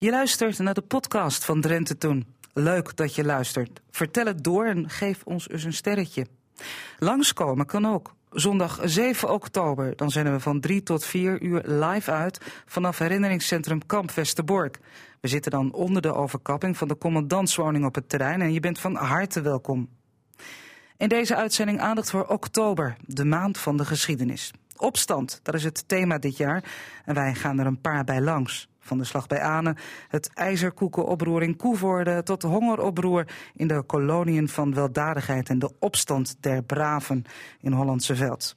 Je 0.00 0.10
luistert 0.10 0.58
naar 0.58 0.74
de 0.74 0.82
podcast 0.82 1.44
van 1.44 1.60
Drenthe 1.60 1.98
Toen. 1.98 2.26
Leuk 2.52 2.96
dat 2.96 3.14
je 3.14 3.24
luistert. 3.24 3.80
Vertel 3.90 4.26
het 4.26 4.44
door 4.44 4.66
en 4.66 4.90
geef 4.90 5.22
ons 5.24 5.48
eens 5.48 5.64
een 5.64 5.72
sterretje. 5.72 6.26
Langskomen 6.98 7.66
kan 7.66 7.86
ook. 7.86 8.14
Zondag 8.30 8.80
7 8.84 9.32
oktober, 9.32 9.96
dan 9.96 10.10
zenden 10.10 10.32
we 10.32 10.40
van 10.40 10.60
3 10.60 10.82
tot 10.82 11.04
4 11.04 11.42
uur 11.42 11.62
live 11.64 12.10
uit 12.10 12.40
vanaf 12.66 12.98
herinneringscentrum 12.98 13.86
Kamp 13.86 14.10
Westerbork. 14.10 14.78
We 15.20 15.28
zitten 15.28 15.50
dan 15.50 15.72
onder 15.72 16.02
de 16.02 16.14
overkapping 16.14 16.76
van 16.76 16.88
de 16.88 16.98
commandantswoning 16.98 17.84
op 17.84 17.94
het 17.94 18.08
terrein 18.08 18.40
en 18.40 18.52
je 18.52 18.60
bent 18.60 18.78
van 18.78 18.94
harte 18.94 19.40
welkom. 19.40 19.88
In 20.96 21.08
deze 21.08 21.36
uitzending 21.36 21.80
aandacht 21.80 22.10
voor 22.10 22.26
oktober, 22.26 22.96
de 23.00 23.24
maand 23.24 23.58
van 23.58 23.76
de 23.76 23.84
geschiedenis. 23.84 24.50
Opstand, 24.76 25.40
dat 25.42 25.54
is 25.54 25.64
het 25.64 25.88
thema 25.88 26.18
dit 26.18 26.36
jaar 26.36 26.64
en 27.04 27.14
wij 27.14 27.34
gaan 27.34 27.58
er 27.58 27.66
een 27.66 27.80
paar 27.80 28.04
bij 28.04 28.20
langs. 28.20 28.68
Van 28.88 28.98
de 28.98 29.04
slag 29.04 29.26
bij 29.26 29.40
Anen, 29.40 29.76
het 30.08 30.30
ijzerkoekenoproer 30.34 31.42
in 31.42 31.56
Koevoorde 31.56 32.22
tot 32.22 32.42
hongeroproer 32.42 33.26
in 33.54 33.68
de 33.68 33.82
koloniën 33.82 34.48
van 34.48 34.74
weldadigheid 34.74 35.48
en 35.48 35.58
de 35.58 35.70
opstand 35.78 36.36
der 36.40 36.62
braven 36.62 37.24
in 37.60 37.72
Hollandse 37.72 38.16
Veld. 38.16 38.56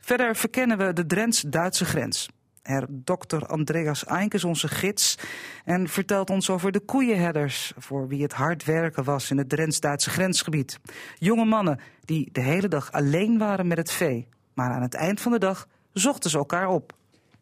Verder 0.00 0.36
verkennen 0.36 0.78
we 0.78 0.92
de 0.92 1.06
Drents-Duitse 1.06 1.84
grens. 1.84 2.28
Herr 2.62 2.86
Dr. 3.04 3.46
Andreas 3.46 4.04
Eink 4.04 4.34
is 4.34 4.44
onze 4.44 4.68
gids 4.68 5.18
en 5.64 5.88
vertelt 5.88 6.30
ons 6.30 6.50
over 6.50 6.72
de 6.72 6.80
koeienherders, 6.80 7.72
voor 7.76 8.08
wie 8.08 8.22
het 8.22 8.32
hard 8.32 8.64
werken 8.64 9.04
was 9.04 9.30
in 9.30 9.38
het 9.38 9.48
Drents-Duitse 9.48 10.10
grensgebied. 10.10 10.78
Jonge 11.18 11.44
mannen 11.44 11.80
die 12.04 12.28
de 12.32 12.40
hele 12.40 12.68
dag 12.68 12.92
alleen 12.92 13.38
waren 13.38 13.66
met 13.66 13.78
het 13.78 13.92
vee, 13.92 14.28
maar 14.54 14.70
aan 14.70 14.82
het 14.82 14.94
eind 14.94 15.20
van 15.20 15.32
de 15.32 15.38
dag 15.38 15.68
zochten 15.92 16.30
ze 16.30 16.38
elkaar 16.38 16.68
op. 16.68 16.98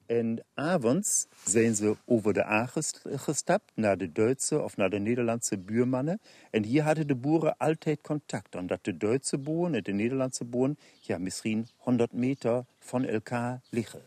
En 0.08 0.44
avonds 0.54 1.26
zijn 1.44 1.74
ze 1.74 1.96
over 2.04 2.32
de 2.32 2.46
A 2.46 2.68
gestapt 3.04 3.70
naar 3.74 3.96
de 3.98 4.12
Duitse 4.12 4.62
of 4.62 4.76
naar 4.76 4.90
de 4.90 4.98
Nederlandse 4.98 5.58
buurmannen. 5.58 6.20
En 6.50 6.64
hier 6.64 6.82
hadden 6.82 7.06
de 7.06 7.15
boeren 7.15 7.56
altijd 7.56 8.00
contact, 8.00 8.54
omdat 8.54 8.84
de 8.84 8.96
Duitse 8.96 9.38
boeren 9.38 9.74
en 9.74 9.82
de 9.82 9.92
Nederlandse 9.92 10.45
boeren 10.45 10.78
ja, 11.00 11.18
misschien 11.18 11.66
100 11.76 12.12
meter 12.12 12.65
van 12.78 13.04
elkaar 13.04 13.60
liggen. 13.70 14.00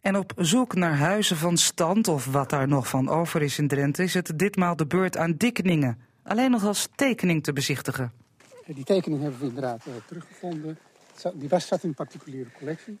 En 0.00 0.16
op 0.16 0.32
zoek 0.36 0.74
naar 0.74 0.96
huizen 0.96 1.36
van 1.36 1.56
stand, 1.56 2.08
of 2.08 2.26
wat 2.26 2.50
daar 2.50 2.68
nog 2.68 2.88
van 2.88 3.08
over 3.08 3.42
is 3.42 3.58
in 3.58 3.68
Drenthe, 3.68 4.02
is 4.02 4.14
het 4.14 4.38
ditmaal 4.38 4.76
de 4.76 4.86
beurt 4.86 5.16
aan 5.16 5.32
Dikningen. 5.36 5.98
Alleen 6.22 6.50
nog 6.50 6.64
als 6.64 6.88
tekening 6.94 7.42
te 7.42 7.52
bezichtigen. 7.52 8.12
Die 8.66 8.84
tekening 8.84 9.22
hebben 9.22 9.40
we 9.40 9.46
inderdaad 9.46 9.86
uh, 9.86 9.94
teruggevonden. 10.06 10.78
Die 11.34 11.48
was 11.48 11.66
zat 11.66 11.82
in 11.82 11.88
een 11.88 11.94
particuliere 11.94 12.50
collectie. 12.58 12.98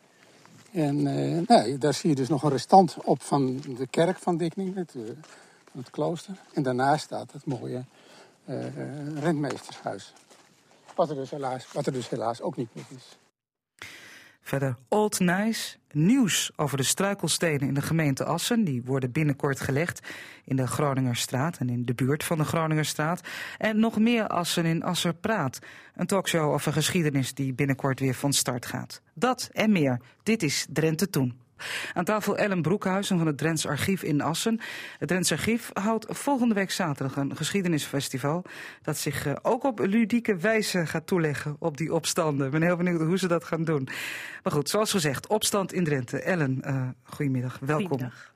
En 0.78 1.06
uh, 1.06 1.46
nou, 1.46 1.78
daar 1.78 1.94
zie 1.94 2.10
je 2.10 2.16
dus 2.16 2.28
nog 2.28 2.42
een 2.42 2.50
restant 2.50 2.96
op 3.04 3.22
van 3.22 3.60
de 3.76 3.86
kerk 3.86 4.18
van 4.18 4.36
Dikningen, 4.36 4.76
het, 4.76 4.94
uh, 4.94 5.02
het 5.72 5.90
klooster. 5.90 6.34
En 6.52 6.62
daarnaast 6.62 7.04
staat 7.04 7.32
het 7.32 7.46
mooie 7.46 7.84
rentmeestershuis. 9.14 10.12
Wat 10.94 11.10
er, 11.10 11.16
dus 11.16 11.30
helaas, 11.30 11.72
wat 11.72 11.86
er 11.86 11.92
dus 11.92 12.08
helaas 12.08 12.40
ook 12.40 12.56
niet 12.56 12.74
meer 12.74 12.84
is. 12.88 13.16
Verder 14.48 14.76
Old 14.88 15.20
Nice, 15.20 15.76
nieuws 15.92 16.50
over 16.56 16.76
de 16.76 16.82
struikelstenen 16.82 17.68
in 17.68 17.74
de 17.74 17.82
gemeente 17.82 18.24
Assen. 18.24 18.64
Die 18.64 18.82
worden 18.84 19.12
binnenkort 19.12 19.60
gelegd 19.60 20.08
in 20.44 20.56
de 20.56 20.66
Groningerstraat 20.66 21.58
en 21.58 21.68
in 21.68 21.84
de 21.84 21.94
buurt 21.94 22.24
van 22.24 22.38
de 22.38 22.44
Groningerstraat. 22.44 23.20
En 23.58 23.80
nog 23.80 23.98
meer 23.98 24.26
Assen 24.26 24.64
in 24.64 24.82
Asser 24.82 25.14
Praat. 25.14 25.58
Een 25.94 26.06
talkshow 26.06 26.52
over 26.52 26.72
geschiedenis 26.72 27.34
die 27.34 27.54
binnenkort 27.54 28.00
weer 28.00 28.14
van 28.14 28.32
start 28.32 28.66
gaat. 28.66 29.02
Dat 29.14 29.50
en 29.52 29.72
meer. 29.72 30.00
Dit 30.22 30.42
is 30.42 30.66
Drenthe 30.70 31.10
Toen. 31.10 31.40
Aan 31.92 32.04
tafel 32.04 32.36
Ellen 32.36 32.62
Broekhuizen 32.62 33.18
van 33.18 33.26
het 33.26 33.38
Drents 33.38 33.66
Archief 33.66 34.02
in 34.02 34.20
Assen. 34.20 34.60
Het 34.98 35.08
Drents 35.08 35.32
Archief 35.32 35.70
houdt 35.72 36.06
volgende 36.08 36.54
week 36.54 36.70
zaterdag 36.70 37.16
een 37.16 37.36
geschiedenisfestival. 37.36 38.44
Dat 38.82 38.96
zich 38.96 39.26
eh, 39.26 39.32
ook 39.42 39.64
op 39.64 39.78
ludieke 39.78 40.36
wijze 40.36 40.86
gaat 40.86 41.06
toeleggen 41.06 41.56
op 41.58 41.76
die 41.76 41.94
opstanden. 41.94 42.46
Ik 42.46 42.52
ben 42.52 42.62
heel 42.62 42.76
benieuwd 42.76 43.00
hoe 43.00 43.18
ze 43.18 43.28
dat 43.28 43.44
gaan 43.44 43.64
doen. 43.64 43.88
Maar 44.42 44.52
goed, 44.52 44.68
zoals 44.68 44.90
gezegd, 44.90 45.26
opstand 45.26 45.72
in 45.72 45.84
Drenthe. 45.84 46.20
Ellen, 46.20 46.62
uh, 46.66 46.88
goedemiddag, 47.02 47.58
welkom. 47.60 47.88
Goedemiddag. 47.88 48.32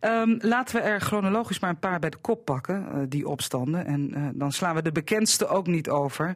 Um, 0.00 0.38
laten 0.40 0.76
we 0.76 0.82
er 0.82 1.00
chronologisch 1.00 1.58
maar 1.58 1.70
een 1.70 1.78
paar 1.78 1.98
bij 1.98 2.10
de 2.10 2.16
kop 2.16 2.44
pakken, 2.44 2.86
uh, 2.94 3.02
die 3.08 3.28
opstanden. 3.28 3.86
En 3.86 4.18
uh, 4.18 4.28
dan 4.34 4.52
slaan 4.52 4.74
we 4.74 4.82
de 4.82 4.92
bekendste 4.92 5.46
ook 5.46 5.66
niet 5.66 5.88
over. 5.88 6.34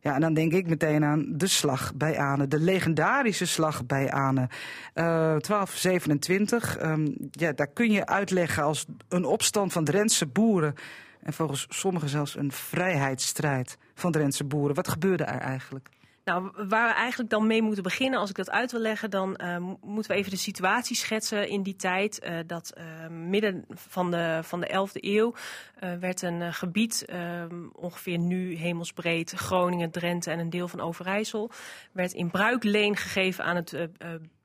Ja, 0.00 0.14
en 0.14 0.20
dan 0.20 0.34
denk 0.34 0.52
ik 0.52 0.66
meteen 0.66 1.04
aan 1.04 1.24
de 1.28 1.46
slag 1.46 1.94
bij 1.94 2.18
Anen. 2.18 2.48
De 2.48 2.60
legendarische 2.60 3.46
slag 3.46 3.86
bij 3.86 4.10
Anen. 4.10 4.48
Uh, 4.94 5.04
1227. 5.04 6.82
Um, 6.82 7.16
ja, 7.30 7.52
daar 7.52 7.66
kun 7.66 7.90
je 7.90 8.06
uitleggen 8.06 8.62
als 8.62 8.86
een 9.08 9.24
opstand 9.24 9.72
van 9.72 9.84
Drentse 9.84 10.26
boeren. 10.26 10.74
En 11.22 11.32
volgens 11.32 11.66
sommigen 11.68 12.08
zelfs 12.08 12.36
een 12.36 12.52
vrijheidsstrijd 12.52 13.78
van 13.94 14.12
Drentse 14.12 14.44
boeren. 14.44 14.76
Wat 14.76 14.88
gebeurde 14.88 15.24
er 15.24 15.40
eigenlijk? 15.40 15.88
Nou, 16.24 16.50
waar 16.68 16.88
we 16.88 16.94
eigenlijk 16.94 17.30
dan 17.30 17.46
mee 17.46 17.62
moeten 17.62 17.82
beginnen, 17.82 18.18
als 18.18 18.30
ik 18.30 18.36
dat 18.36 18.50
uit 18.50 18.72
wil 18.72 18.80
leggen, 18.80 19.10
dan 19.10 19.40
uh, 19.42 19.56
moeten 19.80 20.12
we 20.12 20.18
even 20.18 20.30
de 20.30 20.36
situatie 20.36 20.96
schetsen 20.96 21.48
in 21.48 21.62
die 21.62 21.76
tijd. 21.76 22.24
Uh, 22.24 22.38
dat 22.46 22.72
uh, 22.78 23.06
midden 23.08 23.64
van 23.68 24.10
de, 24.10 24.40
van 24.42 24.60
de 24.60 24.88
11e 24.88 24.92
eeuw 24.92 25.34
werd 26.00 26.22
een 26.22 26.54
gebied, 26.54 27.04
ongeveer 27.72 28.18
nu 28.18 28.56
hemelsbreed, 28.56 29.30
Groningen, 29.30 29.90
Drenthe 29.90 30.30
en 30.30 30.38
een 30.38 30.50
deel 30.50 30.68
van 30.68 30.80
Overijssel, 30.80 31.50
werd 31.92 32.12
in 32.12 32.30
bruikleen 32.30 32.96
gegeven 32.96 33.44
aan, 33.44 33.56
het, 33.56 33.88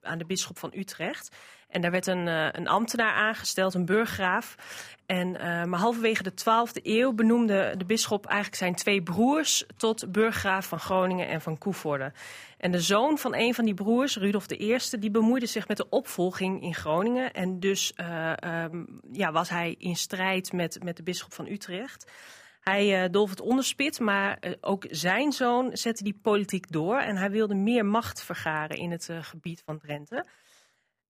aan 0.02 0.18
de 0.18 0.25
bisschop 0.25 0.59
van 0.59 0.72
Utrecht. 0.75 1.35
En 1.70 1.81
daar 1.81 1.92
werd 1.92 2.08
een, 2.08 2.28
een 2.58 2.68
ambtenaar 2.68 3.14
aangesteld, 3.14 3.74
een 3.74 3.86
burggraaf. 3.86 4.56
En, 5.06 5.28
uh, 5.28 5.64
maar 5.64 5.80
halverwege 5.80 6.24
de 6.24 6.31
12e 6.31 6.81
eeuw 6.84 7.14
benoemde 7.14 7.74
de 7.78 7.86
bisschop 7.86 8.26
eigenlijk 8.26 8.58
zijn 8.58 8.76
twee 8.76 9.03
broers 9.03 9.66
tot 9.78 10.12
burggraaf 10.12 10.68
van 10.68 10.80
Groningen 10.80 11.28
en 11.28 11.42
van 11.42 11.58
Koevoorde. 11.58 12.12
En 12.58 12.72
de 12.72 12.81
zoon 12.81 13.18
van 13.18 13.36
een 13.36 13.53
van 13.53 13.66
die 13.66 13.74
broers, 13.74 14.18
Rudolf 14.18 14.52
I, 14.52 14.78
die 15.00 15.12
bemoeide 15.12 15.46
zich 15.46 15.68
met 15.68 15.78
de 15.78 15.90
opvolging 15.90 16.62
in 16.62 16.74
Groningen. 16.74 17.34
En 17.34 17.59
dus 17.59 17.94
uh, 17.96 18.34
um, 18.44 19.00
ja, 19.12 19.32
was 19.32 19.50
hij 19.50 19.76
in 19.78 19.96
strijd 19.96 20.53
met, 20.53 20.84
met 20.84 20.97
de 20.97 21.03
bisschop 21.03 21.34
van 21.34 21.47
Utrecht. 21.47 22.12
Hij 22.59 23.03
uh, 23.03 23.12
dolf 23.12 23.30
het 23.30 23.42
onderspit, 23.42 24.00
maar 24.00 24.40
ook 24.62 24.86
zijn 24.90 25.32
zoon 25.32 25.70
zette 25.78 26.03
die 26.03 26.20
politiek 26.22 26.72
door. 26.72 27.00
En 27.00 27.16
hij 27.16 27.32
wilde 27.32 27.56
meer 27.56 27.86
macht 27.86 28.24
vergaren 28.24 28.78
in 28.78 28.92
het 28.92 29.09
gebied 29.22 29.62
van 29.66 29.78
Drenthe 29.78 30.26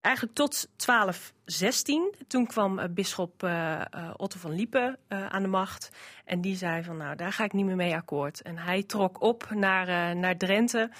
eigenlijk 0.06 0.36
tot 0.36 0.68
1216. 0.86 2.14
Toen 2.28 2.46
kwam 2.48 2.80
uh, 2.80 2.86
bisschop 2.90 3.44
uh, 3.44 3.52
uh, 3.52 4.10
Otto 4.18 4.40
van 4.40 4.52
Liepen 4.52 4.98
aan 5.08 5.42
de 5.42 5.48
macht. 5.48 5.90
En 6.26 6.42
die 6.42 6.56
zei 6.56 6.84
van 6.84 6.98
nou, 6.98 7.16
daar 7.16 7.32
ga 7.32 7.44
ik 7.44 7.54
niet 7.54 7.66
meer 7.66 7.76
mee 7.76 7.96
akkoord. 7.96 8.42
En 8.42 8.58
hij 8.58 8.84
trok 8.84 9.22
op 9.22 9.50
naar, 9.50 10.16
naar 10.16 10.38
Drenthe 10.38 10.92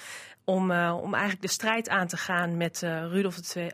om, 0.44 0.62
om 0.80 1.12
eigenlijk 1.14 1.42
de 1.42 1.48
strijd 1.48 1.88
aan 1.88 2.06
te 2.06 2.16
gaan 2.16 2.56
met 2.56 2.80
Rudolf, 2.80 3.54
II, 3.54 3.70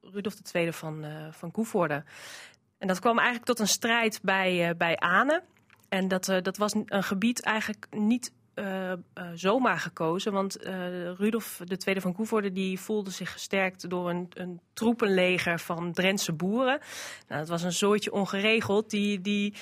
Rudolf 0.00 0.34
II 0.52 0.72
van, 0.72 1.04
van 1.30 1.50
Koevoorde. 1.50 2.04
En 2.78 2.88
dat 2.88 2.98
kwam 2.98 3.16
eigenlijk 3.16 3.46
tot 3.46 3.58
een 3.58 3.68
strijd 3.68 4.20
bij, 4.22 4.76
bij 4.76 4.96
Anen. 4.96 5.42
En 5.88 6.08
dat, 6.08 6.24
dat 6.24 6.56
was 6.56 6.74
een 6.74 7.04
gebied 7.04 7.42
eigenlijk 7.42 7.86
niet 7.90 8.32
uh, 8.54 8.92
zomaar 9.34 9.78
gekozen. 9.78 10.32
Want 10.32 10.66
uh, 10.66 10.72
Rudolf 11.16 11.60
II 11.86 12.00
van 12.00 12.12
Koevoorde 12.12 12.52
die 12.52 12.80
voelde 12.80 13.10
zich 13.10 13.32
gesterkt 13.32 13.90
door 13.90 14.10
een, 14.10 14.28
een 14.34 14.60
troepenleger 14.72 15.58
van 15.58 15.92
Drentse 15.92 16.32
boeren. 16.32 16.78
Nou, 17.28 17.40
dat 17.40 17.48
was 17.48 17.62
een 17.62 17.72
soortje 17.72 18.12
ongeregeld. 18.12 18.90
Die, 18.90 19.20
die 19.20 19.54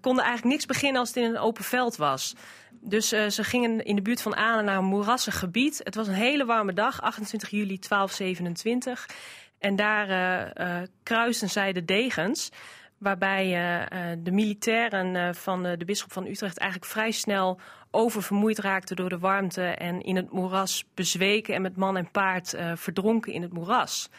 konden 0.00 0.24
eigenlijk 0.24 0.54
niks 0.54 0.66
beginnen 0.66 1.00
als 1.00 1.08
het 1.08 1.16
in 1.16 1.24
een 1.24 1.38
open 1.38 1.64
veld 1.64 1.96
was. 1.96 2.34
Dus 2.80 3.08
ze 3.08 3.44
gingen 3.44 3.84
in 3.84 3.96
de 3.96 4.02
buurt 4.02 4.22
van 4.22 4.36
Aalen 4.36 4.64
naar 4.64 4.78
een 4.78 4.84
moerassig 4.84 5.38
gebied. 5.38 5.80
Het 5.84 5.94
was 5.94 6.06
een 6.06 6.14
hele 6.14 6.44
warme 6.44 6.72
dag, 6.72 7.00
28 7.00 7.50
juli 7.50 7.78
1227. 7.78 9.06
En 9.58 9.76
daar 9.76 10.52
kruisten 11.02 11.50
zij 11.50 11.72
de 11.72 11.84
degens 11.84 12.50
waarbij 12.98 13.46
de 14.18 14.32
militairen 14.32 15.34
van 15.34 15.62
de 15.62 15.84
bisschop 15.84 16.12
van 16.12 16.26
Utrecht 16.26 16.58
eigenlijk 16.58 16.90
vrij 16.90 17.10
snel 17.10 17.60
oververmoeid 17.92 18.58
raakten 18.58 18.96
door 18.96 19.08
de 19.08 19.18
warmte 19.18 19.62
en 19.62 20.02
in 20.02 20.16
het 20.16 20.32
moeras 20.32 20.84
bezweken 20.94 21.54
en 21.54 21.62
met 21.62 21.76
man 21.76 21.96
en 21.96 22.10
paard 22.10 22.54
uh, 22.54 22.72
verdronken 22.74 23.32
in 23.32 23.42
het 23.42 23.52
moeras. 23.52 24.10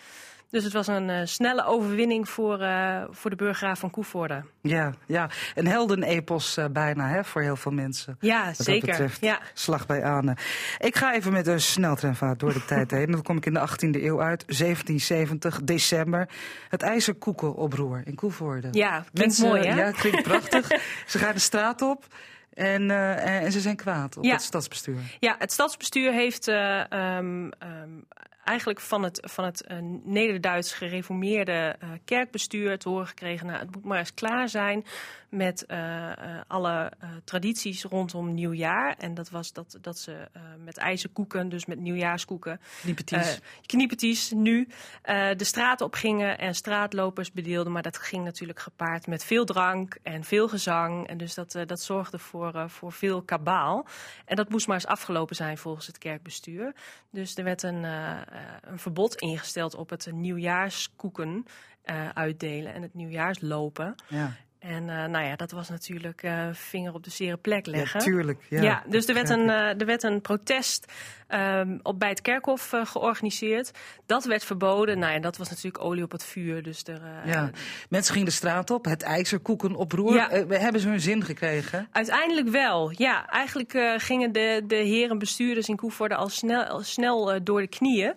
Dus 0.53 0.63
het 0.63 0.73
was 0.73 0.87
een 0.87 1.09
uh, 1.09 1.19
snelle 1.23 1.65
overwinning 1.65 2.29
voor, 2.29 2.61
uh, 2.61 3.03
voor 3.09 3.29
de 3.29 3.35
burggraaf 3.35 3.79
van 3.79 3.89
Koevoorde. 3.89 4.43
Ja, 4.61 4.93
ja. 5.05 5.29
een 5.55 5.67
heldenepos 5.67 6.57
uh, 6.57 6.65
bijna 6.71 7.07
hè, 7.07 7.23
voor 7.23 7.41
heel 7.41 7.55
veel 7.55 7.71
mensen. 7.71 8.17
Ja, 8.19 8.45
wat 8.45 8.55
zeker. 8.55 8.87
Dat 8.87 8.97
betreft. 8.97 9.21
Ja. 9.21 9.39
Slag 9.53 9.85
bij 9.85 10.03
Anen. 10.03 10.37
Ik 10.79 10.95
ga 10.95 11.13
even 11.13 11.31
met 11.31 11.47
een 11.47 11.61
sneltreinvaart 11.61 12.39
door 12.39 12.53
de 12.53 12.65
tijd 12.73 12.91
heen. 12.91 13.11
Dan 13.11 13.21
kom 13.21 13.37
ik 13.37 13.45
in 13.45 13.53
de 13.53 13.59
18e 13.59 14.03
eeuw 14.03 14.21
uit, 14.21 14.43
1770, 14.47 15.63
december. 15.63 16.29
Het 16.69 16.81
ijzerkoekenoproer 16.81 18.01
in 18.05 18.15
Koevoorde. 18.15 18.67
Ja, 18.71 18.89
klinkt 18.89 19.13
mensen, 19.13 19.47
mooi 19.47 19.67
hè? 19.67 19.75
Ja, 19.75 19.91
klinkt 19.91 20.23
prachtig. 20.23 20.67
Ze 21.07 21.17
gaan 21.17 21.33
de 21.33 21.39
straat 21.39 21.81
op. 21.81 22.05
En, 22.53 22.89
uh, 22.89 23.44
en, 23.44 23.51
ze 23.51 23.59
zijn 23.59 23.75
kwaad 23.75 24.17
op 24.17 24.23
ja. 24.23 24.31
het 24.31 24.41
stadsbestuur. 24.41 24.97
Ja, 25.19 25.35
het 25.39 25.51
stadsbestuur 25.51 26.11
heeft 26.11 26.47
uh, 26.47 26.83
um, 26.89 27.44
um, 27.45 28.05
eigenlijk 28.43 28.79
van 28.79 29.03
het, 29.03 29.19
van 29.21 29.45
het 29.45 29.63
uh, 29.71 29.77
Nederduits 30.03 30.73
gereformeerde 30.73 31.75
uh, 31.83 31.89
kerkbestuur 32.05 32.77
te 32.77 32.89
horen 32.89 33.07
gekregen... 33.07 33.47
Nou, 33.47 33.59
het 33.59 33.75
moet 33.75 33.83
maar 33.83 33.97
eens 33.97 34.13
klaar 34.13 34.49
zijn 34.49 34.85
met 35.29 35.65
uh, 35.67 36.11
alle 36.47 36.91
tradities 37.23 37.83
rondom 37.83 38.33
nieuwjaar. 38.33 38.95
En 38.97 39.13
dat 39.13 39.29
was 39.29 39.53
dat, 39.53 39.77
dat 39.81 39.97
ze 39.97 40.27
met 40.63 40.77
ijzerkoeken, 40.77 41.49
dus 41.49 41.65
met 41.65 41.79
nieuwjaarskoeken... 41.79 42.59
Kniepeties. 42.81 43.39
kniepeties, 43.65 44.31
nu 44.31 44.67
de 45.03 45.35
straat 45.37 45.81
op 45.81 45.93
gingen 45.93 46.37
en 46.37 46.55
straatlopers 46.55 47.31
bedeelden. 47.31 47.71
Maar 47.71 47.81
dat 47.81 47.97
ging 47.97 48.23
natuurlijk 48.23 48.59
gepaard 48.59 49.07
met 49.07 49.23
veel 49.23 49.45
drank 49.45 49.97
en 50.03 50.23
veel 50.23 50.47
gezang. 50.47 51.07
En 51.07 51.17
dus 51.17 51.33
dat, 51.33 51.57
dat 51.65 51.81
zorgde 51.81 52.19
voor, 52.19 52.69
voor 52.69 52.91
veel 52.91 53.21
kabaal. 53.21 53.85
En 54.25 54.35
dat 54.35 54.49
moest 54.49 54.67
maar 54.67 54.75
eens 54.75 54.85
afgelopen 54.85 55.35
zijn 55.35 55.57
volgens 55.57 55.87
het 55.87 55.97
kerkbestuur. 55.97 56.73
Dus 57.13 57.37
er 57.37 57.43
werd 57.43 57.63
een 57.63 57.85
eh, 57.85 58.32
een 58.62 58.80
verbod 58.80 59.15
ingesteld 59.15 59.75
op 59.75 59.89
het 59.89 60.12
nieuwjaarskoeken 60.12 61.45
uh, 61.85 62.09
uitdelen 62.09 62.74
en 62.74 62.81
het 62.81 62.94
nieuwjaarslopen. 62.94 63.95
Ja. 64.07 64.31
En 64.63 64.83
uh, 64.83 65.06
nou 65.06 65.25
ja, 65.25 65.36
dat 65.36 65.51
was 65.51 65.69
natuurlijk 65.69 66.24
uh, 66.24 66.48
vinger 66.51 66.94
op 66.94 67.04
de 67.04 67.10
zere 67.10 67.38
plek 67.38 67.65
leggen. 67.65 68.00
Ja, 68.00 68.06
tuurlijk. 68.06 68.42
Ja, 68.50 68.62
ja 68.62 68.83
dus 68.88 69.07
er 69.07 69.13
werd 69.13 69.30
een, 69.30 69.48
uh, 69.48 69.80
er 69.80 69.86
werd 69.86 70.04
een 70.04 70.21
protest 70.21 70.92
um, 71.30 71.80
op, 71.81 72.00
bij 72.00 72.10
het 72.10 72.21
kerkhof 72.21 72.74
georganiseerd. 72.83 73.71
Dat 74.06 74.25
werd 74.25 74.45
verboden. 74.45 75.00
Nou 75.00 75.13
ja, 75.13 75.19
dat 75.19 75.38
was 75.38 75.50
natuurlijk 75.50 75.83
olie 75.83 76.04
op 76.04 76.12
het 76.12 76.24
vuur. 76.24 76.63
Dus 76.63 76.83
er, 76.83 77.01
ja. 77.25 77.50
Mensen 77.89 78.13
gingen 78.13 78.27
de 78.27 78.33
straat 78.33 78.69
op, 78.69 78.86
het 78.86 79.01
ijzerkoeken 79.01 79.75
oproer. 79.75 80.13
Ja. 80.13 80.30
hebben 80.48 80.81
ze 80.81 80.88
hun 80.88 81.01
zin 81.01 81.24
gekregen? 81.24 81.88
Uiteindelijk 81.92 82.50
wel, 82.50 82.92
ja. 82.98 83.30
Eigenlijk 83.30 83.95
gingen 83.98 84.31
de, 84.31 84.63
de 84.68 84.75
heren 84.75 85.18
bestuurders 85.18 85.68
in 85.68 85.75
Koevoorde 85.75 86.15
al 86.15 86.30
snel, 86.30 86.63
al 86.63 86.81
snel 86.81 87.44
door 87.44 87.62
de 87.62 87.68
knieën. 87.68 88.13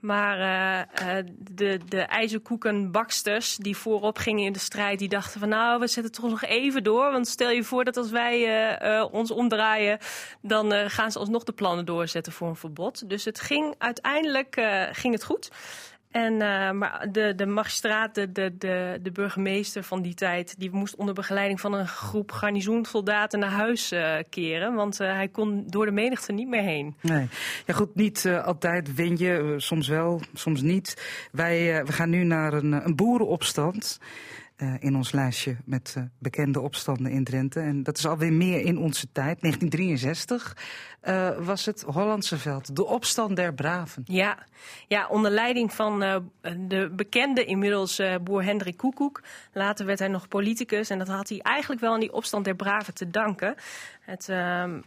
Maar 0.00 0.38
uh, 0.38 1.18
uh, 1.18 1.24
de, 1.38 1.80
de 1.88 2.00
ijzerkoekenbaksters 2.00 3.56
die 3.56 3.76
voorop 3.76 4.18
gingen 4.18 4.44
in 4.44 4.52
de 4.52 4.58
strijd, 4.58 4.98
die 4.98 5.08
dachten 5.08 5.40
van 5.40 5.48
nou, 5.48 5.80
we 5.80 5.86
zetten 5.86 6.12
toch 6.12 6.30
nog 6.30 6.44
even 6.44 6.84
door. 6.84 7.10
Want 7.10 7.28
stel 7.28 7.50
je 7.50 7.64
voor 7.64 7.84
dat 7.84 7.96
als 7.96 8.10
wij 8.10 8.40
uh, 8.82 9.04
ons 9.12 9.30
omdraaien, 9.30 9.98
dan 10.42 10.90
gaan 10.90 11.12
ze 11.12 11.18
alsnog 11.18 11.44
de 11.44 11.52
plannen 11.52 11.84
doorzetten 11.84 12.32
voor 12.32 12.48
een 12.48 12.56
verbod. 12.56 13.08
Dus 13.08 13.24
het 13.24 13.40
ging 13.40 13.74
uiteindelijk 13.78 14.62
ging 14.92 15.14
het 15.14 15.24
goed. 15.24 15.50
En, 16.10 16.32
uh, 16.32 16.70
maar 16.70 17.08
de, 17.12 17.34
de 17.34 17.46
magistraat, 17.46 18.14
de, 18.14 18.32
de, 18.32 18.98
de, 19.02 19.10
burgemeester 19.12 19.82
van 19.82 20.02
die 20.02 20.14
tijd, 20.14 20.54
die 20.58 20.70
moest 20.70 20.96
onder 20.96 21.14
begeleiding 21.14 21.60
van 21.60 21.72
een 21.72 21.88
groep 21.88 22.32
garnizoensoldaten 22.32 23.38
naar 23.38 23.50
huis 23.50 23.92
uh, 23.92 24.16
keren. 24.30 24.74
Want 24.74 25.00
uh, 25.00 25.12
hij 25.12 25.28
kon 25.28 25.64
door 25.66 25.86
de 25.86 25.92
menigte 25.92 26.32
niet 26.32 26.48
meer 26.48 26.62
heen. 26.62 26.96
Nee, 27.00 27.28
ja 27.66 27.74
goed, 27.74 27.94
niet 27.94 28.26
altijd 28.44 28.94
win 28.94 29.16
je, 29.16 29.54
soms 29.56 29.88
wel, 29.88 30.20
soms 30.34 30.62
niet. 30.62 31.12
Wij 31.32 31.84
we 31.84 31.92
gaan 31.92 32.10
nu 32.10 32.24
naar 32.24 32.52
een, 32.52 32.72
een 32.72 32.96
boerenopstand. 32.96 34.00
In 34.78 34.96
ons 34.96 35.12
lijstje 35.12 35.56
met 35.64 35.96
bekende 36.18 36.60
opstanden 36.60 37.12
in 37.12 37.24
Drenthe. 37.24 37.60
En 37.60 37.82
dat 37.82 37.98
is 37.98 38.06
alweer 38.06 38.32
meer 38.32 38.60
in 38.60 38.78
onze 38.78 39.06
tijd. 39.12 39.40
1963 39.40 40.56
uh, 41.02 41.30
was 41.38 41.66
het 41.66 41.82
Hollandse 41.82 42.38
veld. 42.38 42.76
De 42.76 42.86
opstand 42.86 43.36
der 43.36 43.54
braven. 43.54 44.02
Ja, 44.06 44.38
ja 44.88 45.06
onder 45.08 45.30
leiding 45.30 45.72
van 45.72 45.98
de 46.58 46.90
bekende 46.92 47.44
inmiddels 47.44 48.00
boer 48.22 48.44
Hendrik 48.44 48.76
Koekoek. 48.76 49.22
Later 49.52 49.86
werd 49.86 49.98
hij 49.98 50.08
nog 50.08 50.28
politicus. 50.28 50.90
En 50.90 50.98
dat 50.98 51.08
had 51.08 51.28
hij 51.28 51.38
eigenlijk 51.38 51.80
wel 51.80 51.92
aan 51.92 52.00
die 52.00 52.12
opstand 52.12 52.44
der 52.44 52.54
braven 52.54 52.94
te 52.94 53.10
danken. 53.10 53.54
Het, 54.00 54.28
ehm, 54.28 54.80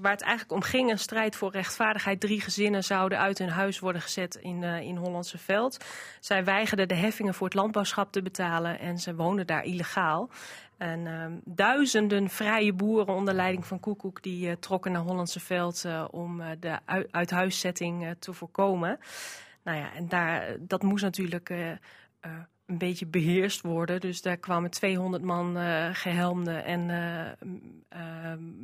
waar 0.00 0.12
het 0.12 0.22
eigenlijk 0.22 0.52
om 0.52 0.62
ging, 0.62 0.90
een 0.90 0.98
strijd 0.98 1.36
voor 1.36 1.50
rechtvaardigheid. 1.50 2.20
Drie 2.20 2.40
gezinnen 2.40 2.84
zouden 2.84 3.18
uit 3.18 3.38
hun 3.38 3.48
huis 3.48 3.78
worden 3.78 4.02
gezet 4.02 4.34
in, 4.34 4.62
in 4.62 4.96
Hollandse 4.96 5.38
veld. 5.38 5.84
Zij 6.20 6.44
weigerden 6.44 6.88
de 6.88 6.94
heffingen 6.94 7.34
voor 7.34 7.46
het 7.46 7.56
landbouwschap 7.56 8.12
te 8.12 8.22
betalen. 8.22 8.78
En 8.78 8.98
ze 8.98 9.14
woonden 9.14 9.46
daar 9.46 9.64
illegaal. 9.64 10.30
En 10.82 11.06
uh, 11.06 11.24
duizenden 11.44 12.28
vrije 12.28 12.72
boeren 12.72 13.14
onder 13.14 13.34
leiding 13.34 13.66
van 13.66 13.80
Koekoek 13.80 14.22
die 14.22 14.46
uh, 14.46 14.52
trokken 14.52 14.92
naar 14.92 15.02
Hollandse 15.02 15.40
Veld 15.40 15.84
uh, 15.86 16.04
om 16.10 16.40
uh, 16.40 16.46
de 16.60 16.78
uithuiszetting 17.10 18.14
te 18.18 18.32
voorkomen. 18.32 18.98
Nou 19.64 19.78
ja, 19.78 19.94
en 19.94 20.08
daar, 20.08 20.56
dat 20.58 20.82
moest 20.82 21.02
natuurlijk 21.02 21.50
een 22.66 22.78
beetje 22.78 23.06
beheerst 23.06 23.60
worden. 23.60 24.00
Dus 24.00 24.22
daar 24.22 24.36
kwamen 24.36 24.70
200 24.70 25.22
man 25.22 25.56
gehelmde 25.92 26.52
en 26.52 26.86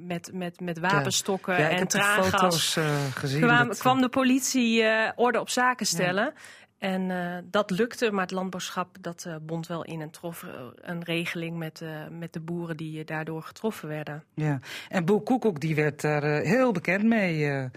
met, 0.07 0.31
met, 0.33 0.61
met 0.61 0.79
wapenstokken 0.79 1.55
ja. 1.55 1.69
Ja, 1.69 1.69
en 1.69 1.89
traangas. 1.89 2.79
gezien. 3.15 3.41
Kwam, 3.41 3.69
kwam 3.69 4.01
de 4.01 4.09
politie 4.09 4.85
orde 5.17 5.41
op 5.41 5.49
zaken 5.49 5.87
stellen. 5.87 6.33
En 6.79 7.11
uh, 7.11 7.37
dat 7.45 7.71
lukte, 7.71 8.11
maar 8.11 8.23
het 8.23 8.31
landbouwschap 8.31 8.97
dat 9.01 9.25
uh, 9.29 9.35
bond 9.43 9.67
wel 9.67 9.85
in 9.85 10.01
en 10.01 10.11
trof 10.11 10.43
uh, 10.43 10.51
een 10.75 11.05
regeling 11.05 11.57
met, 11.57 11.83
met 12.11 12.33
de 12.33 12.41
boeren 12.41 12.77
die 12.77 13.05
daardoor 13.05 13.43
getroffen 13.43 13.89
werden. 13.89 14.25
Ja, 14.35 14.61
en 14.89 15.05
Boel 15.05 15.21
Koekoek 15.21 15.61
die 15.61 15.75
werd 15.75 16.01
daar 16.01 16.23
heel 16.23 16.73
bekend 16.73 17.05
mee 17.05 17.69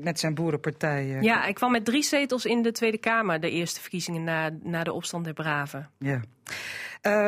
met 0.00 0.18
zijn 0.18 0.34
boerenpartij. 0.34 1.06
Ja, 1.06 1.40
hij 1.40 1.52
kwam 1.52 1.72
met 1.72 1.84
drie 1.84 2.02
zetels 2.02 2.44
in 2.44 2.62
de 2.62 2.72
Tweede 2.72 2.98
Kamer, 2.98 3.40
de 3.40 3.50
eerste 3.50 3.80
verkiezingen 3.80 4.24
na, 4.24 4.50
na 4.62 4.84
de 4.84 4.92
opstand 4.92 5.24
der 5.24 5.34
Braven. 5.34 5.90
Ja. 5.98 6.20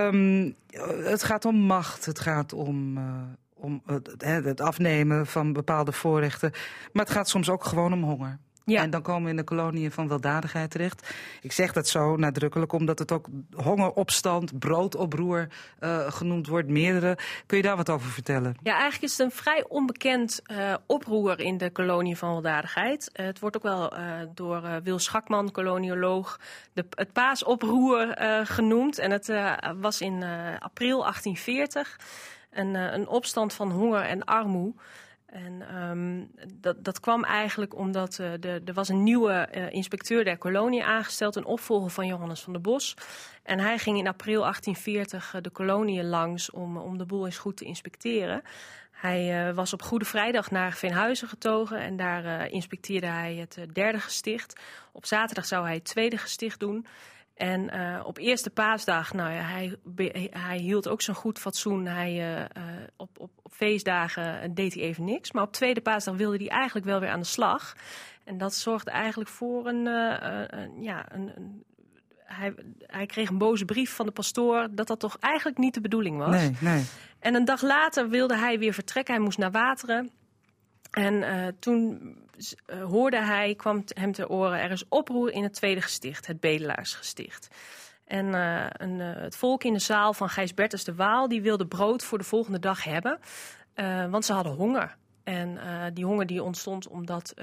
Um, 0.06 0.54
het 1.04 1.22
gaat 1.22 1.44
om 1.44 1.56
macht, 1.56 2.04
het 2.04 2.20
gaat 2.20 2.52
om 2.52 2.99
om 3.54 3.82
het 4.19 4.60
afnemen 4.60 5.26
van 5.26 5.52
bepaalde 5.52 5.93
voorrechten. 5.93 6.52
Maar 6.93 7.04
het 7.04 7.14
gaat 7.14 7.28
soms 7.28 7.50
ook 7.50 7.64
gewoon 7.64 7.93
om 7.93 8.02
honger. 8.02 8.38
Ja. 8.64 8.82
En 8.82 8.91
dan 8.91 9.03
komen 9.03 9.25
we 9.25 9.31
in 9.31 9.37
de 9.37 9.44
koloniën 9.44 9.91
van 9.91 10.09
weldadigheid 10.09 10.70
terecht. 10.70 11.14
Ik 11.41 11.53
zeg 11.53 11.73
dat 11.73 11.88
zo 11.88 12.17
nadrukkelijk 12.17 12.73
omdat 12.73 12.99
het 12.99 13.12
ook 13.12 13.26
hongeropstand, 13.55 14.59
broodoproer 14.59 15.49
uh, 15.81 16.12
genoemd 16.12 16.47
wordt, 16.47 16.69
meerdere. 16.69 17.19
Kun 17.47 17.56
je 17.56 17.62
daar 17.62 17.76
wat 17.76 17.91
over 17.91 18.11
vertellen? 18.11 18.56
Ja, 18.62 18.73
eigenlijk 18.73 19.03
is 19.03 19.19
het 19.19 19.20
een 19.20 19.37
vrij 19.37 19.64
onbekend 19.69 20.41
uh, 20.47 20.75
oproer 20.87 21.41
in 21.41 21.59
de 21.59 21.70
kolonie 21.70 22.17
van 22.17 22.32
weldadigheid. 22.32 23.11
Uh, 23.12 23.26
het 23.26 23.38
wordt 23.38 23.56
ook 23.56 23.62
wel 23.62 23.93
door 24.35 24.81
Wil 24.82 24.99
Schakman, 24.99 25.50
kolonioloog, 25.50 26.41
de, 26.73 26.85
het 26.91 27.12
paasoproer 27.12 28.14
genoemd. 28.44 28.99
En 28.99 29.11
het 29.11 29.32
was 29.81 30.00
in 30.00 30.25
april 30.59 30.99
1840 30.99 32.00
een, 32.50 32.75
een 32.75 33.09
opstand 33.09 33.53
van 33.53 33.70
honger 33.70 34.03
en 34.03 34.25
armoede. 34.25 34.81
En 35.32 35.76
um, 35.76 36.31
dat, 36.61 36.84
dat 36.84 37.00
kwam 37.00 37.25
eigenlijk 37.25 37.75
omdat 37.75 38.19
uh, 38.19 38.31
de, 38.40 38.62
er 38.64 38.75
was 38.75 38.88
een 38.88 39.02
nieuwe 39.02 39.49
uh, 39.55 39.73
inspecteur 39.73 40.25
der 40.25 40.38
kolonie 40.38 40.84
aangesteld, 40.84 41.37
een 41.37 41.44
opvolger 41.44 41.90
van 41.90 42.06
Johannes 42.06 42.40
van 42.40 42.52
der 42.52 42.62
Bos. 42.62 42.96
En 43.43 43.58
hij 43.58 43.79
ging 43.79 43.99
in 43.99 44.06
april 44.06 44.40
1840 44.40 45.34
uh, 45.34 45.43
de 45.43 45.50
koloniën 45.50 46.08
langs 46.08 46.50
om, 46.50 46.76
om 46.76 46.99
de 46.99 47.06
boel 47.06 47.25
eens 47.25 47.38
goed 47.38 47.56
te 47.56 47.64
inspecteren. 47.64 48.42
Hij 48.90 49.54
was 49.54 49.73
op 49.73 49.83
Goede 49.83 50.04
Vrijdag 50.04 50.50
naar 50.50 50.73
Veenhuizen 50.73 51.28
getogen 51.28 51.78
en 51.78 51.97
daar 51.97 52.50
inspecteerde 52.50 53.06
hij 53.06 53.35
het 53.35 53.75
derde 53.75 53.99
gesticht. 53.99 54.61
Op 54.92 55.06
zaterdag 55.06 55.47
zou 55.47 55.64
hij 55.64 55.75
het 55.75 55.85
tweede 55.85 56.16
gesticht 56.16 56.61
doen. 56.61 56.87
En 57.34 57.74
uh, 57.74 58.00
op 58.04 58.18
eerste 58.18 58.50
paasdag, 58.50 59.12
nou 59.12 59.32
ja, 59.32 59.40
hij, 59.40 59.76
hij 60.30 60.58
hield 60.58 60.88
ook 60.88 61.02
zo'n 61.02 61.14
goed 61.14 61.38
fatsoen. 61.38 61.86
Hij, 61.86 62.36
uh, 62.36 62.44
op, 62.96 63.18
op, 63.18 63.30
op, 63.42 63.52
feestdagen 63.52 64.54
deed 64.54 64.74
hij 64.74 64.82
even 64.82 65.04
niks. 65.04 65.32
Maar 65.32 65.42
op 65.42 65.52
tweede 65.52 65.80
paasdag 65.80 66.16
wilde 66.16 66.36
hij 66.36 66.48
eigenlijk 66.48 66.86
wel 66.86 67.00
weer 67.00 67.08
aan 67.08 67.20
de 67.20 67.26
slag. 67.26 67.76
En 68.24 68.38
dat 68.38 68.54
zorgde 68.54 68.90
eigenlijk 68.90 69.30
voor 69.30 69.66
een, 69.66 69.86
een 69.86 70.82
ja, 70.82 71.12
een, 71.12 71.32
een 71.36 71.64
hij, 72.24 72.54
hij, 72.86 73.06
kreeg 73.06 73.28
een 73.28 73.38
boze 73.38 73.64
brief 73.64 73.94
van 73.94 74.06
de 74.06 74.12
pastoor 74.12 74.68
dat 74.70 74.86
dat 74.86 75.00
toch 75.00 75.16
eigenlijk 75.20 75.58
niet 75.58 75.74
de 75.74 75.80
bedoeling 75.80 76.18
was. 76.18 76.30
Nee, 76.30 76.56
nee. 76.60 76.84
En 77.18 77.34
een 77.34 77.44
dag 77.44 77.62
later 77.62 78.08
wilde 78.08 78.36
hij 78.36 78.58
weer 78.58 78.74
vertrekken. 78.74 79.14
Hij 79.14 79.22
moest 79.22 79.38
naar 79.38 79.50
Wateren. 79.50 80.10
En 80.90 81.56
toen 81.58 82.00
hoorde 82.88 83.22
hij, 83.22 83.54
kwam 83.54 83.84
hem 83.87 84.12
te 84.12 84.28
oren, 84.28 84.61
er 84.61 84.70
is 84.70 84.88
oproer 84.88 85.32
in 85.32 85.42
het 85.42 85.54
tweede 85.54 85.80
gesticht, 85.80 86.26
het 86.26 86.40
Bedelaarsgesticht. 86.40 87.49
En 88.04 88.26
uh, 88.26 88.66
een, 88.72 88.99
het 88.99 89.37
volk 89.37 89.64
in 89.64 89.72
de 89.72 89.78
zaal 89.78 90.14
van 90.14 90.28
Gijs 90.28 90.54
Bertus 90.54 90.84
de 90.84 90.94
Waal, 90.94 91.28
die 91.28 91.42
wilde 91.42 91.66
brood 91.66 92.02
voor 92.02 92.18
de 92.18 92.25
volgende 92.25 92.58
dag 92.58 92.84
hebben, 92.84 93.18
want 94.11 94.25
ze 94.25 94.32
hadden 94.32 94.52
honger. 94.52 94.96
En 95.25 95.58
die 95.94 96.04
honger 96.04 96.26
die 96.26 96.42
ontstond 96.42 96.88
omdat 96.88 97.34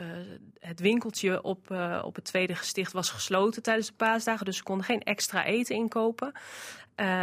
het 0.60 0.79
winkeltje 0.79 1.41
op, 1.41 1.72
op 2.03 2.15
het 2.15 2.24
tweede 2.24 2.56
gesticht 2.56 2.91
was 2.91 3.10
gesloten 3.10 3.63
tijdens 3.63 3.88
de 3.88 3.94
paasdagen. 3.94 4.46
Dus 4.46 4.58
ze 4.58 4.63
konden 4.63 4.86
geen 4.86 5.01
extra 5.01 5.46
eten 5.46 5.75
inkopen. 5.75 6.32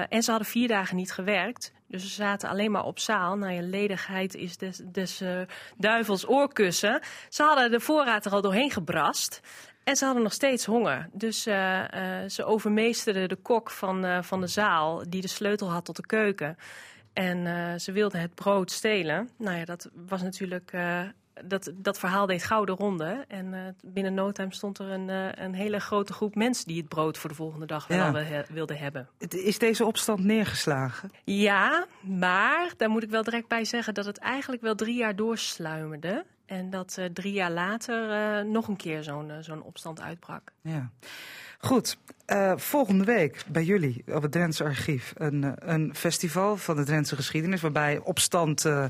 En 0.09 0.23
ze 0.23 0.31
hadden 0.31 0.49
vier 0.49 0.69
dagen 0.69 0.97
niet 0.97 1.13
gewerkt. 1.13 1.73
Dus 1.89 2.03
ze 2.03 2.09
zaten 2.09 2.49
alleen 2.49 2.71
maar 2.71 2.85
op 2.85 2.99
zaal. 2.99 3.37
Nou, 3.37 3.53
je 3.53 3.63
ledigheid 3.63 4.35
is 4.35 4.57
des, 4.93 5.23
uh, 5.23 5.41
duivels 5.77 6.29
oorkussen. 6.29 7.01
Ze 7.29 7.43
hadden 7.43 7.71
de 7.71 7.81
voorraad 7.81 8.27
er 8.27 8.33
al 8.33 8.41
doorheen 8.41 8.71
gebrast. 8.71 9.41
En 9.85 9.97
ze 9.97 10.05
hadden 10.05 10.23
nog 10.23 10.33
steeds 10.33 10.65
honger. 10.65 11.09
Dus 11.13 11.47
uh, 11.47 11.85
ze 12.27 12.45
overmeesterden 12.45 13.29
de 13.29 13.37
kok 13.37 13.71
van, 13.71 14.25
van 14.25 14.41
de 14.41 14.47
zaal, 14.47 15.03
die 15.09 15.21
de 15.21 15.29
sleutel 15.29 15.71
had 15.71 15.85
tot 15.85 15.97
de 15.97 16.07
keuken. 16.07 16.57
En 17.13 17.81
ze 17.81 17.93
wilden 17.93 18.21
het 18.21 18.35
brood 18.35 18.71
stelen. 18.71 19.31
Nou 19.39 19.59
ja, 19.59 19.65
dat 19.65 19.91
was 20.07 20.23
natuurlijk 20.23 20.73
dat, 21.45 21.73
dat 21.75 21.99
verhaal 21.99 22.27
deed 22.27 22.45
gouden 22.45 22.77
ronde. 22.77 23.25
En 23.29 23.53
uh, 23.53 23.61
binnen 23.83 24.15
no 24.15 24.33
time 24.33 24.55
stond 24.55 24.79
er 24.79 24.91
een, 24.91 25.09
uh, 25.09 25.29
een 25.33 25.55
hele 25.55 25.81
grote 25.81 26.13
groep 26.13 26.35
mensen 26.35 26.67
die 26.67 26.77
het 26.77 26.89
brood 26.89 27.19
voor 27.19 27.31
de 27.31 27.37
volgende 27.37 27.67
dag 27.67 27.87
wel 27.87 28.15
he 28.15 28.43
wilden 28.49 28.79
hebben. 28.79 29.09
Is 29.29 29.59
deze 29.59 29.85
opstand 29.85 30.25
neergeslagen? 30.25 31.11
Ja, 31.25 31.87
maar 32.01 32.73
daar 32.77 32.91
moet 32.91 33.03
ik 33.03 33.11
wel 33.11 33.23
direct 33.23 33.49
bij 33.49 33.65
zeggen 33.65 33.95
dat 33.95 34.05
het 34.05 34.19
eigenlijk 34.19 34.63
wel 34.63 34.75
drie 34.75 34.97
jaar 34.97 35.17
doorsluimerde. 35.17 36.25
En 36.47 36.71
dat 36.71 36.97
uh, 36.99 37.05
drie 37.05 37.33
jaar 37.33 37.51
later 37.51 38.47
nog 38.47 38.69
een 38.69 38.77
keer 38.77 39.03
zo'n 39.03 39.33
zo'n 39.41 39.63
opstand 39.63 40.01
uitbrak. 40.01 40.53
Ja. 40.61 40.91
Goed, 41.59 41.99
uh, 42.27 42.53
volgende 42.57 43.05
week 43.05 43.45
bij 43.49 43.65
jullie 43.65 44.05
op 44.07 44.23
het 44.23 44.33
Drentse 44.33 44.65
Archief 44.65 45.13
een, 45.17 45.55
een 45.73 45.95
festival 45.95 46.57
van 46.57 46.77
de 46.77 46.85
Drentse 46.85 47.17
geschiedenis... 47.17 47.61
waarbij 47.61 47.99
opstand 47.99 48.65
uh, 48.65 48.85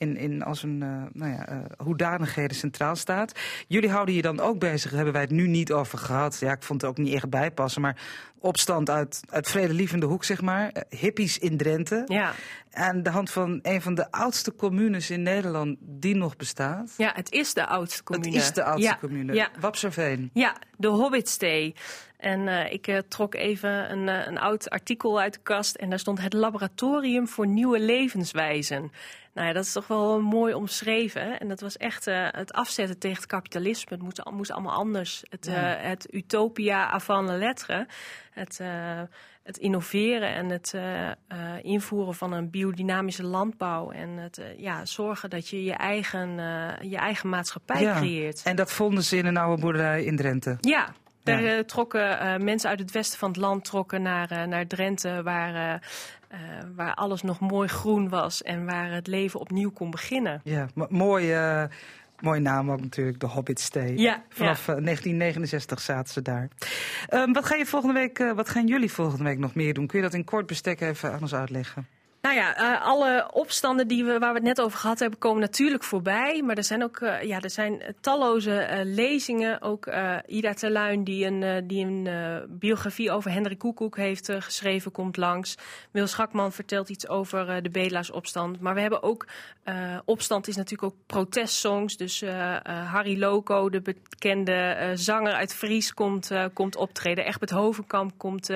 in, 0.00 0.16
in 0.16 0.42
als 0.42 0.62
een 0.62 0.78
nou 1.12 1.32
ja, 1.32 1.66
hoedanigheden 1.78 2.56
centraal 2.56 2.96
staat. 2.96 3.38
Jullie 3.68 3.90
houden 3.90 4.14
je 4.14 4.22
dan 4.22 4.40
ook 4.40 4.58
bezig, 4.58 4.82
daar 4.82 4.94
hebben 4.94 5.12
wij 5.12 5.22
het 5.22 5.30
nu 5.30 5.46
niet 5.46 5.72
over 5.72 5.98
gehad. 5.98 6.38
Ja, 6.40 6.52
ik 6.52 6.62
vond 6.62 6.80
het 6.80 6.90
ook 6.90 6.98
niet 6.98 7.14
echt 7.14 7.30
bijpassen, 7.30 7.82
maar 7.82 7.96
opstand 8.40 8.90
uit, 8.90 9.20
uit 9.28 9.48
vredelievende 9.48 10.06
hoek, 10.06 10.24
zeg 10.24 10.40
maar. 10.40 10.72
hippies 10.88 11.38
in 11.38 11.56
Drenthe. 11.56 12.02
Ja. 12.06 12.32
Aan 12.72 13.02
de 13.02 13.10
hand 13.10 13.30
van 13.30 13.58
een 13.62 13.82
van 13.82 13.94
de 13.94 14.10
oudste 14.10 14.54
communes 14.54 15.10
in 15.10 15.22
Nederland 15.22 15.76
die 15.80 16.16
nog 16.16 16.36
bestaat. 16.36 16.94
Ja, 16.96 17.12
het 17.14 17.32
is 17.32 17.54
de 17.54 17.66
oudste 17.66 18.02
commune. 18.02 18.34
Het 18.34 18.42
is 18.42 18.52
de 18.52 18.64
oudste 18.64 18.88
ja. 18.88 18.98
commune. 19.00 19.34
Ja. 19.34 19.50
Wapserveen. 19.60 20.30
Ja, 20.32 20.56
de 20.76 20.88
Hobbitstee. 20.88 21.74
En 22.16 22.40
uh, 22.40 22.72
ik 22.72 22.86
uh, 22.86 22.98
trok 23.08 23.34
even 23.34 23.92
een, 23.92 24.06
uh, 24.08 24.26
een, 24.26 24.38
oud 24.38 24.70
artikel 24.70 25.20
uit 25.20 25.32
de 25.32 25.40
kast 25.42 25.76
en 25.76 25.90
daar 25.90 25.98
stond 25.98 26.20
het 26.20 26.32
laboratorium 26.32 27.28
voor 27.28 27.46
nieuwe 27.46 27.80
levenswijzen. 27.80 28.92
Nou 29.40 29.52
ja, 29.52 29.58
dat 29.58 29.68
is 29.68 29.72
toch 29.72 29.86
wel 29.86 30.20
mooi 30.20 30.54
omschreven. 30.54 31.40
En 31.40 31.48
dat 31.48 31.60
was 31.60 31.76
echt 31.76 32.04
het 32.30 32.52
afzetten 32.52 32.98
tegen 32.98 33.16
het 33.16 33.26
kapitalisme. 33.26 33.96
Het 33.96 34.02
moest, 34.02 34.30
moest 34.30 34.50
allemaal 34.50 34.76
anders. 34.76 35.22
Het, 35.28 35.46
ja. 35.46 35.76
het 35.80 36.14
utopia 36.14 36.90
avant 36.90 37.28
la 37.28 37.36
lettre. 37.36 37.86
Het, 38.30 38.60
het 39.42 39.56
innoveren 39.56 40.34
en 40.34 40.48
het 40.48 40.74
invoeren 41.62 42.14
van 42.14 42.32
een 42.32 42.50
biodynamische 42.50 43.24
landbouw. 43.24 43.90
En 43.90 44.08
het 44.08 44.40
ja, 44.56 44.84
zorgen 44.86 45.30
dat 45.30 45.48
je 45.48 45.64
je 45.64 45.74
eigen, 45.74 46.28
je 46.88 46.96
eigen 46.96 47.28
maatschappij 47.28 47.82
ja. 47.82 47.96
creëert. 47.96 48.42
En 48.44 48.56
dat 48.56 48.72
vonden 48.72 49.04
ze 49.04 49.16
in 49.16 49.26
een 49.26 49.36
oude 49.36 49.62
boerderij 49.62 50.04
in 50.04 50.16
Drenthe? 50.16 50.56
Ja, 50.60 50.94
daar 51.22 51.42
ja. 51.42 51.64
trokken 51.64 52.22
uh, 52.22 52.36
mensen 52.36 52.70
uit 52.70 52.78
het 52.78 52.90
westen 52.90 53.18
van 53.18 53.28
het 53.28 53.38
land 53.38 53.64
trokken 53.64 54.02
naar, 54.02 54.32
uh, 54.32 54.42
naar 54.42 54.66
Drenthe, 54.66 55.22
waar, 55.22 55.82
uh, 56.32 56.38
waar 56.76 56.94
alles 56.94 57.22
nog 57.22 57.40
mooi 57.40 57.68
groen 57.68 58.08
was 58.08 58.42
en 58.42 58.66
waar 58.66 58.92
het 58.92 59.06
leven 59.06 59.40
opnieuw 59.40 59.70
kon 59.70 59.90
beginnen. 59.90 60.40
Ja, 60.44 60.68
mooi. 60.88 61.34
Mooie 62.20 62.40
naam 62.40 62.70
ook 62.70 62.80
natuurlijk, 62.80 63.20
de 63.20 63.26
Hobbitstee. 63.26 63.98
Ja, 63.98 64.22
Vanaf 64.28 64.66
ja. 64.66 64.72
1969 64.72 65.80
zaten 65.80 66.12
ze 66.12 66.22
daar. 66.22 66.48
Um, 67.10 67.32
wat, 67.32 67.44
ga 67.44 67.54
je 67.54 67.66
volgende 67.66 67.94
week, 67.94 68.18
wat 68.34 68.48
gaan 68.48 68.66
jullie 68.66 68.92
volgende 68.92 69.24
week 69.24 69.38
nog 69.38 69.54
meer 69.54 69.74
doen? 69.74 69.86
Kun 69.86 69.98
je 69.98 70.04
dat 70.04 70.14
in 70.14 70.24
kort 70.24 70.46
bestek 70.46 70.80
even 70.80 71.12
aan 71.12 71.20
ons 71.20 71.34
uitleggen? 71.34 71.86
Nou 72.22 72.34
ja, 72.34 72.60
uh, 72.60 72.86
alle 72.86 73.28
opstanden 73.32 73.88
die 73.88 74.04
we, 74.04 74.18
waar 74.18 74.32
we 74.32 74.38
het 74.38 74.46
net 74.46 74.60
over 74.60 74.78
gehad 74.78 74.98
hebben, 74.98 75.18
komen 75.18 75.40
natuurlijk 75.40 75.84
voorbij. 75.84 76.42
Maar 76.42 76.56
er 76.56 76.64
zijn 76.64 76.82
ook 76.82 77.00
uh, 77.00 77.22
ja, 77.22 77.40
er 77.40 77.50
zijn 77.50 77.82
talloze 78.00 78.68
uh, 78.70 78.80
lezingen. 78.94 79.62
Ook 79.62 79.90
Ida 80.26 80.54
Terluin, 80.54 81.04
die 81.04 81.26
een, 81.26 81.66
die 81.66 81.84
een 81.84 82.08
biografie 82.48 83.10
over 83.10 83.30
Hendrik 83.30 83.58
Koekoek 83.58 83.96
heeft 83.96 84.32
geschreven, 84.38 84.92
komt 84.92 85.16
langs. 85.16 85.54
Wil 85.90 86.06
Schakman 86.06 86.52
vertelt 86.52 86.88
iets 86.88 87.08
over 87.08 87.62
de 87.62 87.70
Bedelaars-opstand. 87.70 88.60
Maar 88.60 88.74
we 88.74 88.80
hebben 88.80 89.02
ook, 89.02 89.26
opstand 90.04 90.48
is 90.48 90.56
natuurlijk 90.56 90.92
ook 90.92 90.98
protestsongs. 91.06 91.96
Dus 91.96 92.24
Harry 92.64 93.18
Loco, 93.18 93.70
de 93.70 93.80
bekende 93.80 94.90
zanger 94.94 95.32
uit 95.32 95.54
Fries, 95.54 95.94
komt, 95.94 96.30
komt 96.52 96.76
optreden. 96.76 97.26
Egbert 97.26 97.50
Hovenkamp 97.50 98.12
komt 98.16 98.50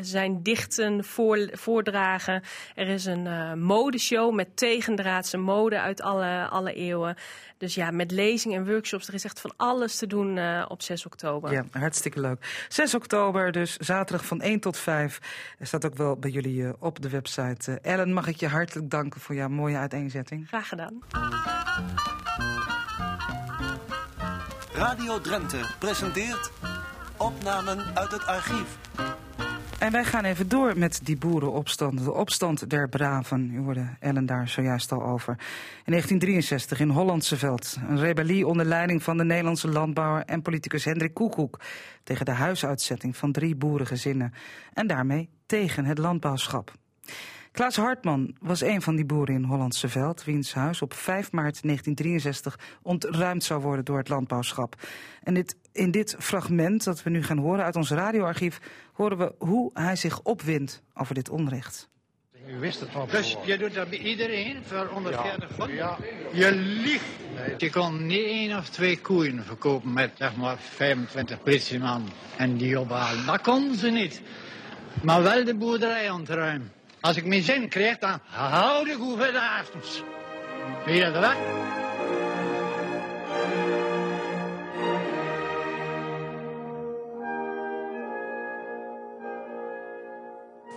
zijn 0.00 0.42
dichten 0.42 1.04
voor, 1.04 1.48
voordragen. 1.52 2.42
Er 2.74 2.88
is 2.88 3.04
een 3.04 3.26
uh, 3.26 3.52
modeshow 3.52 4.34
met 4.34 4.56
tegendraadse 4.56 5.36
mode 5.36 5.80
uit 5.80 6.02
alle, 6.02 6.48
alle 6.48 6.72
eeuwen. 6.72 7.16
Dus 7.58 7.74
ja, 7.74 7.90
met 7.90 8.10
lezingen 8.10 8.58
en 8.58 8.66
workshops. 8.66 9.08
Er 9.08 9.14
is 9.14 9.24
echt 9.24 9.40
van 9.40 9.52
alles 9.56 9.96
te 9.96 10.06
doen 10.06 10.36
uh, 10.36 10.64
op 10.68 10.82
6 10.82 11.06
oktober. 11.06 11.52
Ja, 11.52 11.64
hartstikke 11.70 12.20
leuk. 12.20 12.66
6 12.68 12.94
oktober, 12.94 13.52
dus 13.52 13.76
zaterdag 13.76 14.26
van 14.26 14.40
1 14.40 14.60
tot 14.60 14.76
5. 14.76 15.20
Er 15.58 15.66
staat 15.66 15.86
ook 15.86 15.96
wel 15.96 16.16
bij 16.16 16.30
jullie 16.30 16.62
uh, 16.62 16.70
op 16.78 17.02
de 17.02 17.08
website. 17.08 17.78
Ellen, 17.82 18.12
mag 18.12 18.26
ik 18.26 18.36
je 18.36 18.48
hartelijk 18.48 18.90
danken 18.90 19.20
voor 19.20 19.34
jouw 19.34 19.48
mooie 19.48 19.76
uiteenzetting. 19.76 20.48
Graag 20.48 20.68
gedaan. 20.68 21.02
Radio 24.72 25.20
Drenthe 25.20 25.60
presenteert 25.78 26.50
opnamen 27.16 27.96
uit 27.96 28.10
het 28.10 28.26
archief. 28.26 28.78
En 29.82 29.92
wij 29.92 30.04
gaan 30.04 30.24
even 30.24 30.48
door 30.48 30.78
met 30.78 31.00
die 31.02 31.16
boerenopstand. 31.16 32.04
De 32.04 32.12
opstand 32.12 32.70
der 32.70 32.88
braven. 32.88 33.50
U 33.54 33.58
hoorde 33.58 33.88
Ellen 34.00 34.26
daar 34.26 34.48
zojuist 34.48 34.92
al 34.92 35.02
over. 35.02 35.32
In 35.84 35.92
1963 35.92 36.80
in 36.80 36.88
Hollandse 36.88 37.36
Veld. 37.36 37.76
Een 37.88 37.98
rebellie 37.98 38.46
onder 38.46 38.66
leiding 38.66 39.02
van 39.02 39.16
de 39.16 39.24
Nederlandse 39.24 39.68
landbouwer 39.68 40.24
en 40.24 40.42
politicus 40.42 40.84
Hendrik 40.84 41.14
Koekoek. 41.14 41.60
Tegen 42.02 42.24
de 42.24 42.30
huisuitzetting 42.30 43.16
van 43.16 43.32
drie 43.32 43.56
boerengezinnen. 43.56 44.32
En 44.72 44.86
daarmee 44.86 45.28
tegen 45.46 45.84
het 45.84 45.98
landbouwschap. 45.98 46.72
Klaas 47.52 47.76
Hartman 47.76 48.34
was 48.40 48.60
een 48.60 48.82
van 48.82 48.96
die 48.96 49.04
boeren 49.04 49.34
in 49.34 49.44
Hollandse 49.44 49.88
Veld, 49.88 50.24
wiens 50.24 50.54
huis 50.54 50.82
op 50.82 50.94
5 50.94 51.32
maart 51.32 51.62
1963 51.62 52.58
ontruimd 52.82 53.44
zou 53.44 53.60
worden 53.60 53.84
door 53.84 53.98
het 53.98 54.08
landbouwschap. 54.08 54.74
En 55.22 55.34
dit, 55.34 55.56
in 55.72 55.90
dit 55.90 56.16
fragment 56.18 56.84
dat 56.84 57.02
we 57.02 57.10
nu 57.10 57.22
gaan 57.22 57.38
horen 57.38 57.64
uit 57.64 57.76
ons 57.76 57.90
radioarchief, 57.90 58.58
horen 58.92 59.18
we 59.18 59.34
hoe 59.38 59.70
hij 59.74 59.96
zich 59.96 60.20
opwindt 60.22 60.82
over 60.94 61.14
dit 61.14 61.28
onrecht. 61.28 61.88
U 62.46 62.58
wist 62.58 62.80
het 62.80 62.92
wel. 62.92 63.06
Dus 63.06 63.36
je 63.44 63.58
doet 63.58 63.74
dat 63.74 63.90
bij 63.90 63.98
iedereen 63.98 64.56
voor 64.64 64.86
140 64.86 65.56
ja. 65.56 65.66
Ja. 65.66 65.98
Je 66.32 66.54
liegt. 66.54 67.04
Nee. 67.34 67.54
Je 67.58 67.70
kon 67.70 68.06
niet 68.06 68.24
één 68.24 68.58
of 68.58 68.68
twee 68.68 69.00
koeien 69.00 69.44
verkopen 69.44 69.92
met 69.92 70.10
zeg 70.14 70.36
maar 70.36 70.56
25 70.58 71.42
politieman 71.42 72.08
en 72.36 72.56
die 72.56 72.80
ophalen. 72.80 73.26
Dat 73.26 73.40
konden 73.40 73.78
ze 73.78 73.90
niet. 73.90 74.22
Maar 75.02 75.22
wel 75.22 75.44
de 75.44 75.54
boerderij 75.54 76.10
ontruimen. 76.10 76.72
Als 77.02 77.16
ik 77.16 77.24
mijn 77.26 77.42
zin 77.42 77.68
kreeg, 77.68 77.98
dan 77.98 78.18
hou 78.24 78.92
voor 78.98 79.16
de 79.16 79.40
avonds. 79.40 80.02
Weet 80.84 80.96
je 80.96 81.10
dat 81.10 81.20
wel? 81.20 81.32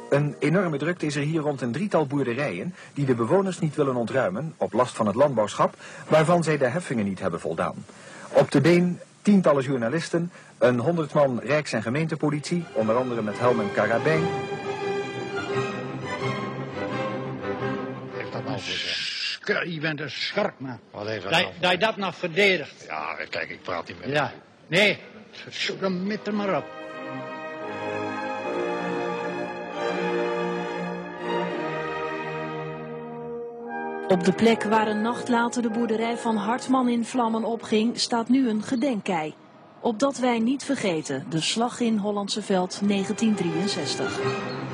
Een 0.10 0.36
enorme 0.40 0.78
drukte 0.78 1.06
is 1.06 1.16
er 1.16 1.22
hier 1.22 1.42
rond 1.42 1.62
een 1.62 1.72
drietal 1.72 2.06
boerderijen 2.06 2.76
die 2.94 3.06
de 3.06 3.16
bewoners 3.16 3.60
niet 3.60 3.76
willen 3.76 3.96
ontruimen 3.96 4.54
op 4.58 4.74
last 4.74 4.96
van 4.96 5.08
het 5.08 5.16
landbouwschap, 5.16 5.76
waarvan 6.08 6.44
zij 6.44 6.58
de 6.58 6.68
heffingen 6.68 7.06
niet 7.06 7.20
hebben 7.20 7.40
voldaan. 7.40 7.86
Op 8.30 8.52
de 8.52 8.62
been 8.62 9.00
tientallen 9.22 9.64
journalisten, 9.64 10.32
een 10.58 10.80
honderd 10.80 11.14
man 11.14 11.40
rijks- 11.40 11.74
en 11.74 11.82
gemeentepolitie, 11.82 12.66
onder 12.74 12.96
andere 12.96 13.22
met 13.22 13.40
helm 13.40 13.60
en 13.60 13.72
karabijn. 13.74 14.24
Je 19.46 19.80
bent 19.80 20.00
een 20.00 20.10
schark, 20.10 20.54
man. 20.58 20.80
Wat 20.92 21.08
heeft 21.08 21.24
dat 21.24 21.32
Dat 21.32 21.42
nou 21.42 21.54
dat 21.60 21.72
je 21.72 21.78
dat 21.78 21.98
nog 21.98 22.16
verdedigt. 22.16 22.86
Ja, 22.88 23.18
kijk, 23.30 23.50
ik 23.50 23.62
praat 23.62 23.88
niet 23.88 24.00
met 24.00 24.10
Ja. 24.10 24.32
Nee, 24.68 25.00
zoek 25.50 25.82
hem 25.82 26.08
met 26.08 26.28
er 26.28 26.34
maar 26.34 26.58
op. 26.58 26.66
Op 34.08 34.24
de 34.24 34.34
plek 34.34 34.64
waar 34.64 34.88
een 34.88 35.02
nacht 35.02 35.28
later 35.28 35.62
de 35.62 35.70
boerderij 35.70 36.18
van 36.18 36.36
Hartman 36.36 36.90
in 36.90 37.06
vlammen 37.06 37.44
opging, 37.44 38.00
staat 38.00 38.30
nu 38.30 38.50
een 38.50 38.64
gedenkkei. 38.64 39.34
Opdat 39.80 40.18
wij 40.18 40.40
niet 40.40 40.64
vergeten, 40.64 41.26
de 41.30 41.42
slag 41.42 41.80
in 41.80 41.98
Hollandse 41.98 42.42
Veld 42.42 42.80
1963. 42.88 44.65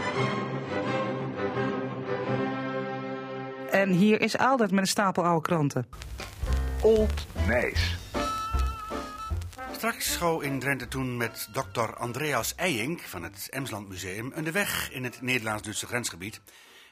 En 3.82 3.90
hier 3.90 4.22
is 4.22 4.38
Aldert 4.38 4.72
met 4.72 4.80
een 4.80 4.88
stapel 4.88 5.24
oude 5.24 5.42
kranten. 5.42 5.88
Old 6.82 7.28
Nijs. 7.48 7.98
Straks 9.72 10.14
schouw 10.14 10.40
in 10.40 10.60
Drenthe 10.60 10.88
toen 10.88 11.18
met 11.18 11.48
dokter 11.52 11.96
Andreas 11.96 12.56
Eyink 12.56 13.02
van 13.02 13.24
het 13.24 13.48
Emsland 13.50 13.88
Museum 13.90 14.32
een 14.36 14.44
de 14.44 14.52
weg 14.52 14.92
in 14.92 15.04
het 15.04 15.22
Nederlands-Duitse 15.22 15.88
grensgebied. 15.88 16.42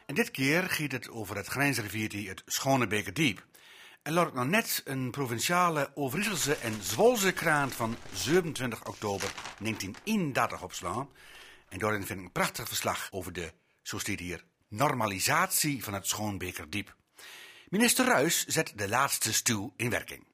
En 0.05 0.15
dit 0.15 0.31
keer 0.31 0.63
gaat 0.63 0.91
het 0.91 1.10
over 1.10 1.36
het 1.36 1.48
grensriviertje 1.48 2.29
het 2.29 2.43
Schonebekerdiep. 2.46 3.46
En 4.03 4.13
laat 4.13 4.25
het 4.25 4.34
nou 4.34 4.48
net 4.48 4.81
een 4.86 5.12
provinciale 5.12 5.91
Overijsselse 5.93 6.55
en 6.55 6.74
Zwolse 6.81 7.31
kraan 7.31 7.72
van 7.72 7.96
27 8.13 8.88
oktober 8.88 9.31
1931 9.60 10.63
opslaan. 10.63 11.10
En 11.69 11.79
daarin 11.79 12.05
vind 12.05 12.19
ik 12.19 12.25
een 12.25 12.31
prachtig 12.31 12.67
verslag 12.67 13.08
over 13.12 13.34
de, 13.34 13.53
zo 13.81 13.98
staat 13.98 14.19
hier, 14.19 14.43
normalisatie 14.69 15.83
van 15.83 15.93
het 15.93 16.07
Schoonbekerdiep. 16.07 16.95
Minister 17.69 18.05
Ruis 18.05 18.45
zet 18.45 18.73
de 18.75 18.89
laatste 18.89 19.33
stuw 19.33 19.73
in 19.75 19.89
werking. 19.89 20.27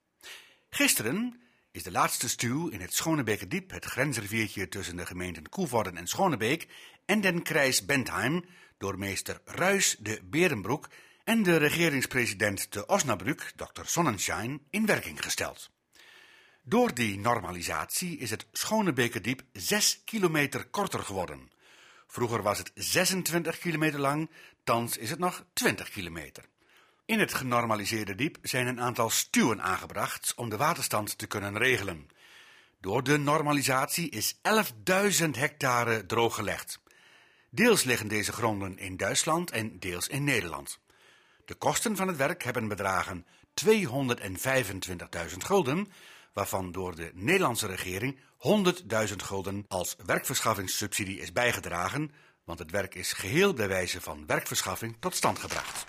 Gisteren 0.70 1.42
is 1.72 1.84
de 1.84 1.92
laatste 1.92 2.30
stuw 2.30 2.68
in 2.68 2.82
het 2.82 2.94
Schonebekerdiep, 2.94 3.72
het 3.72 3.86
grensriviertje 3.86 4.68
tussen 4.68 4.96
de 4.96 5.06
gemeenten 5.06 5.50
Koevoorden 5.50 5.98
en 5.98 6.08
Schonebeek, 6.08 6.68
en 7.06 7.22
den 7.22 7.42
krijs 7.44 7.86
Bentheim, 7.86 8.46
door 8.77 8.98
meester 8.98 9.42
Ruis 9.46 9.96
de 10.00 10.22
Berenbroek 10.24 10.89
en 11.24 11.44
de 11.44 11.58
regeringspresident 11.58 12.72
te 12.72 12.86
Osnabrück, 12.86 13.51
Dr. 13.56 13.82
Sonnenschein, 13.84 14.62
in 14.70 14.86
werking 14.86 15.24
gesteld. 15.24 15.70
Door 16.63 16.94
die 16.94 17.20
normalisatie 17.20 18.18
is 18.18 18.30
het 18.30 18.48
Schonebekerdiep 18.51 19.44
6 19.54 20.01
kilometer 20.06 20.65
korter 20.65 21.00
geworden. 21.00 21.50
Vroeger 22.08 22.42
was 22.42 22.58
het 22.58 22.72
26 22.74 23.58
kilometer 23.60 24.00
lang, 24.00 24.30
thans 24.64 24.98
is 24.98 25.10
het 25.10 25.20
nog 25.20 25.46
20 25.54 25.90
kilometer. 25.90 26.44
In 27.06 27.20
het 27.20 27.34
genormaliseerde 27.34 28.16
diep 28.16 28.38
zijn 28.42 28.68
een 28.68 28.82
aantal 28.82 29.10
stuwen 29.10 29.62
aangebracht 29.62 30.34
om 30.36 30.50
de 30.50 30.58
waterstand 30.58 31.18
te 31.18 31.28
kunnen 31.28 31.58
regelen. 31.58 32.10
Door 32.80 33.04
de 33.04 33.18
normalisatie 33.18 34.10
is 34.10 34.36
11.000 35.22 35.30
hectare 35.32 36.06
drooggelegd. 36.06 36.80
Deels 37.50 37.84
liggen 37.84 38.08
deze 38.08 38.32
gronden 38.32 38.78
in 38.78 38.98
Duitsland 38.98 39.52
en 39.52 39.80
deels 39.80 40.08
in 40.08 40.24
Nederland. 40.24 40.80
De 41.46 41.56
kosten 41.56 41.96
van 41.96 42.08
het 42.08 42.18
werk 42.18 42.44
hebben 42.44 42.68
bedragen 42.68 43.26
225.000 43.66 43.66
gulden, 45.38 45.92
waarvan 46.36 46.72
door 46.72 46.96
de 46.96 47.12
Nederlandse 47.13 47.68
regering 47.68 48.20
100.000 49.10 49.15
gulden 49.15 49.65
als 49.68 49.96
werkverschaffingssubsidie 50.06 51.20
is 51.20 51.32
bijgedragen, 51.32 52.12
want 52.44 52.60
het 52.60 52.72
werk 52.72 52.96
is 52.96 53.13
geheel 53.13 53.54
bij 53.54 53.68
wijze 53.68 54.01
van 54.01 54.25
werkverschaffing 54.25 54.96
tot 55.00 55.15
stand 55.15 55.39
gebracht. 55.39 55.86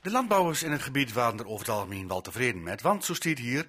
De 0.00 0.10
landbouwers 0.10 0.62
in 0.62 0.72
het 0.72 0.82
gebied 0.82 1.12
waren 1.12 1.38
er 1.38 1.46
over 1.46 1.66
het 1.66 1.74
algemeen 1.74 2.08
wel 2.08 2.20
tevreden 2.20 2.62
met, 2.62 2.82
want 2.82 3.04
zo 3.04 3.14
staat 3.14 3.38
hier, 3.38 3.66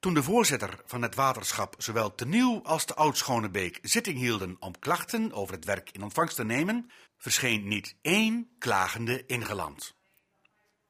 toen 0.00 0.14
de 0.14 0.22
voorzitter 0.22 0.80
van 0.84 1.02
het 1.02 1.14
waterschap 1.14 1.74
zowel 1.78 2.14
te 2.14 2.26
Nieuw 2.26 2.60
als 2.62 2.84
te 2.84 2.94
Oud-Schonebeek 2.94 3.78
zitting 3.82 4.18
hielden 4.18 4.56
om 4.58 4.78
klachten 4.78 5.32
over 5.32 5.54
het 5.54 5.64
werk 5.64 5.90
in 5.90 6.02
ontvangst 6.02 6.36
te 6.36 6.44
nemen, 6.44 6.90
verscheen 7.18 7.68
niet 7.68 7.96
één 8.02 8.48
klagende 8.58 9.26
ingeland. 9.26 9.95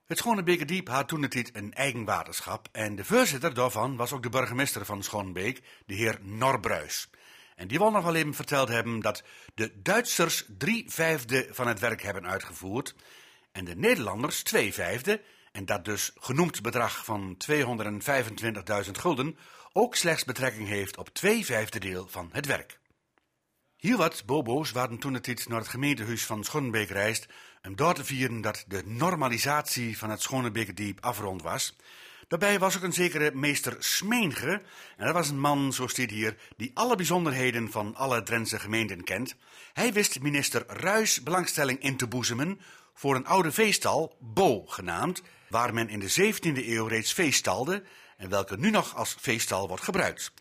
Het 0.07 0.19
Schonebekerdiep 0.19 0.89
had 0.89 1.09
toen 1.09 1.23
het 1.23 1.51
een 1.53 1.75
eigen 1.75 2.05
waterschap 2.05 2.69
en 2.73 2.97
de 2.97 3.05
voorzitter 3.05 3.55
daarvan 3.55 3.97
was 3.97 4.13
ook 4.13 4.23
de 4.23 4.29
burgemeester 4.29 4.85
van 4.85 5.03
Schonebeek, 5.03 5.63
de 5.87 5.95
heer 5.95 6.19
Norbruis. 6.23 7.11
En 7.55 7.69
die 7.69 7.79
wil 7.79 7.91
nog 7.91 8.05
wel 8.05 8.15
even 8.15 8.35
verteld 8.35 8.69
hebben 8.69 9.01
dat 9.01 9.23
de 9.55 9.83
Duitsers 9.83 10.45
drie 10.59 10.91
vijfde 10.91 11.49
van 11.51 11.67
het 11.67 11.81
werk 11.81 12.03
hebben 12.03 12.27
uitgevoerd 12.27 12.95
en 13.53 13.65
de 13.65 13.77
Nederlanders 13.77 14.43
twee 14.43 14.75
vijfde, 14.75 15.23
en 15.53 15.65
dat 15.65 15.85
dus 15.85 16.11
genoemd 16.15 16.63
bedrag 16.63 17.05
van 17.05 17.37
225.000 17.51 18.91
gulden 18.93 19.39
ook 19.73 19.95
slechts 19.95 20.25
betrekking 20.25 20.69
heeft 20.69 20.97
op 20.97 21.09
twee 21.09 21.45
vijfde 21.45 21.79
deel 21.79 22.09
van 22.09 22.29
het 22.33 22.47
werk. 22.47 22.79
Heel 23.77 23.97
wat 23.97 24.23
bobo's 24.27 24.71
waren 24.71 24.99
toen 24.99 25.15
het 25.15 25.49
naar 25.49 25.59
het 25.59 25.69
gemeentehuis 25.69 26.25
van 26.25 26.45
Schonebeek 26.45 26.89
reist 26.89 27.27
om 27.67 27.77
daar 27.77 27.95
te 27.95 28.05
vieren 28.05 28.41
dat 28.41 28.65
de 28.69 28.83
normalisatie 28.85 29.99
van 29.99 30.11
het 30.11 30.23
Schonebekerdiep 30.23 30.99
afrond 31.01 31.43
was. 31.43 31.77
Daarbij 32.29 32.59
was 32.59 32.77
ook 32.77 32.83
een 32.83 32.93
zekere 32.93 33.31
meester 33.35 33.77
Smeenge, 33.79 34.63
en 34.97 35.05
dat 35.05 35.15
was 35.15 35.29
een 35.29 35.41
man, 35.41 35.73
zo 35.73 35.87
staat 35.87 36.11
hier, 36.11 36.37
die 36.57 36.71
alle 36.75 36.97
bijzonderheden 36.97 37.71
van 37.71 37.95
alle 37.95 38.23
Drentse 38.23 38.59
gemeenten 38.59 39.05
kent. 39.05 39.37
Hij 39.73 39.93
wist 39.93 40.21
minister 40.21 40.65
Ruis 40.67 41.23
belangstelling 41.23 41.83
in 41.83 41.97
te 41.97 42.07
boezemen 42.07 42.61
voor 42.95 43.15
een 43.15 43.27
oude 43.27 43.53
veestal, 43.53 44.17
Bo 44.21 44.67
genaamd, 44.67 45.23
waar 45.49 45.75
men 45.75 45.89
in 45.89 46.01
de 46.01 46.33
17e 46.35 46.67
eeuw 46.67 46.87
reeds 46.87 47.13
veestalde 47.13 47.83
en 48.17 48.29
welke 48.29 48.57
nu 48.57 48.71
nog 48.71 48.97
als 48.97 49.17
veestal 49.19 49.69
wordt 49.69 49.85
gebruikt. 49.85 50.33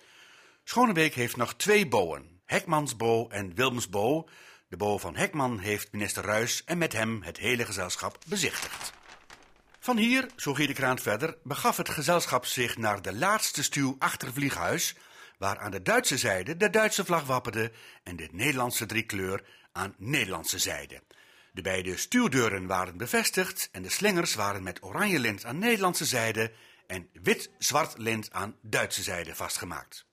Schonebeek 0.64 1.14
heeft 1.14 1.36
nog 1.36 1.56
twee 1.56 1.88
boen, 1.88 2.40
Hekmansbo 2.46 3.28
en 3.28 3.56
Wilmsbo. 3.56 4.28
De 4.68 4.78
bo 4.78 4.98
van 4.98 5.16
Hekman 5.16 5.60
heeft 5.60 5.92
minister 5.92 6.24
Ruis 6.24 6.64
en 6.64 6.78
met 6.78 6.94
hem 6.94 7.22
het 7.22 7.38
hele 7.38 7.66
gezelschap 7.66 8.18
bezichtigd. 8.28 8.94
Van 9.80 9.98
hier, 9.98 10.30
zo 10.36 10.54
ging 10.54 10.68
de 10.68 10.74
kraan 10.74 11.00
verder, 11.00 11.38
begaf 11.44 11.78
het 11.78 11.90
gezelschap 11.90 12.46
zich 12.46 12.78
naar 12.78 13.02
de 13.02 13.14
laatste 13.14 13.64
stuw 13.64 13.96
achter 14.00 14.34
Vlieghuis, 14.34 14.96
waar 15.38 15.60
aan 15.60 15.72
de 15.72 15.82
Duitse 15.82 16.18
zijde 16.18 16.58
de 16.58 16.70
Duitse 16.70 17.06
vlag 17.06 17.26
wapperde 17.26 17.72
en 18.04 18.16
de 18.16 18.30
Nederlandse 18.32 18.86
driekleur 18.86 19.44
aan 19.72 19.96
Nederlandse 19.98 20.60
zijde. 20.60 21.04
De 21.52 21.62
beide 21.62 21.98
stuwdeuren 21.98 22.68
waren 22.68 22.98
bevestigd 22.98 23.70
en 23.72 23.82
de 23.82 23.90
slingers 23.90 24.36
waren 24.36 24.64
met 24.64 24.84
oranje 24.84 25.20
lint 25.20 25.46
aan 25.46 25.60
Nederlandse 25.60 26.06
zijde 26.06 26.52
en 26.88 27.10
wit-zwart 27.14 27.98
lint 27.98 28.32
aan 28.32 28.56
Duitse 28.62 29.04
zijde 29.04 29.36
vastgemaakt. 29.36 30.05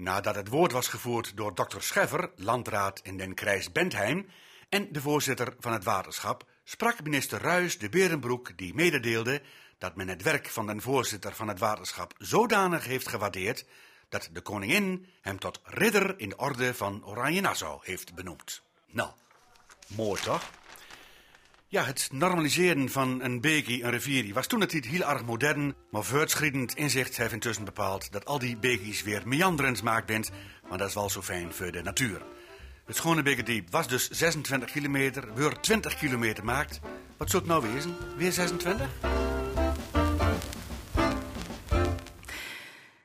Nadat 0.00 0.34
het 0.34 0.48
woord 0.48 0.72
was 0.72 0.88
gevoerd 0.88 1.36
door 1.36 1.54
dokter 1.54 1.82
Scheffer, 1.82 2.30
landraad 2.36 3.00
in 3.02 3.16
den 3.16 3.34
krijs 3.34 3.72
Bentheim, 3.72 4.26
en 4.68 4.92
de 4.92 5.00
voorzitter 5.00 5.54
van 5.58 5.72
het 5.72 5.84
waterschap, 5.84 6.44
sprak 6.64 7.02
minister 7.02 7.40
Ruis 7.40 7.78
de 7.78 7.88
Berenbroek 7.88 8.58
die 8.58 8.74
mededeelde 8.74 9.42
dat 9.78 9.96
men 9.96 10.08
het 10.08 10.22
werk 10.22 10.48
van 10.48 10.66
den 10.66 10.80
voorzitter 10.80 11.34
van 11.34 11.48
het 11.48 11.58
waterschap 11.58 12.14
zodanig 12.18 12.84
heeft 12.84 13.08
gewaardeerd 13.08 13.64
dat 14.08 14.28
de 14.32 14.40
koningin 14.40 15.06
hem 15.20 15.38
tot 15.38 15.60
ridder 15.64 16.18
in 16.18 16.28
de 16.28 16.36
orde 16.36 16.74
van 16.74 17.04
Oranje-Nassau 17.04 17.80
heeft 17.82 18.14
benoemd. 18.14 18.62
Nou, 18.86 19.10
mooi 19.86 20.22
toch? 20.22 20.50
Ja, 21.70 21.84
het 21.84 22.08
normaliseren 22.12 22.88
van 22.88 23.22
een 23.22 23.40
bekie, 23.40 23.82
een 23.82 23.90
rivier, 23.90 24.34
was 24.34 24.46
toen 24.46 24.60
het 24.60 24.72
niet 24.72 24.86
heel 24.86 25.08
erg 25.08 25.24
modern, 25.24 25.74
maar 25.90 26.04
voortschrijdend 26.04 26.74
inzicht 26.74 27.16
heeft 27.16 27.32
intussen 27.32 27.64
bepaald 27.64 28.12
dat 28.12 28.24
al 28.24 28.38
die 28.38 28.56
bekies 28.56 29.02
weer 29.02 29.22
meanderend 29.24 29.82
maakt 29.82 30.06
bent, 30.06 30.30
maar 30.68 30.78
dat 30.78 30.88
is 30.88 30.94
wel 30.94 31.10
zo 31.10 31.22
fijn 31.22 31.52
voor 31.52 31.70
de 31.70 31.82
natuur. 31.82 32.22
Het 32.86 32.96
Schonebekerdiep 32.96 33.70
was 33.70 33.88
dus 33.88 34.10
26 34.10 34.70
kilometer, 34.70 35.34
weer 35.34 35.60
20 35.60 35.94
kilometer 35.94 36.44
maakt. 36.44 36.80
Wat 37.16 37.30
zou 37.30 37.42
het 37.42 37.52
nou 37.52 37.72
wezen? 37.72 37.96
Weer 38.16 38.32
26? 38.32 38.88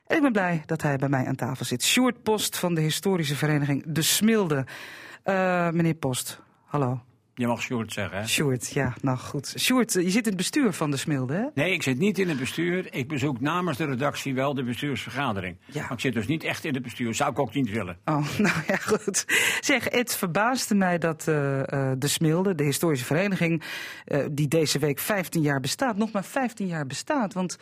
En 0.08 0.16
ik 0.16 0.22
ben 0.22 0.32
blij 0.32 0.64
dat 0.66 0.82
hij 0.82 0.98
bij 0.98 1.10
mij 1.10 1.26
aan 1.26 1.36
tafel 1.36 1.66
zit. 1.66 1.84
Sjoerd 1.84 2.24
Post 2.24 2.58
van 2.58 2.76
de 2.76 2.82
historische 2.82 3.36
vereniging 3.36 3.84
De 3.88 4.02
Smilde. 4.02 4.66
Uh, 5.26 5.70
meneer 5.70 5.94
Post, 5.94 6.40
hallo. 6.66 7.04
Je 7.38 7.48
mag 7.48 7.62
Sjoerd 7.62 7.94
zeggen, 7.94 8.18
hè? 8.18 8.28
Sjoerd, 8.28 8.72
ja, 8.72 8.94
nou 9.02 9.18
goed. 9.18 9.54
Sjoerd, 9.58 9.94
je 9.94 10.10
zit 10.10 10.16
in 10.16 10.24
het 10.24 10.36
bestuur 10.36 10.74
van 10.74 10.92
de 10.92 10.98
Smilde, 10.98 11.34
hè? 11.34 11.46
Nee, 11.54 11.74
ik 11.74 11.84
zit 11.84 11.98
niet 11.98 12.20
in 12.20 12.30
het 12.30 12.40
bestuur. 12.40 12.94
Ik 12.94 13.08
bezoek 13.08 13.42
namens 13.42 13.78
de 13.78 13.86
redactie 13.86 14.34
wel 14.34 14.54
de 14.54 14.64
bestuursvergadering. 14.64 15.58
Ja. 15.66 15.82
Maar 15.82 15.92
ik 15.92 16.00
zit 16.00 16.14
dus 16.14 16.28
niet 16.28 16.44
echt 16.44 16.66
in 16.66 16.74
het 16.74 16.84
bestuur. 16.84 17.14
Zou 17.14 17.32
ik 17.32 17.40
ook 17.40 17.54
niet 17.54 17.70
willen. 17.70 17.98
Oh, 18.06 18.28
nou 18.38 18.56
ja, 18.68 18.76
goed. 18.76 19.26
Zeg, 19.62 19.90
het 19.90 20.16
verbaasde 20.16 20.76
mij 20.76 20.98
dat 20.98 21.26
uh, 21.30 21.58
uh, 21.58 21.92
de 21.98 22.08
Smilde, 22.08 22.56
de 22.56 22.64
historische 22.64 23.06
vereniging... 23.06 23.64
Uh, 24.06 24.26
die 24.32 24.48
deze 24.48 24.80
week 24.80 25.00
15 25.00 25.42
jaar 25.42 25.60
bestaat, 25.60 25.98
nog 25.98 26.12
maar 26.12 26.26
15 26.26 26.68
jaar 26.68 26.88
bestaat. 26.88 27.34
Want 27.34 27.58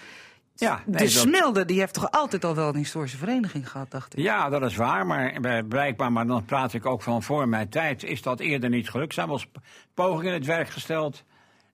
ja, 0.55 0.81
nee, 0.85 1.03
de 1.03 1.09
Smilde 1.09 1.65
die 1.65 1.79
heeft 1.79 1.93
toch 1.93 2.11
altijd 2.11 2.45
al 2.45 2.55
wel 2.55 2.67
een 2.67 2.75
historische 2.75 3.17
vereniging 3.17 3.69
gehad, 3.69 3.91
dacht 3.91 4.17
ik. 4.17 4.23
Ja, 4.23 4.49
dat 4.49 4.63
is 4.63 4.75
waar, 4.75 5.05
maar 5.05 5.65
blijkbaar, 5.67 6.11
maar 6.11 6.27
dan 6.27 6.45
praat 6.45 6.73
ik 6.73 6.85
ook 6.85 7.01
van 7.01 7.23
voor 7.23 7.47
mijn 7.47 7.69
tijd, 7.69 8.03
is 8.03 8.21
dat 8.21 8.39
eerder 8.39 8.69
niet 8.69 8.89
gelukt. 8.89 9.13
Zijn 9.13 9.27
wel 9.27 9.41
pogingen 9.93 10.33
in 10.33 10.37
het 10.37 10.45
werk 10.45 10.69
gesteld. 10.69 11.23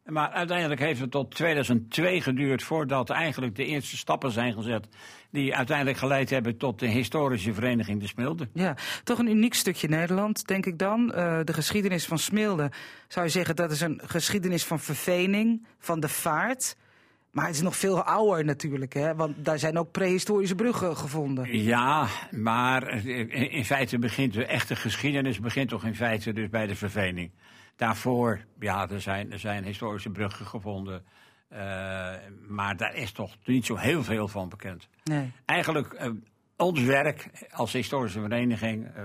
Maar 0.09 0.29
uiteindelijk 0.29 0.79
heeft 0.79 0.99
het 0.99 1.11
tot 1.11 1.35
2002 1.35 2.21
geduurd 2.21 2.63
voordat 2.63 3.09
eigenlijk 3.09 3.55
de 3.55 3.65
eerste 3.65 3.97
stappen 3.97 4.31
zijn 4.31 4.53
gezet. 4.53 4.87
Die 5.31 5.55
uiteindelijk 5.55 5.97
geleid 5.97 6.29
hebben 6.29 6.57
tot 6.57 6.79
de 6.79 6.87
historische 6.87 7.53
vereniging 7.53 7.99
De 8.01 8.07
Smilde. 8.07 8.49
Ja, 8.53 8.75
toch 9.03 9.19
een 9.19 9.29
uniek 9.29 9.53
stukje 9.53 9.87
Nederland, 9.87 10.47
denk 10.47 10.65
ik 10.65 10.77
dan. 10.77 11.11
Uh, 11.15 11.39
de 11.43 11.53
geschiedenis 11.53 12.05
van 12.05 12.17
Smilde, 12.17 12.71
zou 13.07 13.25
je 13.25 13.31
zeggen, 13.31 13.55
dat 13.55 13.71
is 13.71 13.81
een 13.81 14.01
geschiedenis 14.05 14.63
van 14.63 14.79
vervening, 14.79 15.65
van 15.79 15.99
de 15.99 16.09
vaart. 16.09 16.75
Maar 17.31 17.45
het 17.45 17.55
is 17.55 17.61
nog 17.61 17.75
veel 17.77 18.03
ouder 18.03 18.45
natuurlijk, 18.45 18.93
hè? 18.93 19.15
want 19.15 19.45
daar 19.45 19.59
zijn 19.59 19.77
ook 19.77 19.91
prehistorische 19.91 20.55
bruggen 20.55 20.97
gevonden. 20.97 21.57
Ja, 21.63 22.07
maar 22.31 23.05
in 23.05 23.65
feite 23.65 23.99
begint 23.99 24.33
de 24.33 24.45
echte 24.45 24.75
geschiedenis 24.75 25.39
begint 25.39 25.69
toch 25.69 25.83
in 25.85 25.95
feite 25.95 26.33
dus 26.33 26.49
bij 26.49 26.67
de 26.67 26.75
vervening. 26.75 27.31
Daarvoor, 27.75 28.45
ja, 28.59 28.89
er 28.89 29.01
zijn, 29.01 29.31
er 29.31 29.39
zijn 29.39 29.63
historische 29.63 30.09
bruggen 30.09 30.45
gevonden. 30.45 31.03
Uh, 31.53 31.57
maar 32.47 32.77
daar 32.77 32.95
is 32.95 33.11
toch 33.11 33.35
niet 33.45 33.65
zo 33.65 33.75
heel 33.75 34.03
veel 34.03 34.27
van 34.27 34.49
bekend. 34.49 34.89
Nee. 35.03 35.31
Eigenlijk, 35.45 35.93
uh, 35.93 36.09
ons 36.57 36.81
werk 36.81 37.29
als 37.51 37.73
historische 37.73 38.19
vereniging 38.19 38.87
uh, 38.97 39.03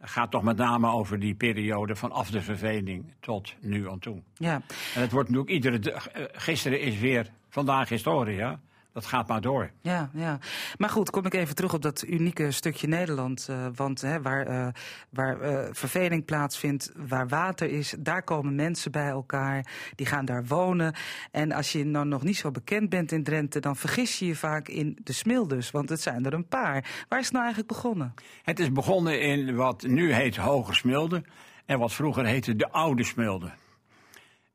gaat 0.00 0.30
toch 0.30 0.42
met 0.42 0.56
name 0.56 0.90
over 0.90 1.18
die 1.18 1.34
periode 1.34 1.96
vanaf 1.96 2.30
de 2.30 2.40
vervening 2.40 3.14
tot 3.20 3.54
nu 3.60 3.88
aan 3.88 3.98
toe. 3.98 4.22
Ja. 4.34 4.62
En 4.94 5.00
het 5.00 5.12
wordt 5.12 5.28
natuurlijk 5.28 5.54
iedere 5.54 5.78
dag. 5.78 6.08
Gisteren 6.32 6.80
is 6.80 6.98
weer 6.98 7.30
vandaag 7.48 7.88
historie, 7.88 8.36
ja. 8.36 8.60
Dat 8.92 9.06
gaat 9.06 9.28
maar 9.28 9.40
door. 9.40 9.70
Ja, 9.80 10.10
ja. 10.14 10.38
Maar 10.76 10.90
goed, 10.90 11.10
kom 11.10 11.26
ik 11.26 11.34
even 11.34 11.54
terug 11.54 11.74
op 11.74 11.82
dat 11.82 12.04
unieke 12.06 12.50
stukje 12.50 12.86
Nederland. 12.86 13.46
Uh, 13.50 13.66
want 13.74 14.00
hè, 14.00 14.22
waar, 14.22 14.48
uh, 14.48 14.66
waar 15.10 15.40
uh, 15.42 15.68
verveling 15.72 16.24
plaatsvindt, 16.24 16.92
waar 17.08 17.28
water 17.28 17.70
is, 17.70 17.94
daar 17.98 18.22
komen 18.22 18.54
mensen 18.54 18.90
bij 18.90 19.08
elkaar. 19.08 19.66
Die 19.94 20.06
gaan 20.06 20.24
daar 20.24 20.44
wonen. 20.46 20.94
En 21.30 21.52
als 21.52 21.72
je 21.72 21.84
nou 21.84 22.06
nog 22.06 22.22
niet 22.22 22.36
zo 22.36 22.50
bekend 22.50 22.88
bent 22.88 23.12
in 23.12 23.24
Drenthe, 23.24 23.60
dan 23.60 23.76
vergis 23.76 24.18
je 24.18 24.26
je 24.26 24.36
vaak 24.36 24.68
in 24.68 24.98
de 25.02 25.12
Smildes. 25.12 25.70
Want 25.70 25.88
het 25.88 26.00
zijn 26.00 26.26
er 26.26 26.34
een 26.34 26.48
paar. 26.48 27.04
Waar 27.08 27.18
is 27.18 27.24
het 27.24 27.34
nou 27.34 27.44
eigenlijk 27.44 27.74
begonnen? 27.74 28.14
Het 28.42 28.58
is 28.58 28.72
begonnen 28.72 29.20
in 29.20 29.54
wat 29.54 29.82
nu 29.82 30.12
heet 30.12 30.36
Hoge 30.36 30.74
Smilde. 30.74 31.22
En 31.66 31.78
wat 31.78 31.92
vroeger 31.92 32.24
heette 32.24 32.56
de 32.56 32.70
Oude 32.70 33.04
Smilde. 33.04 33.50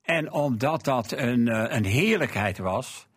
En 0.02 0.32
omdat 0.32 0.84
dat 0.84 1.12
een, 1.12 1.76
een 1.76 1.86
heerlijkheid 1.86 2.58
was 2.58 3.08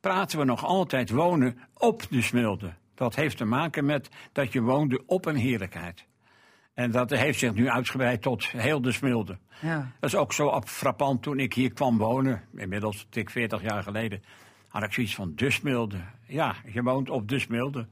praten 0.00 0.38
we 0.38 0.44
nog 0.44 0.64
altijd 0.64 1.10
wonen 1.10 1.58
op 1.74 2.06
de 2.10 2.22
Smilde. 2.22 2.72
Dat 2.94 3.14
heeft 3.14 3.36
te 3.36 3.44
maken 3.44 3.84
met 3.84 4.08
dat 4.32 4.52
je 4.52 4.60
woonde 4.60 5.02
op 5.06 5.26
een 5.26 5.36
heerlijkheid. 5.36 6.06
En 6.74 6.90
dat 6.90 7.10
heeft 7.10 7.38
zich 7.38 7.54
nu 7.54 7.68
uitgebreid 7.68 8.22
tot 8.22 8.46
heel 8.46 8.82
de 8.82 8.92
Smilde. 8.92 9.38
Ja. 9.60 9.92
Dat 10.00 10.10
is 10.10 10.16
ook 10.16 10.32
zo 10.32 10.60
frappant 10.64 11.22
toen 11.22 11.38
ik 11.38 11.54
hier 11.54 11.72
kwam 11.72 11.98
wonen, 11.98 12.42
inmiddels 12.54 13.06
tik 13.10 13.30
40 13.30 13.62
jaar 13.62 13.82
geleden, 13.82 14.22
had 14.68 14.82
ik 14.82 14.92
zoiets 14.92 15.14
van 15.14 15.32
de 15.34 15.50
Smilde. 15.50 16.00
Ja, 16.26 16.54
je 16.72 16.82
woont 16.82 17.10
op 17.10 17.28
de 17.28 17.38
Smilde. 17.38 17.86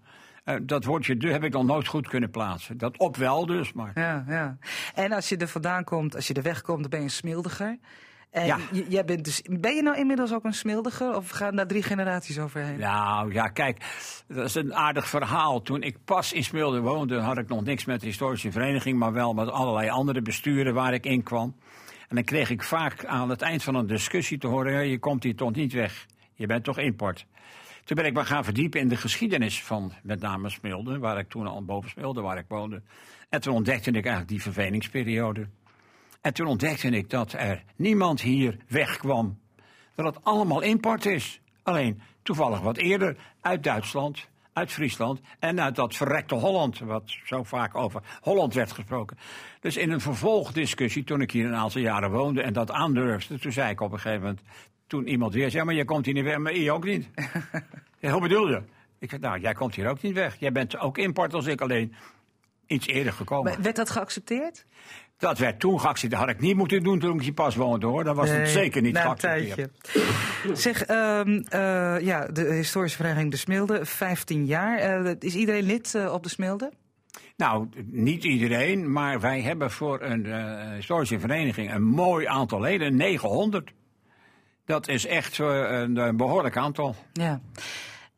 Uh, 0.44 0.54
dat 0.62 0.84
woordje 0.84 1.16
de 1.16 1.28
heb 1.28 1.44
ik 1.44 1.52
nog 1.52 1.64
nooit 1.64 1.86
goed 1.86 2.08
kunnen 2.08 2.30
plaatsen. 2.30 2.78
Dat 2.78 2.98
op 2.98 3.16
wel 3.16 3.46
dus, 3.46 3.72
maar... 3.72 3.90
Ja, 3.94 4.24
ja. 4.28 4.58
En 4.94 5.12
als 5.12 5.28
je 5.28 5.36
er 5.36 5.48
vandaan 5.48 5.84
komt, 5.84 6.14
als 6.14 6.26
je 6.26 6.34
er 6.34 6.42
wegkomt, 6.42 6.80
dan 6.80 6.90
ben 6.90 6.98
je 6.98 7.04
een 7.04 7.10
smildiger. 7.10 7.78
En 8.30 8.46
ja. 8.46 8.58
jij 8.88 9.04
bent 9.04 9.24
dus, 9.24 9.42
ben 9.42 9.74
je 9.74 9.82
nou 9.82 9.96
inmiddels 9.96 10.32
ook 10.32 10.44
een 10.44 10.54
smildiger 10.54 11.16
of 11.16 11.28
gaan 11.30 11.56
daar 11.56 11.66
drie 11.66 11.82
generaties 11.82 12.38
overheen? 12.38 12.78
Nou 12.78 13.32
ja, 13.32 13.48
kijk, 13.48 13.84
dat 14.26 14.44
is 14.44 14.54
een 14.54 14.74
aardig 14.74 15.08
verhaal. 15.08 15.62
Toen 15.62 15.82
ik 15.82 15.96
pas 16.04 16.32
in 16.32 16.44
Smilde 16.44 16.80
woonde, 16.80 17.18
had 17.18 17.38
ik 17.38 17.48
nog 17.48 17.64
niks 17.64 17.84
met 17.84 18.00
de 18.00 18.06
historische 18.06 18.52
vereniging, 18.52 18.98
maar 18.98 19.12
wel 19.12 19.34
met 19.34 19.50
allerlei 19.50 19.88
andere 19.88 20.22
besturen 20.22 20.74
waar 20.74 20.94
ik 20.94 21.04
in 21.04 21.22
kwam. 21.22 21.56
En 22.08 22.14
dan 22.14 22.24
kreeg 22.24 22.50
ik 22.50 22.62
vaak 22.62 23.04
aan 23.04 23.30
het 23.30 23.42
eind 23.42 23.62
van 23.62 23.74
een 23.74 23.86
discussie 23.86 24.38
te 24.38 24.46
horen: 24.46 24.88
je 24.88 24.98
komt 24.98 25.22
hier 25.22 25.36
toch 25.36 25.54
niet 25.54 25.72
weg, 25.72 26.06
je 26.34 26.46
bent 26.46 26.64
toch 26.64 26.78
import. 26.78 27.26
Toen 27.84 27.96
ben 27.96 28.06
ik 28.06 28.12
me 28.12 28.24
gaan 28.24 28.44
verdiepen 28.44 28.80
in 28.80 28.88
de 28.88 28.96
geschiedenis 28.96 29.62
van 29.62 29.92
met 30.02 30.20
name 30.20 30.50
Smilde, 30.50 30.98
waar 30.98 31.18
ik 31.18 31.28
toen 31.28 31.46
al 31.46 31.64
boven 31.64 31.90
Smilde, 31.90 32.20
waar 32.20 32.38
ik 32.38 32.44
woonde. 32.48 32.82
En 33.28 33.40
toen 33.40 33.54
ontdekte 33.54 33.88
ik 33.90 33.94
eigenlijk 33.94 34.28
die 34.28 34.42
verveningsperiode. 34.42 35.46
En 36.28 36.34
toen 36.34 36.46
ontdekte 36.46 36.88
ik 36.88 37.10
dat 37.10 37.32
er 37.32 37.64
niemand 37.76 38.20
hier 38.20 38.56
wegkwam. 38.66 39.38
Dat 39.94 40.14
het 40.14 40.24
allemaal 40.24 40.60
import 40.60 41.06
is. 41.06 41.40
Alleen 41.62 42.00
toevallig 42.22 42.60
wat 42.60 42.76
eerder 42.76 43.16
uit 43.40 43.62
Duitsland, 43.62 44.28
uit 44.52 44.72
Friesland 44.72 45.20
en 45.38 45.60
uit 45.60 45.76
dat 45.76 45.96
verrekte 45.96 46.34
Holland, 46.34 46.78
wat 46.78 47.16
zo 47.24 47.42
vaak 47.42 47.74
over 47.74 48.02
Holland 48.20 48.54
werd 48.54 48.72
gesproken. 48.72 49.18
Dus 49.60 49.76
in 49.76 49.90
een 49.90 50.00
vervolgdiscussie, 50.00 51.04
toen 51.04 51.20
ik 51.20 51.30
hier 51.30 51.46
een 51.46 51.54
aantal 51.54 51.80
jaren 51.80 52.10
woonde 52.10 52.42
en 52.42 52.52
dat 52.52 52.70
aandurfde, 52.70 53.38
toen 53.38 53.52
zei 53.52 53.70
ik 53.70 53.80
op 53.80 53.92
een 53.92 54.00
gegeven 54.00 54.22
moment, 54.22 54.40
toen 54.86 55.08
iemand 55.08 55.34
weer 55.34 55.50
zei, 55.50 55.64
maar 55.64 55.74
jij 55.74 55.84
komt 55.84 56.04
hier 56.04 56.14
niet 56.14 56.24
weg, 56.24 56.38
maar 56.38 56.56
je 56.56 56.72
ook 56.72 56.84
niet. 56.84 57.08
ja, 58.00 58.10
hoe 58.10 58.20
bedoel 58.20 58.48
je? 58.48 58.62
Ik 58.98 59.10
zei, 59.10 59.20
nou, 59.20 59.40
jij 59.40 59.52
komt 59.52 59.74
hier 59.74 59.88
ook 59.88 60.02
niet 60.02 60.14
weg. 60.14 60.36
Jij 60.38 60.52
bent 60.52 60.78
ook 60.78 60.98
import 60.98 61.34
als 61.34 61.46
ik 61.46 61.60
alleen 61.60 61.94
iets 62.66 62.86
eerder 62.86 63.12
gekomen. 63.12 63.52
Maar 63.52 63.62
werd 63.62 63.76
dat 63.76 63.90
geaccepteerd? 63.90 64.66
Dat 65.18 65.38
werd 65.38 65.60
toen 65.60 65.80
geaccepteerd. 65.80 66.10
Dat 66.10 66.20
had 66.20 66.30
ik 66.30 66.40
niet 66.40 66.56
moeten 66.56 66.82
doen 66.82 66.98
toen 66.98 67.14
ik 67.14 67.22
hier 67.22 67.32
pas 67.32 67.56
woonde 67.56 67.86
hoor. 67.86 68.04
Dat 68.04 68.16
was 68.16 68.30
het 68.30 68.48
zeker 68.48 68.82
niet 68.82 68.98
geaccepteerd. 68.98 69.70
Zeg, 70.52 70.88
um, 70.88 71.28
uh, 71.28 72.00
ja, 72.00 72.26
de 72.26 72.44
historische 72.44 72.96
vereniging 72.96 73.30
De 73.30 73.36
Smilde, 73.36 73.84
15 73.84 74.46
jaar. 74.46 75.02
Uh, 75.04 75.12
is 75.18 75.34
iedereen 75.34 75.62
lid 75.62 75.94
uh, 75.94 76.12
op 76.12 76.22
De 76.22 76.28
Smilde? 76.28 76.72
Nou, 77.36 77.68
niet 77.84 78.24
iedereen, 78.24 78.92
maar 78.92 79.20
wij 79.20 79.40
hebben 79.40 79.70
voor 79.70 80.02
een 80.02 80.26
historische 80.74 81.20
vereniging 81.20 81.74
een 81.74 81.84
mooi 81.84 82.26
aantal 82.26 82.60
leden, 82.60 82.96
900. 82.96 83.72
Dat 84.64 84.88
is 84.88 85.06
echt 85.06 85.38
een, 85.38 85.96
een 85.96 86.16
behoorlijk 86.16 86.56
aantal. 86.56 86.96
Ja. 87.12 87.40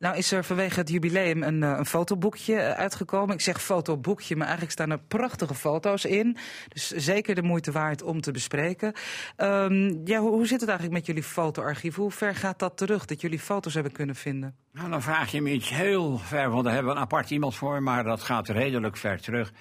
Nou 0.01 0.17
is 0.17 0.31
er 0.31 0.43
vanwege 0.43 0.79
het 0.79 0.89
jubileum 0.89 1.43
een, 1.43 1.61
een 1.61 1.85
fotoboekje 1.85 2.55
eh, 2.55 2.79
uitgekomen. 2.79 3.35
Ik 3.35 3.41
zeg 3.41 3.61
fotoboekje, 3.61 4.35
maar 4.35 4.47
eigenlijk 4.47 4.75
staan 4.75 4.91
er 4.91 4.99
prachtige 5.07 5.53
foto's 5.53 6.05
in. 6.05 6.37
Dus 6.67 6.87
zeker 6.87 7.35
de 7.35 7.41
moeite 7.41 7.71
waard 7.71 8.03
om 8.03 8.21
te 8.21 8.31
bespreken. 8.31 8.93
Um, 9.37 10.01
ja, 10.07 10.19
hoe, 10.19 10.29
hoe, 10.29 10.47
zit 10.47 10.59
het 10.59 10.69
eigenlijk 10.69 10.97
met 10.97 11.05
jullie 11.05 11.23
fotoarchief? 11.23 11.95
Hoe 11.95 12.11
ver 12.11 12.35
gaat 12.35 12.59
dat 12.59 12.77
terug, 12.77 13.05
dat 13.05 13.21
jullie 13.21 13.39
foto's 13.39 13.73
hebben 13.73 13.91
kunnen 13.91 14.15
vinden? 14.15 14.55
Nou, 14.71 14.89
dan 14.89 15.01
vraag 15.01 15.31
je 15.31 15.41
me 15.41 15.51
iets 15.51 15.69
heel 15.69 16.17
ver, 16.17 16.49
want 16.49 16.63
daar 16.63 16.73
hebben 16.73 16.91
we 16.91 16.97
een 16.97 17.05
apart 17.05 17.31
iemand 17.31 17.55
voor. 17.55 17.83
Maar 17.83 18.03
dat 18.03 18.21
gaat 18.21 18.49
redelijk 18.49 18.97
ver 18.97 19.21
terug. 19.21 19.53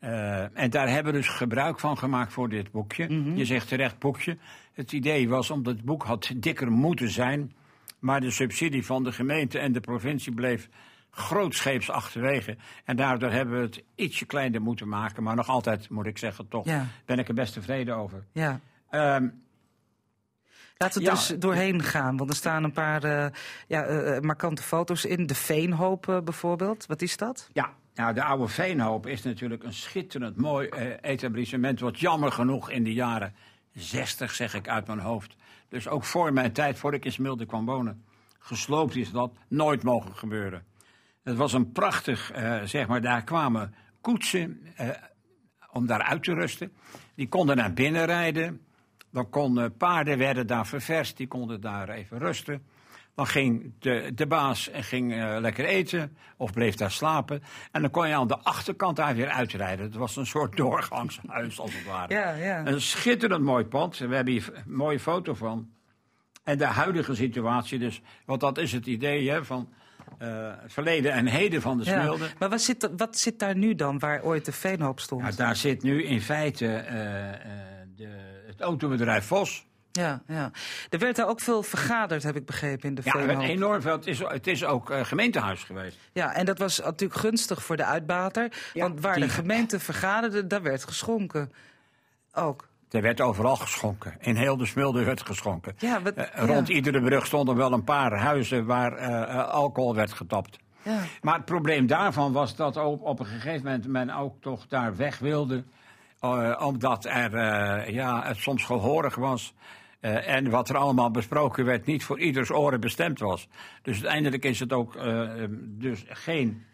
Uh, 0.00 0.58
en 0.58 0.70
daar 0.70 0.88
hebben 0.88 1.12
we 1.12 1.18
dus 1.18 1.28
gebruik 1.28 1.80
van 1.80 1.98
gemaakt 1.98 2.32
voor 2.32 2.48
dit 2.48 2.70
boekje. 2.70 3.08
Mm 3.08 3.24
-hmm. 3.24 3.36
Je 3.36 3.44
zegt 3.44 3.68
terecht 3.68 3.98
boekje. 3.98 4.38
Het 4.72 4.92
idee 4.92 5.28
was, 5.28 5.50
omdat 5.50 5.74
het 5.74 5.84
boek 5.84 6.02
had 6.02 6.32
dikker 6.36 6.70
moeten 6.70 7.10
zijn... 7.10 7.52
Maar 7.98 8.20
de 8.20 8.30
subsidie 8.30 8.86
van 8.86 9.04
de 9.04 9.12
gemeente 9.12 9.58
en 9.58 9.72
de 9.72 9.80
provincie 9.80 10.34
bleef 10.34 10.68
grootscheeps 11.10 11.90
achterwege. 11.90 12.56
En 12.84 12.96
daardoor 12.96 13.30
hebben 13.30 13.54
we 13.54 13.60
het 13.60 13.84
ietsje 13.94 14.26
kleiner 14.26 14.62
moeten 14.62 14.88
maken. 14.88 15.22
Maar 15.22 15.36
nog 15.36 15.48
altijd, 15.48 15.90
moet 15.90 16.06
ik 16.06 16.18
zeggen, 16.18 16.48
toch 16.48 16.64
ja. 16.64 16.86
ben 17.04 17.18
ik 17.18 17.28
er 17.28 17.34
best 17.34 17.52
tevreden 17.52 17.96
over. 17.96 18.24
Ja. 18.32 18.60
Um, 18.90 19.46
Laten 20.76 21.00
we 21.00 21.06
ja. 21.06 21.14
dus 21.14 21.34
doorheen 21.38 21.82
gaan, 21.82 22.16
want 22.16 22.30
er 22.30 22.36
staan 22.36 22.64
een 22.64 22.72
paar 22.72 23.04
uh, 23.04 23.26
ja, 23.66 23.88
uh, 23.88 24.20
markante 24.20 24.62
foto's 24.62 25.04
in. 25.04 25.26
De 25.26 25.34
Veenhoop 25.34 26.06
uh, 26.06 26.20
bijvoorbeeld, 26.20 26.86
wat 26.86 27.02
is 27.02 27.16
dat? 27.16 27.48
Ja, 27.52 27.72
nou, 27.94 28.14
de 28.14 28.22
oude 28.22 28.48
Veenhoop 28.48 29.06
is 29.06 29.22
natuurlijk 29.22 29.62
een 29.62 29.72
schitterend 29.72 30.36
mooi 30.36 30.68
etablissement... 31.00 31.80
wat 31.80 32.00
jammer 32.00 32.32
genoeg 32.32 32.70
in 32.70 32.84
de 32.84 32.92
jaren 32.92 33.34
60, 33.72 34.34
zeg 34.34 34.54
ik 34.54 34.68
uit 34.68 34.86
mijn 34.86 34.98
hoofd... 34.98 35.36
Dus 35.68 35.88
ook 35.88 36.04
voor 36.04 36.32
mijn 36.32 36.52
tijd, 36.52 36.78
voor 36.78 36.94
ik 36.94 37.04
in 37.04 37.12
Smilde 37.12 37.46
kwam 37.46 37.66
wonen, 37.66 38.04
gesloopt 38.38 38.96
is 38.96 39.10
dat 39.10 39.32
nooit 39.48 39.82
mogen 39.82 40.16
gebeuren. 40.16 40.64
Het 41.22 41.36
was 41.36 41.52
een 41.52 41.72
prachtig, 41.72 42.36
uh, 42.36 42.62
zeg 42.62 42.86
maar, 42.86 43.00
daar 43.00 43.24
kwamen 43.24 43.74
koetsen 44.00 44.60
uh, 44.80 44.88
om 45.70 45.86
daar 45.86 46.02
uit 46.02 46.22
te 46.22 46.34
rusten. 46.34 46.72
Die 47.14 47.28
konden 47.28 47.56
naar 47.56 47.72
binnen 47.72 48.04
rijden. 48.04 48.60
Dan 49.10 49.30
konden 49.30 49.76
paarden 49.76 50.18
werden 50.18 50.46
daar 50.46 50.66
ververst, 50.66 51.16
die 51.16 51.26
konden 51.26 51.60
daar 51.60 51.88
even 51.88 52.18
rusten. 52.18 52.66
Dan 53.18 53.26
ging 53.26 53.72
de, 53.78 54.12
de 54.14 54.26
baas 54.26 54.70
ging, 54.72 55.12
uh, 55.12 55.36
lekker 55.40 55.64
eten 55.64 56.16
of 56.36 56.52
bleef 56.52 56.74
daar 56.74 56.90
slapen. 56.90 57.42
En 57.72 57.80
dan 57.80 57.90
kon 57.90 58.08
je 58.08 58.14
aan 58.14 58.26
de 58.26 58.38
achterkant 58.38 58.96
daar 58.96 59.14
weer 59.14 59.28
uitrijden. 59.28 59.84
Het 59.84 59.94
was 59.94 60.16
een 60.16 60.26
soort 60.26 60.56
doorgangshuis 60.62 61.60
als 61.60 61.74
het 61.74 61.84
ware. 61.84 62.14
Ja, 62.14 62.32
ja. 62.32 62.66
Een 62.66 62.80
schitterend 62.80 63.44
mooi 63.44 63.64
pand. 63.64 63.98
We 63.98 64.14
hebben 64.14 64.32
hier 64.32 64.50
een 64.54 64.74
mooie 64.74 65.00
foto 65.00 65.34
van. 65.34 65.70
En 66.44 66.58
de 66.58 66.64
huidige 66.64 67.14
situatie 67.14 67.78
dus. 67.78 68.00
Want 68.24 68.40
dat 68.40 68.58
is 68.58 68.72
het 68.72 68.86
idee 68.86 69.30
hè, 69.30 69.44
van 69.44 69.68
uh, 70.18 70.52
het 70.62 70.72
verleden 70.72 71.12
en 71.12 71.26
heden 71.26 71.62
van 71.62 71.78
de 71.78 71.84
Smilde. 71.84 72.24
Ja, 72.24 72.30
maar 72.38 72.48
wat 72.48 72.60
zit, 72.60 72.90
wat 72.96 73.18
zit 73.18 73.38
daar 73.38 73.56
nu 73.56 73.74
dan, 73.74 73.98
waar 73.98 74.22
ooit 74.22 74.44
de 74.44 74.52
Veenhoop 74.52 75.00
stond? 75.00 75.22
Nou, 75.22 75.34
daar 75.34 75.56
zit 75.56 75.82
nu 75.82 76.04
in 76.04 76.20
feite 76.20 76.64
uh, 76.64 76.90
de, 77.96 78.08
het 78.46 78.60
autobedrijf 78.60 79.24
Vos. 79.24 79.67
Ja, 79.98 80.22
ja. 80.26 80.50
Er 80.90 80.98
werd 80.98 81.16
daar 81.16 81.28
ook 81.28 81.40
veel 81.40 81.62
vergaderd, 81.62 82.22
heb 82.22 82.36
ik 82.36 82.46
begrepen, 82.46 82.88
in 82.88 82.94
de 82.94 83.02
Ja, 83.04 83.40
enorm 83.40 83.80
veel. 83.80 83.92
Het 83.92 84.06
is, 84.06 84.18
het 84.18 84.46
is 84.46 84.64
ook 84.64 84.90
uh, 84.90 85.04
gemeentehuis 85.04 85.64
geweest. 85.64 85.98
Ja, 86.12 86.34
en 86.34 86.44
dat 86.44 86.58
was 86.58 86.80
natuurlijk 86.80 87.20
gunstig 87.20 87.62
voor 87.62 87.76
de 87.76 87.84
uitbater. 87.84 88.52
Ja, 88.72 88.82
want 88.82 89.00
waar 89.00 89.14
die... 89.14 89.24
de 89.24 89.28
gemeente 89.30 89.80
vergaderde, 89.80 90.46
daar 90.46 90.62
werd 90.62 90.84
geschonken. 90.84 91.52
Ook. 92.32 92.68
Er 92.90 93.02
werd 93.02 93.20
overal 93.20 93.56
geschonken. 93.56 94.14
In 94.20 94.36
heel 94.36 94.56
de 94.56 94.66
Smilde 94.66 95.04
werd 95.04 95.26
geschonken. 95.26 95.74
Ja, 95.78 96.02
wat, 96.02 96.18
uh, 96.18 96.24
rond 96.34 96.68
ja. 96.68 96.74
iedere 96.74 97.02
brug 97.02 97.26
stonden 97.26 97.56
wel 97.56 97.72
een 97.72 97.84
paar 97.84 98.18
huizen 98.18 98.66
waar 98.66 98.98
uh, 98.98 99.48
alcohol 99.48 99.94
werd 99.94 100.12
getapt. 100.12 100.58
Ja. 100.82 101.00
Maar 101.22 101.34
het 101.34 101.44
probleem 101.44 101.86
daarvan 101.86 102.32
was 102.32 102.56
dat 102.56 102.76
ook 102.76 103.04
op 103.04 103.20
een 103.20 103.26
gegeven 103.26 103.64
moment 103.64 103.86
men 103.86 104.10
ook 104.10 104.34
toch 104.40 104.66
daar 104.66 104.96
weg 104.96 105.18
wilde. 105.18 105.64
omdat 106.58 107.04
er 107.04 107.92
ja, 107.92 108.22
het 108.22 108.36
soms 108.36 108.64
gehoorig 108.64 109.14
was. 109.14 109.54
Uh, 110.00 110.28
en 110.28 110.50
wat 110.50 110.68
er 110.68 110.76
allemaal 110.76 111.10
besproken 111.10 111.64
werd, 111.64 111.86
niet 111.86 112.04
voor 112.04 112.20
ieders 112.20 112.50
oren 112.50 112.80
bestemd 112.80 113.18
was. 113.18 113.48
Dus 113.82 113.94
uiteindelijk 113.94 114.44
is 114.44 114.60
het 114.60 114.72
ook 114.72 114.96
uh, 114.96 115.30
dus 115.60 116.04
geen 116.08 116.64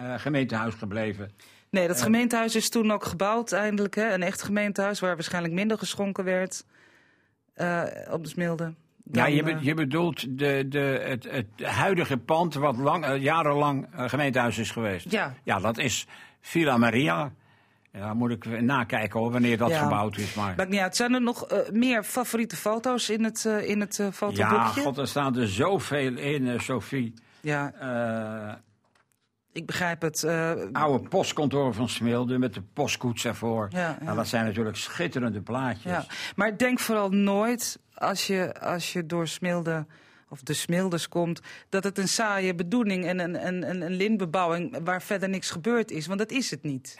uh, 0.00 0.14
gemeentehuis 0.18 0.74
gebleven. 0.74 1.30
Nee, 1.70 1.88
dat 1.88 2.02
gemeentehuis 2.02 2.56
is 2.56 2.68
toen 2.68 2.92
ook 2.92 3.04
gebouwd 3.04 3.52
eindelijk. 3.52 3.94
Hè? 3.94 4.12
Een 4.12 4.22
echt 4.22 4.42
gemeentehuis 4.42 5.00
waar 5.00 5.14
waarschijnlijk 5.14 5.54
minder 5.54 5.78
geschonken 5.78 6.24
werd 6.24 6.64
op 8.10 8.22
de 8.22 8.28
Smilde. 8.28 8.74
Dan, 9.04 9.22
ja, 9.22 9.26
je, 9.26 9.42
be 9.42 9.56
je, 9.60 9.74
bedoelt 9.74 10.38
de, 10.38 10.66
de, 10.68 11.00
het, 11.04 11.30
het 11.30 11.46
huidige 11.62 12.16
pand 12.16 12.54
wat 12.54 12.76
lang, 12.76 13.16
jarenlang 13.18 13.88
gemeentehuis 13.96 14.58
is 14.58 14.70
geweest. 14.70 15.10
Ja. 15.10 15.34
Ja, 15.42 15.60
dat 15.60 15.78
is 15.78 16.06
Villa 16.40 16.76
Maria. 16.76 17.32
Ja, 17.96 18.14
moet 18.14 18.30
ik 18.30 18.60
nakijken 18.60 19.20
hoor, 19.20 19.30
wanneer 19.30 19.58
dat 19.58 19.68
ja. 19.68 19.82
gebouwd 19.82 20.16
is. 20.16 20.34
Maar... 20.34 20.54
Maakt 20.56 20.70
niet 20.70 20.80
uit. 20.80 20.96
Zijn 20.96 21.14
er 21.14 21.22
nog 21.22 21.52
uh, 21.52 21.58
meer 21.72 22.02
favoriete 22.04 22.56
foto's 22.56 23.08
in 23.10 23.24
het, 23.24 23.44
uh, 23.46 23.68
in 23.68 23.80
het 23.80 23.98
uh, 23.98 24.06
fotoboekje? 24.12 24.54
Ja, 24.54 24.64
god, 24.64 24.98
er 24.98 25.08
staan 25.08 25.36
er 25.38 25.48
zoveel 25.48 26.16
in, 26.16 26.60
Sophie. 26.60 27.14
Ja. 27.40 27.72
Eh, 27.80 28.54
Ik 29.52 29.66
begrijp 29.66 30.02
het. 30.02 30.22
eh, 30.22 30.52
oude 30.72 31.08
postkantoor 31.08 31.74
van 31.74 31.88
Smilde 31.88 32.38
met 32.38 32.54
de 32.54 32.62
postkoets 32.72 33.24
ervoor. 33.24 33.68
Ja, 33.70 33.78
ja. 33.78 33.96
Nou, 34.04 34.16
dat 34.16 34.28
zijn 34.28 34.44
natuurlijk 34.44 34.76
schitterende 34.76 35.40
plaatjes. 35.40 35.92
ja. 35.92 36.04
Maar 36.36 36.56
denk 36.58 36.80
vooral 36.80 37.10
nooit 37.10 37.78
als 37.94 38.26
je, 38.26 38.60
als 38.60 38.92
je 38.92 39.06
door 39.06 39.28
Smilde 39.28 39.86
of 40.34 40.42
de 40.42 40.54
Smildes 40.54 41.08
komt, 41.08 41.40
dat 41.68 41.84
het 41.84 41.98
een 41.98 42.08
saaie 42.08 42.54
bedoeling 42.54 43.04
en 43.04 43.18
een, 43.18 43.46
een, 43.46 43.70
een, 43.70 43.80
een 43.80 43.92
lintbebouwing 43.92 44.78
waar 44.84 45.02
verder 45.02 45.28
niks 45.28 45.50
gebeurd 45.50 45.90
is. 45.90 46.06
Want 46.06 46.18
dat 46.18 46.30
is 46.30 46.50
het 46.50 46.62
niet. 46.62 46.96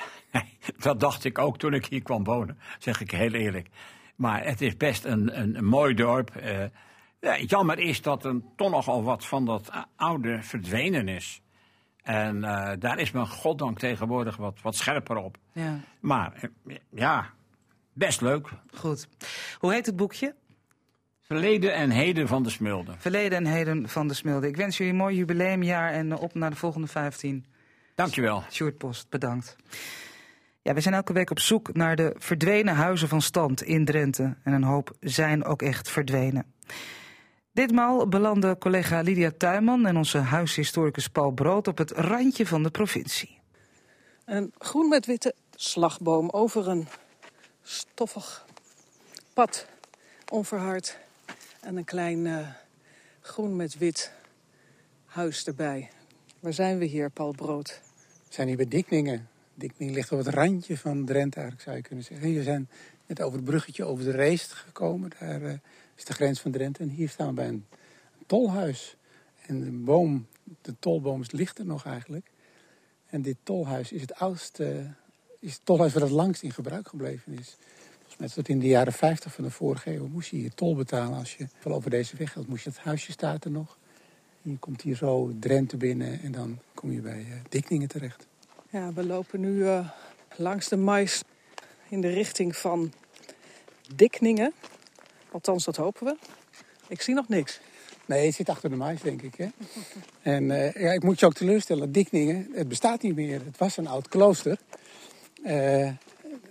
Dat 0.79 1.01
dacht 1.01 1.25
ik 1.25 1.39
ook 1.39 1.59
toen 1.59 1.75
ik 1.75 1.87
hier 1.87 2.03
kwam 2.03 2.25
wonen, 2.25 2.59
zeg 2.79 3.01
ik 3.01 3.11
heel 3.11 3.33
eerlijk. 3.33 3.69
Maar 4.17 4.45
het 4.45 4.61
is 4.61 4.77
best 4.77 5.05
een, 5.05 5.41
een, 5.41 5.57
een 5.57 5.65
mooi 5.65 5.95
dorp. 5.95 6.37
Eh, 6.37 6.65
ja, 7.21 7.39
jammer 7.39 7.79
is 7.79 8.03
dat 8.03 8.25
er 8.25 8.41
toch 8.57 8.71
nogal 8.71 9.03
wat 9.03 9.27
van 9.27 9.45
dat 9.45 9.71
oude 9.97 10.43
verdwenen 10.43 11.09
is. 11.09 11.43
En 12.03 12.45
eh, 12.45 12.73
daar 12.79 12.99
is 12.99 13.11
men 13.11 13.27
goddank 13.27 13.79
tegenwoordig 13.79 14.37
wat, 14.37 14.61
wat 14.63 14.77
scherper 14.77 15.17
op. 15.17 15.37
Ja. 15.53 15.81
Maar 16.01 16.51
eh, 16.67 16.77
ja, 16.91 17.31
best 17.93 18.21
leuk. 18.21 18.49
Goed. 18.75 19.09
Hoe 19.59 19.73
heet 19.73 19.87
het 19.87 19.97
boekje? 19.97 20.35
Verleden 21.27 21.75
en 21.75 21.91
heden 21.91 22.29
van 22.29 22.43
de 22.43 22.51
Smilde. 22.51 22.95
Verleden 22.99 23.39
en 23.39 23.47
heden 23.47 23.89
van 23.89 24.09
de 24.09 24.15
Smilde. 24.15 24.47
Ik 24.47 24.57
wens 24.57 24.77
jullie 24.77 24.93
een 24.93 24.99
mooi 24.99 25.17
jubileumjaar 25.17 25.93
en 25.93 26.17
op 26.17 26.35
naar 26.35 26.51
de 26.51 26.57
volgende 26.57 26.87
15. 26.87 27.45
Dankjewel. 27.95 28.43
Sjoerd 28.51 28.79
Post, 28.79 29.09
bedankt. 29.09 29.57
Ja, 30.63 30.75
we 30.75 30.81
zijn 30.81 30.95
elke 30.95 31.13
week 31.13 31.31
op 31.31 31.39
zoek 31.39 31.75
naar 31.75 31.97
de 31.97 32.15
verdwenen 32.19 32.75
huizen 32.75 33.09
van 33.09 33.23
stand 33.23 33.63
in 33.63 33.85
Drenthe. 33.85 34.37
En 34.43 34.53
een 34.53 34.63
hoop 34.63 34.97
zijn 35.01 35.45
ook 35.45 35.63
echt 35.63 35.91
verdwenen. 35.91 36.55
Ditmaal 37.53 38.09
belanden 38.09 38.59
collega 38.59 39.01
Lydia 39.01 39.31
Tuinman 39.37 39.87
en 39.87 39.97
onze 39.97 40.19
huishistoricus 40.19 41.09
Paul 41.09 41.31
Brood 41.31 41.69
op 41.69 41.79
het 41.79 41.91
randje 41.91 42.47
van 42.47 42.63
de 42.63 42.71
provincie. 42.71 43.39
Een 44.25 44.53
groen 44.59 44.89
met 44.89 45.07
witte 45.07 45.35
slagboom 45.55 46.31
over 46.31 46.69
een 46.69 46.89
stoffig 47.63 48.47
pad, 49.35 49.67
onverhard. 50.31 51.03
En 51.65 51.77
een 51.77 51.85
klein 51.85 52.27
eh, 52.27 52.49
groen 53.21 53.57
met 53.57 53.79
wit 53.79 54.13
huis 55.05 55.47
erbij. 55.47 55.91
Waar 56.41 56.53
zijn 56.53 56.79
we 56.79 56.85
hier, 56.85 57.11
Paul 57.11 57.33
Brood? 57.33 57.81
We 58.29 58.35
zijn 58.35 58.47
hier 58.47 58.57
bij 58.57 58.69
Dikningen. 58.69 59.29
Dikningen 59.55 59.95
ligt 59.95 60.13
op 60.13 60.19
het 60.19 60.29
randje 60.29 60.79
van 60.79 61.05
Drenthe, 61.05 61.41
eigenlijk 61.41 61.63
zou 61.63 61.77
je 61.77 61.83
kunnen 61.83 62.05
zeggen. 62.05 62.35
We 62.35 62.43
zijn 62.43 62.69
net 63.07 63.21
over 63.21 63.37
het 63.37 63.45
bruggetje 63.45 63.85
over 63.85 64.05
de 64.05 64.11
Reest 64.11 64.53
gekomen. 64.53 65.11
Daar 65.19 65.43
eh, 65.43 65.55
is 65.95 66.05
de 66.05 66.13
grens 66.13 66.41
van 66.41 66.51
Drenthe. 66.51 66.83
En 66.83 66.89
hier 66.89 67.09
staan 67.09 67.29
we 67.29 67.35
bij 67.35 67.49
een, 67.49 67.67
tolhuis. 68.27 68.97
En 69.47 69.61
de 69.61 69.71
boom, 69.71 70.27
de 70.61 70.75
tolboom 70.79 71.23
ligt 71.31 71.59
er 71.59 71.67
nog 71.67 71.87
eigenlijk. 71.87 72.31
En 73.07 73.23
dit 73.23 73.37
tolhuis 73.43 73.93
is 73.93 74.01
het 74.01 74.15
oudste, 74.15 74.95
is 75.41 75.53
het 75.53 75.65
tolhuis 75.65 75.93
waar 75.93 76.03
het 76.03 76.13
langst 76.13 76.43
in 76.43 76.53
gebruik 76.53 76.89
gebleven 76.89 77.39
is. 77.39 77.57
Volgens 78.17 78.35
mij 78.37 78.45
tot 78.45 78.55
in 78.55 78.61
de 78.61 78.73
jaren 78.73 78.93
50 78.93 79.33
van 79.33 79.45
de 79.45 79.51
vorige 79.51 79.95
eeuw 79.95 80.07
moest 80.07 80.31
je 80.31 80.37
hier 80.37 80.55
tol 80.55 80.75
betalen 80.75 81.19
als 81.19 81.35
je 81.35 81.49
wel 81.63 81.75
over 81.75 81.91
deze 81.91 82.17
weg 82.17 82.33
gaat. 82.33 82.47
Moest 82.47 82.65
je, 82.65 82.71
het 82.71 82.79
huisje 82.79 83.13
staat 83.13 83.45
er 83.45 83.51
nog. 83.51 83.79
Je 84.43 84.59
komt 84.59 84.83
hier 84.83 84.97
zo 84.97 85.33
Drenthe 85.41 85.77
binnen 85.77 86.21
en 86.23 86.33
dan 86.33 86.59
kom 86.75 86.93
je 86.93 87.01
bij 87.01 87.19
eh, 87.19 87.37
Dikningen 87.49 87.89
terecht. 87.89 88.27
Ja, 88.71 88.93
we 88.93 89.07
lopen 89.07 89.41
nu 89.41 89.67
eh, 89.67 89.89
langs 90.37 90.69
de 90.69 90.77
mais 90.77 91.23
in 91.89 92.01
de 92.01 92.09
richting 92.09 92.57
van 92.57 92.93
Dikningen. 93.95 94.53
Althans, 95.31 95.65
dat 95.65 95.77
hopen 95.77 96.07
we. 96.07 96.17
Ik 96.89 97.03
zie 97.03 97.15
nog 97.15 97.29
niks. 97.29 97.61
Nee, 98.07 98.27
het 98.27 98.35
zit 98.35 98.49
achter 98.49 98.71
de 98.71 98.77
mais, 98.77 99.01
denk 99.01 99.23
ik. 99.23 99.35
Hè? 99.35 99.47
En 100.33 100.51
eh, 100.51 100.83
ja, 100.83 100.93
ik 100.93 101.03
moet 101.03 101.21
je 101.21 101.27
ook 101.27 101.35
teleurstellen, 101.35 101.93
Dikningen, 101.93 102.49
het 102.53 102.69
bestaat 102.69 103.03
niet 103.03 103.15
meer. 103.15 103.41
Het 103.45 103.59
was 103.59 103.77
een 103.77 103.87
oud 103.87 104.09
klooster. 104.09 104.59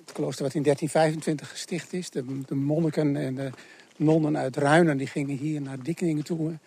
Het 0.05 0.11
klooster 0.13 0.43
wat 0.43 0.53
in 0.53 0.63
1325 0.63 1.49
gesticht 1.49 1.93
is. 1.93 2.09
De, 2.09 2.41
de 2.45 2.55
monniken 2.55 3.15
en 3.15 3.35
de 3.35 3.49
nonnen 3.95 4.37
uit 4.37 4.55
Ruinen 4.55 4.97
die 4.97 5.07
gingen 5.07 5.37
hier 5.37 5.61
naar 5.61 5.83
Dikningen 5.83 6.23
toe. 6.23 6.57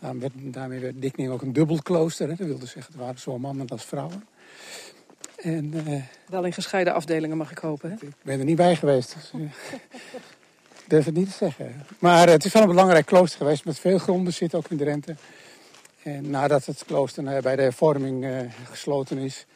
Daarom 0.00 0.20
werd, 0.20 0.32
daarmee 0.36 0.80
werd 0.80 1.00
Dikningen 1.00 1.32
ook 1.32 1.42
een 1.42 1.52
dubbel 1.52 1.82
klooster. 1.82 2.28
Hè? 2.28 2.34
Dat 2.34 2.46
wilde 2.46 2.66
zeggen, 2.66 2.92
het 2.92 3.00
waren 3.00 3.18
zowel 3.20 3.38
mannen 3.38 3.68
als 3.68 3.84
vrouwen. 3.84 4.24
En 5.36 5.72
eh, 5.86 6.02
Wel 6.28 6.44
in 6.44 6.52
gescheiden 6.52 6.94
afdelingen, 6.94 7.36
mag 7.36 7.50
ik 7.50 7.58
hopen. 7.58 7.90
Hè? 7.90 8.06
ik 8.06 8.14
ben 8.22 8.38
er 8.38 8.44
niet 8.44 8.56
bij 8.56 8.76
geweest. 8.76 9.14
Dus, 9.14 9.30
eh, 9.32 9.40
ik 9.40 10.88
durf 10.88 11.04
het 11.04 11.14
niet 11.14 11.30
te 11.30 11.36
zeggen. 11.36 11.86
Maar 11.98 12.26
eh, 12.26 12.32
het 12.32 12.44
is 12.44 12.52
wel 12.52 12.62
een 12.62 12.68
belangrijk 12.68 13.06
klooster 13.06 13.38
geweest 13.38 13.64
met 13.64 13.78
veel 13.78 13.98
grondbezit 13.98 14.54
ook 14.54 14.70
in 14.70 14.76
Drenthe. 14.76 15.14
En 16.02 16.30
nadat 16.30 16.66
het 16.66 16.84
klooster 16.86 17.42
bij 17.42 17.56
de 17.56 17.62
hervorming 17.62 18.26
gesloten 18.70 19.18
is, 19.18 19.46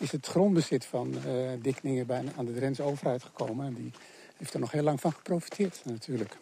is 0.00 0.12
het 0.12 0.26
grondbezit 0.26 0.84
van 0.84 1.14
eh 1.26 1.32
Dikningen 1.62 2.06
bijna 2.06 2.30
aan 2.36 2.44
de 2.44 2.54
Drentse 2.54 2.82
overheid 2.82 3.22
gekomen. 3.22 3.66
En 3.66 3.74
die 3.74 3.90
heeft 4.36 4.54
er 4.54 4.60
nog 4.60 4.70
heel 4.70 4.82
lang 4.82 5.00
van 5.00 5.12
geprofiteerd 5.12 5.80
natuurlijk. 5.84 6.36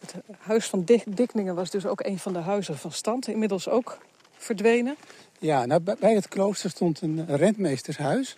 Het 0.00 0.14
huis 0.38 0.66
van 0.66 0.84
Dik- 0.84 1.16
Dikningen 1.16 1.54
was 1.54 1.70
dus 1.70 1.86
ook 1.86 2.00
een 2.04 2.18
van 2.18 2.32
de 2.32 2.38
huizen 2.38 2.78
van 2.78 2.92
stand. 2.92 3.28
Inmiddels 3.28 3.68
ook 3.68 3.98
verdwenen. 4.36 4.96
Ja, 5.38 5.64
nou, 5.66 5.80
bij- 5.80 5.96
bij 6.00 6.14
het 6.14 6.28
klooster 6.28 6.70
stond 6.70 7.00
een 7.00 7.36
rentmeestershuis. 7.36 8.36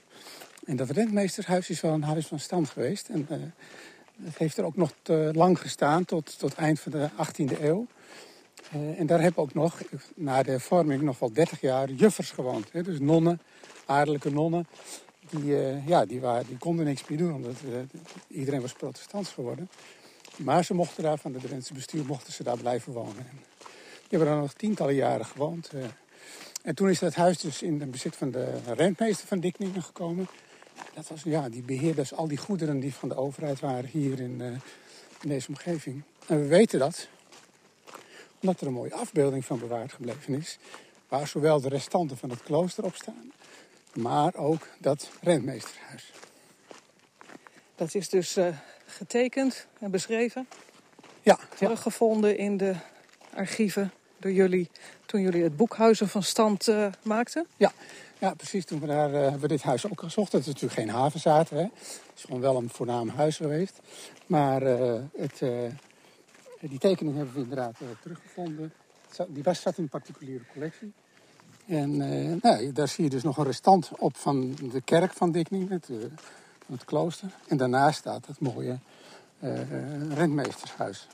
En 0.66 0.76
dat 0.76 0.90
rentmeestershuis 0.90 1.70
is 1.70 1.80
wel 1.80 1.92
een 1.92 2.02
huis 2.02 2.26
van 2.26 2.38
stand 2.38 2.68
geweest. 2.70 3.08
En 3.08 3.26
eh, 3.28 3.38
het 4.24 4.38
heeft 4.38 4.56
er 4.58 4.64
ook 4.64 4.76
nog 4.76 4.92
te 5.02 5.30
lang 5.32 5.60
gestaan, 5.60 6.04
tot, 6.04 6.38
tot 6.38 6.54
eind 6.54 6.80
van 6.80 6.92
de 6.92 7.08
18e 7.16 7.60
eeuw. 7.62 7.86
Eh, 8.72 9.00
en 9.00 9.06
daar 9.06 9.20
hebben 9.20 9.42
ook 9.42 9.54
nog, 9.54 9.80
na 10.14 10.42
de 10.42 10.60
vorming, 10.60 11.02
nog 11.02 11.18
wel 11.18 11.32
30 11.32 11.60
jaar 11.60 11.90
juffers 11.90 12.30
gewoond. 12.30 12.72
Hè? 12.72 12.82
Dus 12.82 13.00
nonnen, 13.00 13.40
adellijke 13.86 14.30
nonnen. 14.30 14.66
Die, 15.30 15.56
eh, 15.56 15.86
ja, 15.86 16.06
die, 16.06 16.20
waren, 16.20 16.46
die 16.46 16.58
konden 16.58 16.84
niks 16.84 17.08
meer 17.08 17.18
doen, 17.18 17.34
omdat 17.34 17.52
eh, 17.52 18.38
iedereen 18.38 18.60
was 18.60 18.72
protestants 18.72 19.30
geworden. 19.30 19.68
Maar 20.36 20.64
ze 20.64 20.74
mochten 20.74 21.02
daar, 21.02 21.18
van 21.18 21.34
het 21.34 21.42
Drentse 21.42 21.74
bestuur, 21.74 22.04
mochten 22.04 22.32
ze 22.32 22.42
daar 22.42 22.58
blijven 22.58 22.92
wonen. 22.92 23.16
En 23.16 23.38
die 24.08 24.18
hebben 24.18 24.28
daar 24.28 24.38
nog 24.38 24.52
tientallen 24.52 24.94
jaren 24.94 25.26
gewoond. 25.26 25.70
En 26.62 26.74
toen 26.74 26.90
is 26.90 26.98
dat 26.98 27.14
huis 27.14 27.38
dus 27.38 27.62
in 27.62 27.80
het 27.80 27.90
bezit 27.90 28.16
van 28.16 28.30
de 28.30 28.46
rentmeester 28.76 29.26
van 29.26 29.40
Dikningen 29.40 29.82
gekomen. 29.82 30.26
Dat 30.94 31.08
was, 31.08 31.22
ja, 31.22 31.48
die 31.48 31.62
beheerde 31.62 31.94
dus 31.94 32.14
al 32.14 32.28
die 32.28 32.38
goederen 32.38 32.80
die 32.80 32.94
van 32.94 33.08
de 33.08 33.16
overheid 33.16 33.60
waren 33.60 33.88
hier 33.88 34.20
in, 34.20 34.40
in 35.20 35.28
deze 35.28 35.48
omgeving. 35.48 36.02
En 36.26 36.40
we 36.40 36.46
weten 36.46 36.78
dat 36.78 37.08
omdat 38.44 38.60
er 38.60 38.66
een 38.66 38.72
mooie 38.72 38.94
afbeelding 38.94 39.44
van 39.44 39.58
bewaard 39.58 39.92
gebleven 39.92 40.34
is. 40.34 40.58
Waar 41.08 41.26
zowel 41.26 41.60
de 41.60 41.68
restanten 41.68 42.16
van 42.16 42.30
het 42.30 42.42
klooster 42.42 42.84
op 42.84 42.94
staan, 42.94 43.32
maar 43.92 44.34
ook 44.34 44.68
dat 44.78 45.10
rentmeesterhuis. 45.20 46.12
Dat 47.74 47.94
is 47.94 48.08
dus 48.08 48.36
eh, 48.36 48.46
getekend 48.86 49.66
en 49.78 49.90
beschreven. 49.90 50.48
Ja, 51.22 51.38
Teruggevonden 51.56 52.38
in 52.38 52.56
de 52.56 52.74
archieven 53.34 53.92
door 54.18 54.32
jullie 54.32 54.70
toen 55.06 55.20
jullie 55.20 55.42
het 55.42 55.56
boekhuizen 55.56 56.08
van 56.08 56.22
stand 56.22 56.68
eh, 56.68 56.86
maakten. 57.02 57.46
Ja, 57.56 57.72
ja, 58.18 58.34
precies. 58.34 58.64
Toen 58.64 58.80
we 58.80 58.86
daar 58.86 59.14
eh, 59.14 59.20
hebben 59.20 59.40
we 59.40 59.48
dit 59.48 59.62
huis 59.62 59.86
ook 59.86 60.00
gezocht. 60.00 60.32
Het 60.32 60.40
is 60.40 60.46
natuurlijk 60.46 60.74
geen 60.74 60.88
havenzaten. 60.88 61.56
Hè. 61.56 61.62
Het 61.62 62.12
is 62.16 62.22
gewoon 62.22 62.40
wel 62.40 62.56
een 62.56 62.70
voornaam 62.70 63.08
huis 63.08 63.36
geweest. 63.36 63.80
Maar 64.26 64.60
het, 65.16 65.40
die 66.68 66.78
tekening 66.78 67.16
hebben 67.16 67.34
we 67.34 67.40
inderdaad 67.40 67.80
eh, 67.80 67.86
teruggevonden. 68.00 68.72
Die 69.28 69.42
was 69.42 69.60
zat 69.60 69.76
in 69.76 69.82
een 69.82 69.88
particuliere 69.88 70.44
collectie. 70.52 70.92
En 71.66 72.00
eh, 72.00 72.42
nou, 72.42 72.72
daar 72.72 72.88
zie 72.88 73.04
je 73.04 73.10
dus 73.10 73.22
nog 73.22 73.36
een 73.36 73.44
restant 73.44 73.90
op 73.98 74.16
van 74.16 74.54
de 74.72 74.80
kerk 74.80 75.12
van 75.12 75.32
Dikning, 75.32 75.68
het, 75.68 75.88
eh, 75.88 75.96
het 76.66 76.84
klooster. 76.84 77.28
En 77.48 77.56
daarnaast 77.56 77.98
staat 77.98 78.26
het 78.26 78.40
mooie 78.40 78.78
eh, 79.38 80.12
rentmeestershuis. 80.14 81.06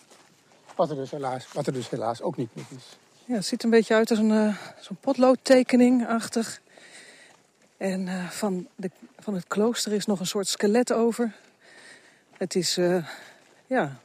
Wat 0.76 0.90
er, 0.90 0.96
dus 0.96 1.10
helaas, 1.10 1.52
wat 1.52 1.66
er 1.66 1.72
dus 1.72 1.90
helaas 1.90 2.22
ook 2.22 2.36
niet 2.36 2.54
meer 2.54 2.66
is. 2.76 2.98
Ja, 3.30 3.34
het 3.36 3.46
ziet 3.46 3.62
een 3.62 3.70
beetje 3.70 3.94
uit 3.94 4.10
als 4.10 4.18
een 4.18 4.30
eh, 4.30 4.56
zo'n 4.80 4.96
potloodtekening-achtig. 5.00 6.60
En 7.76 8.08
eh, 8.08 8.28
van, 8.28 8.68
de, 8.76 8.90
van 9.18 9.34
het 9.34 9.46
klooster 9.46 9.92
is 9.92 10.06
nog 10.06 10.20
een 10.20 10.26
soort 10.26 10.48
skelet 10.48 10.92
over. 10.92 11.34
Het 12.36 12.54
is, 12.54 12.76
eh, 12.76 13.06
ja, 13.66 14.00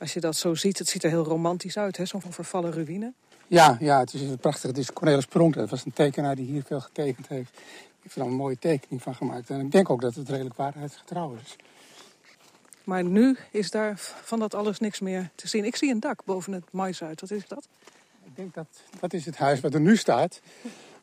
als 0.00 0.12
je 0.12 0.20
dat 0.20 0.36
zo 0.36 0.54
ziet, 0.54 0.78
het 0.78 0.88
ziet 0.88 1.04
er 1.04 1.10
heel 1.10 1.24
romantisch 1.24 1.78
uit, 1.78 1.96
hè? 1.96 2.04
Zo'n 2.04 2.22
vervallen 2.28 2.72
ruïne. 2.72 3.12
Ja, 3.46 3.76
ja, 3.80 3.98
het 3.98 4.14
is 4.14 4.22
prachtig. 4.40 4.62
Het 4.62 4.78
is 4.78 4.92
Cornelis 4.92 5.26
Pronk. 5.26 5.54
Dat 5.54 5.70
was 5.70 5.84
een 5.84 5.92
tekenaar 5.92 6.34
die 6.34 6.46
hier 6.46 6.62
veel 6.62 6.80
getekend 6.80 7.28
heeft. 7.28 7.52
Die 7.52 7.62
heeft 8.02 8.14
er 8.14 8.20
dan 8.20 8.30
een 8.30 8.36
mooie 8.36 8.58
tekening 8.58 9.02
van 9.02 9.14
gemaakt. 9.14 9.50
En 9.50 9.60
ik 9.60 9.72
denk 9.72 9.90
ook 9.90 10.00
dat 10.00 10.14
het 10.14 10.28
redelijk 10.28 10.56
waarheidsgetrouw 10.56 11.36
is. 11.44 11.56
Maar 12.84 13.04
nu 13.04 13.36
is 13.50 13.70
daar 13.70 13.98
van 14.22 14.38
dat 14.38 14.54
alles 14.54 14.78
niks 14.78 15.00
meer 15.00 15.30
te 15.34 15.48
zien. 15.48 15.64
Ik 15.64 15.76
zie 15.76 15.90
een 15.90 16.00
dak 16.00 16.24
boven 16.24 16.52
het 16.52 16.72
mais 16.72 17.02
uit. 17.02 17.20
Wat 17.20 17.30
is 17.30 17.48
dat? 17.48 17.68
Ik 18.24 18.36
denk 18.36 18.54
dat 18.54 18.66
dat 19.00 19.12
is 19.12 19.26
het 19.26 19.36
huis 19.36 19.60
wat 19.60 19.74
er 19.74 19.80
nu 19.80 19.96
staat. 19.96 20.40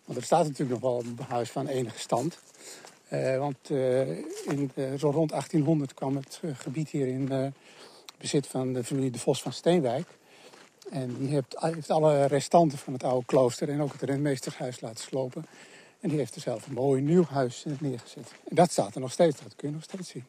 Want 0.06 0.20
er 0.20 0.26
staat 0.26 0.44
natuurlijk 0.48 0.82
nog 0.82 0.92
wel 0.92 1.00
een 1.00 1.18
huis 1.28 1.50
van 1.50 1.68
enige 1.68 2.00
stand. 2.00 2.40
Eh, 3.08 3.38
want 3.38 3.58
eh, 3.70 4.10
in, 4.48 4.72
zo 4.98 5.10
rond 5.10 5.30
1800 5.30 5.94
kwam 5.94 6.16
het 6.16 6.40
eh, 6.42 6.50
gebied 6.54 6.90
hier 6.90 7.08
in 7.08 7.54
bezit 8.18 8.48
van 8.48 8.74
de 8.74 8.84
familie 8.84 9.12
De 9.12 9.20
Vos 9.20 9.42
van 9.42 9.54
Steenwijk. 9.54 10.08
En 10.90 11.18
die 11.18 11.28
heeft, 11.28 11.56
heeft 11.60 11.90
alle 11.90 12.26
restanten 12.26 12.78
van 12.78 12.94
het 12.94 13.04
oude 13.04 13.26
klooster 13.26 13.70
en 13.70 13.82
ook 13.82 13.92
het 13.92 14.02
rentmeestershuis 14.02 14.82
laten 14.82 15.04
slopen. 15.04 15.46
En 16.00 16.10
die 16.10 16.18
heeft 16.18 16.36
er 16.36 16.42
zelf 16.42 16.68
een 16.68 16.74
mooi 16.74 17.02
nieuw 17.02 17.26
huis 17.26 17.66
neergezet. 17.80 18.32
En 18.50 18.56
dat 18.56 18.72
staat 18.72 18.96
er 18.96 19.02
nog 19.02 19.12
steeds, 19.12 19.42
dat 19.42 19.56
kun 19.56 19.68
je 19.68 19.74
nog 19.74 19.84
steeds 19.84 20.10
zien. 20.10 20.26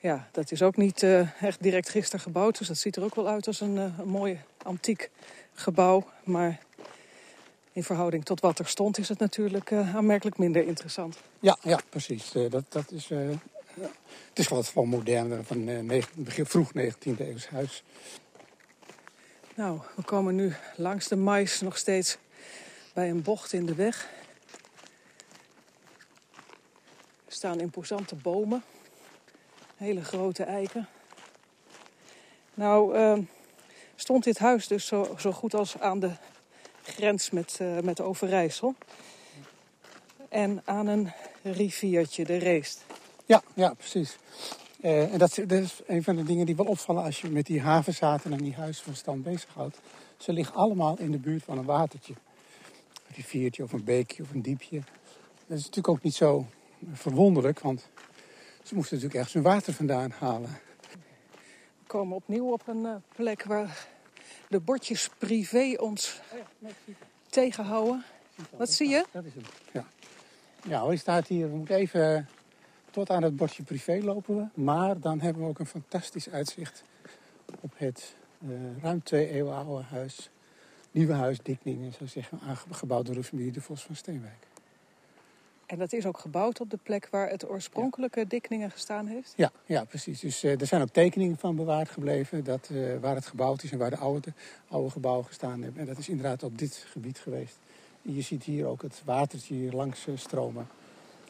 Ja, 0.00 0.28
dat 0.32 0.50
is 0.50 0.62
ook 0.62 0.76
niet 0.76 1.02
uh, 1.02 1.42
echt 1.42 1.62
direct 1.62 1.88
gisteren 1.88 2.20
gebouwd. 2.20 2.58
Dus 2.58 2.68
dat 2.68 2.76
ziet 2.76 2.96
er 2.96 3.04
ook 3.04 3.14
wel 3.14 3.28
uit 3.28 3.46
als 3.46 3.60
een, 3.60 3.76
uh, 3.76 3.98
een 3.98 4.08
mooi 4.08 4.40
antiek 4.62 5.10
gebouw. 5.54 6.04
Maar 6.24 6.60
in 7.72 7.84
verhouding 7.84 8.24
tot 8.24 8.40
wat 8.40 8.58
er 8.58 8.66
stond 8.66 8.98
is 8.98 9.08
het 9.08 9.18
natuurlijk 9.18 9.70
uh, 9.70 9.96
aanmerkelijk 9.96 10.38
minder 10.38 10.66
interessant. 10.66 11.16
Ja, 11.40 11.56
ja 11.62 11.80
precies. 11.88 12.32
dat, 12.32 12.64
dat 12.68 12.90
is, 12.90 13.10
het 14.28 14.38
is 14.38 14.48
wat 14.48 14.68
van 14.68 14.88
moderne, 14.88 15.42
van 15.42 15.86
begin, 16.14 16.46
vroeg 16.46 16.70
19e 16.78 17.18
eeuws 17.18 17.48
huis. 17.48 17.82
Nou, 19.54 19.80
we 19.96 20.02
komen 20.02 20.34
nu 20.34 20.54
langs 20.76 21.08
de 21.08 21.16
mais 21.16 21.60
nog 21.60 21.76
steeds 21.78 22.18
bij 22.94 23.10
een 23.10 23.22
bocht 23.22 23.52
in 23.52 23.66
de 23.66 23.74
weg. 23.74 24.10
Er 27.26 27.32
staan 27.32 27.60
imposante 27.60 28.14
bomen. 28.14 28.62
Hele 29.76 30.04
grote 30.04 30.42
eiken. 30.42 30.88
Nou, 32.54 32.96
uh, 32.96 33.18
stond 33.94 34.24
dit 34.24 34.38
huis 34.38 34.66
dus 34.66 34.86
zo, 34.86 35.14
zo, 35.18 35.32
goed 35.32 35.54
als 35.54 35.78
aan 35.78 36.00
de 36.00 36.10
grens 36.82 37.30
met, 37.30 37.58
uh, 37.62 37.78
met 37.78 38.00
Overijssel. 38.00 38.74
En 40.28 40.62
aan 40.64 40.86
een 40.86 41.12
riviertje, 41.42 42.24
de 42.24 42.36
Reest. 42.36 42.84
Ja, 43.32 43.42
ja 43.54 43.74
precies. 43.74 44.16
Uh, 44.80 45.12
en 45.12 45.18
dat, 45.18 45.34
dat, 45.34 45.50
is 45.50 45.80
een 45.86 46.02
van 46.02 46.16
de 46.16 46.22
dingen 46.22 46.46
die 46.46 46.56
wel 46.56 46.66
opvallen 46.66 47.02
als 47.04 47.20
je 47.20 47.28
met 47.28 47.46
die 47.46 47.60
havenzaten 47.60 48.32
en 48.32 48.38
die 48.38 48.54
huizen 48.54 48.84
van 48.84 48.94
stand 48.94 49.22
bezighoudt. 49.22 49.80
Ze 50.16 50.32
liggen 50.32 50.54
allemaal 50.54 50.98
in 50.98 51.10
de 51.10 51.18
buurt 51.18 51.42
van 51.42 51.58
een 51.58 51.64
watertje. 51.64 52.14
Een 53.06 53.14
riviertje 53.14 53.62
of 53.62 53.72
een 53.72 53.84
beekje 53.84 54.22
of 54.22 54.30
een 54.30 54.42
diepje. 54.42 54.82
Dat 55.46 55.58
is 55.58 55.64
natuurlijk 55.64 55.88
ook 55.88 56.02
niet 56.02 56.14
zo 56.14 56.46
verwonderlijk, 56.92 57.60
want 57.60 57.88
ze 58.62 58.74
moesten 58.74 58.96
natuurlijk 58.96 59.14
ergens 59.14 59.32
hun 59.32 59.42
water 59.42 59.72
vandaan 59.72 60.10
halen. 60.10 60.50
We 61.78 61.86
komen 61.86 62.16
opnieuw 62.16 62.52
op 62.52 62.62
een 62.66 62.84
uh, 62.84 62.94
plek 63.14 63.44
waar 63.44 63.86
de 64.48 64.60
bordjes 64.60 65.10
privé 65.18 65.74
ons 65.78 66.20
tegenhouden. 67.28 68.04
Wat 68.56 68.70
zie 68.70 68.88
je? 68.88 69.04
Dat 69.12 69.24
is 69.24 69.34
hem, 69.34 69.44
ja. 69.72 69.86
Ja, 70.68 70.86
hij 70.86 70.96
staat 70.96 71.26
hier, 71.26 71.50
we 71.50 71.56
moeten 71.56 71.76
even 71.76 72.28
tot 72.92 73.10
aan 73.10 73.22
het 73.22 73.36
bordje 73.36 73.62
privé 73.62 74.00
lopen 74.02 74.36
we. 74.36 74.62
Maar 74.62 75.00
dan 75.00 75.20
hebben 75.20 75.42
we 75.42 75.48
ook 75.48 75.58
een 75.58 75.66
fantastisch 75.66 76.30
uitzicht 76.30 76.82
op 77.60 77.72
het 77.76 78.14
uh, 78.38 78.50
ruim 78.82 79.02
twee 79.02 79.28
eeuwen 79.28 79.54
oude 79.54 79.82
huis. 79.82 80.30
Nieuwe 80.90 81.12
huis 81.12 81.38
Dikningen, 81.42 81.92
zou 81.92 82.08
zeggen, 82.08 82.38
aangebouwd 82.40 83.06
door 83.06 83.14
de 83.14 83.24
familie 83.24 83.52
de 83.52 83.60
Vos 83.60 83.82
van 83.82 83.96
Steenwijk. 83.96 84.46
En 85.66 85.78
dat 85.78 85.92
is 85.92 86.06
ook 86.06 86.18
gebouwd 86.18 86.60
op 86.60 86.70
de 86.70 86.78
plek 86.82 87.08
waar 87.10 87.30
het 87.30 87.48
oorspronkelijke 87.48 88.20
ja. 88.20 88.26
Dikningen 88.26 88.70
gestaan 88.70 89.06
heeft? 89.06 89.32
Ja, 89.36 89.52
ja 89.66 89.84
precies. 89.84 90.20
Dus 90.20 90.44
uh, 90.44 90.60
er 90.60 90.66
zijn 90.66 90.82
ook 90.82 90.88
tekeningen 90.88 91.38
van 91.38 91.56
bewaard 91.56 91.88
gebleven 91.88 92.44
dat, 92.44 92.68
uh, 92.72 92.98
waar 93.00 93.14
het 93.14 93.26
gebouwd 93.26 93.62
is 93.62 93.72
en 93.72 93.78
waar 93.78 93.90
de 93.90 93.96
oude, 93.96 94.32
oude 94.68 94.90
gebouwen 94.90 95.24
gestaan 95.24 95.62
hebben. 95.62 95.80
En 95.80 95.86
dat 95.86 95.98
is 95.98 96.08
inderdaad 96.08 96.42
op 96.42 96.58
dit 96.58 96.84
gebied 96.88 97.18
geweest. 97.18 97.58
En 98.02 98.14
je 98.14 98.22
ziet 98.22 98.42
hier 98.42 98.66
ook 98.66 98.82
het 98.82 99.02
watertje 99.04 99.54
hier 99.54 99.72
langs 99.72 100.06
stromen. 100.14 100.66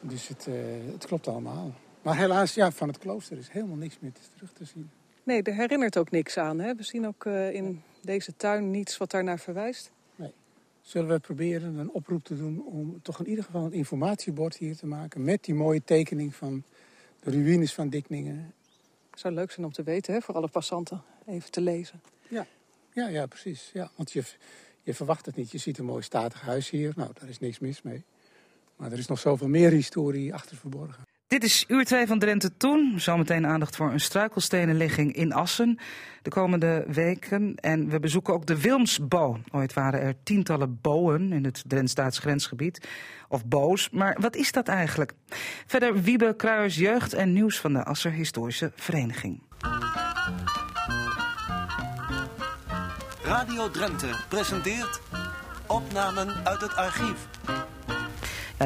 Dus 0.02 0.28
het, 0.28 0.46
het 0.92 1.06
klopt 1.06 1.28
allemaal. 1.28 1.74
Maar 2.02 2.16
helaas, 2.16 2.54
ja, 2.54 2.70
van 2.70 2.88
het 2.88 2.98
klooster 2.98 3.38
is 3.38 3.48
helemaal 3.48 3.76
niks 3.76 3.96
meer 4.00 4.12
terug 4.34 4.52
te 4.52 4.64
zien. 4.64 4.90
Nee, 5.22 5.42
er 5.42 5.54
herinnert 5.54 5.98
ook 5.98 6.10
niks 6.10 6.38
aan. 6.38 6.58
Hè? 6.58 6.74
We 6.74 6.82
zien 6.82 7.06
ook 7.06 7.26
in 7.26 7.82
deze 8.00 8.36
tuin 8.36 8.70
niets 8.70 8.96
wat 8.96 9.10
daarnaar 9.10 9.38
verwijst 9.38 9.90
zullen 10.82 11.08
we 11.08 11.18
proberen 11.18 11.76
een 11.78 11.90
oproep 11.90 12.24
te 12.24 12.36
doen 12.36 12.64
om 12.64 13.02
toch 13.02 13.20
in 13.20 13.28
ieder 13.28 13.44
geval 13.44 13.64
een 13.64 13.72
informatiebord 13.72 14.56
hier 14.56 14.76
te 14.76 14.86
maken 14.86 15.24
met 15.24 15.44
die 15.44 15.54
mooie 15.54 15.82
tekening 15.84 16.34
van 16.34 16.62
de 17.20 17.30
ruïnes 17.30 17.74
van 17.74 17.88
Dikningen. 17.88 18.54
Het 19.10 19.20
zou 19.20 19.34
leuk 19.34 19.50
zijn 19.50 19.66
om 19.66 19.72
te 19.72 19.82
weten, 19.82 20.14
hè, 20.14 20.20
voor 20.20 20.34
alle 20.34 20.48
passanten, 20.48 21.02
even 21.26 21.50
te 21.50 21.60
lezen. 21.60 22.00
Ja, 22.28 22.46
ja, 22.92 23.08
ja 23.08 23.26
precies. 23.26 23.70
Ja, 23.72 23.90
want 23.96 24.12
je, 24.12 24.22
je 24.82 24.94
verwacht 24.94 25.26
het 25.26 25.36
niet. 25.36 25.50
Je 25.50 25.58
ziet 25.58 25.78
een 25.78 25.84
mooi 25.84 26.02
statig 26.02 26.40
huis 26.40 26.70
hier. 26.70 26.92
Nou, 26.96 27.10
daar 27.20 27.28
is 27.28 27.38
niks 27.38 27.58
mis 27.58 27.82
mee. 27.82 28.04
Maar 28.83 28.92
er 28.92 28.99
is 28.99 29.07
nog 29.07 29.18
zoveel 29.18 29.49
meer 29.49 29.71
historie 29.71 30.35
achter 30.35 30.57
verborgen. 30.57 31.03
Dit 31.27 31.45
is 31.45 31.64
uur 31.68 31.85
2 31.85 32.07
van 32.07 32.18
Drenthe 32.18 32.57
Toen. 32.57 32.95
Zometeen 32.97 33.47
aandacht 33.47 33.77
voor 33.77 33.92
een 33.92 34.01
struikelstenenligging 34.01 35.14
in 35.14 35.33
Assen 35.33 35.79
de 36.23 36.31
komende 36.31 36.85
weken. 36.88 37.55
En 37.55 37.88
we 37.88 38.01
bezoeken 38.01 38.35
ook 38.35 38.47
de 38.47 38.61
Wilmsbo. 38.61 39.40
Ooit 39.51 39.73
waren 39.73 40.01
er 40.01 40.14
tientallen 40.23 40.79
boen 40.81 41.33
in 41.33 41.45
het 41.45 41.64
Drents-Duits 41.66 42.18
grensgebied. 42.18 42.88
Of 43.29 43.47
boos, 43.47 43.90
maar 43.90 44.16
wat 44.21 44.37
is 44.37 44.53
dat 44.53 44.68
eigenlijk? 44.68 45.12
Verder 45.66 46.03
Wiebe 46.03 46.35
Kruijers 46.37 46.77
Jeugd 46.77 47.12
en 47.12 47.33
Nieuws 47.33 47.61
van 47.61 47.73
de 47.73 47.85
Asser 47.85 48.12
Historische 48.12 48.73
Vereniging. 48.75 49.42
Radio 53.23 53.71
Drenthe 53.71 54.11
presenteert 54.29 55.01
opnamen 55.66 56.47
uit 56.47 56.61
het 56.61 56.77
archief. 56.77 57.29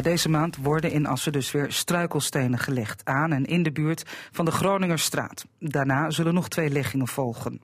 Deze 0.02 0.28
maand 0.28 0.56
worden 0.56 0.90
in 0.90 1.06
Assen 1.06 1.32
dus 1.32 1.52
weer 1.52 1.72
struikelstenen 1.72 2.58
gelegd 2.58 3.04
aan 3.04 3.32
en 3.32 3.44
in 3.44 3.62
de 3.62 3.72
buurt 3.72 4.02
van 4.30 4.44
de 4.44 4.50
Groningerstraat. 4.50 5.46
Daarna 5.58 6.10
zullen 6.10 6.34
nog 6.34 6.48
twee 6.48 6.70
leggingen 6.70 7.08
volgen. 7.08 7.60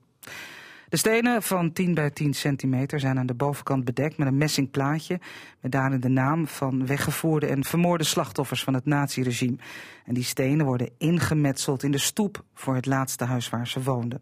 De 0.88 0.96
stenen 0.96 1.42
van 1.42 1.72
10 1.72 1.94
bij 1.94 2.10
10 2.10 2.34
centimeter 2.34 3.00
zijn 3.00 3.18
aan 3.18 3.26
de 3.26 3.34
bovenkant 3.34 3.84
bedekt 3.84 4.16
met 4.18 4.28
een 4.28 4.36
messing 4.36 4.70
plaatje. 4.70 5.20
Met 5.60 5.72
daarin 5.72 6.00
de 6.00 6.08
naam 6.08 6.46
van 6.46 6.86
weggevoerde 6.86 7.46
en 7.46 7.64
vermoorde 7.64 8.04
slachtoffers 8.04 8.62
van 8.64 8.74
het 8.74 8.84
naziregime. 8.84 9.56
En 10.04 10.14
die 10.14 10.24
stenen 10.24 10.66
worden 10.66 10.90
ingemetseld 10.98 11.82
in 11.82 11.90
de 11.90 11.98
stoep 11.98 12.44
voor 12.54 12.74
het 12.74 12.86
laatste 12.86 13.24
huis 13.24 13.48
waar 13.48 13.68
ze 13.68 13.82
woonden. 13.82 14.20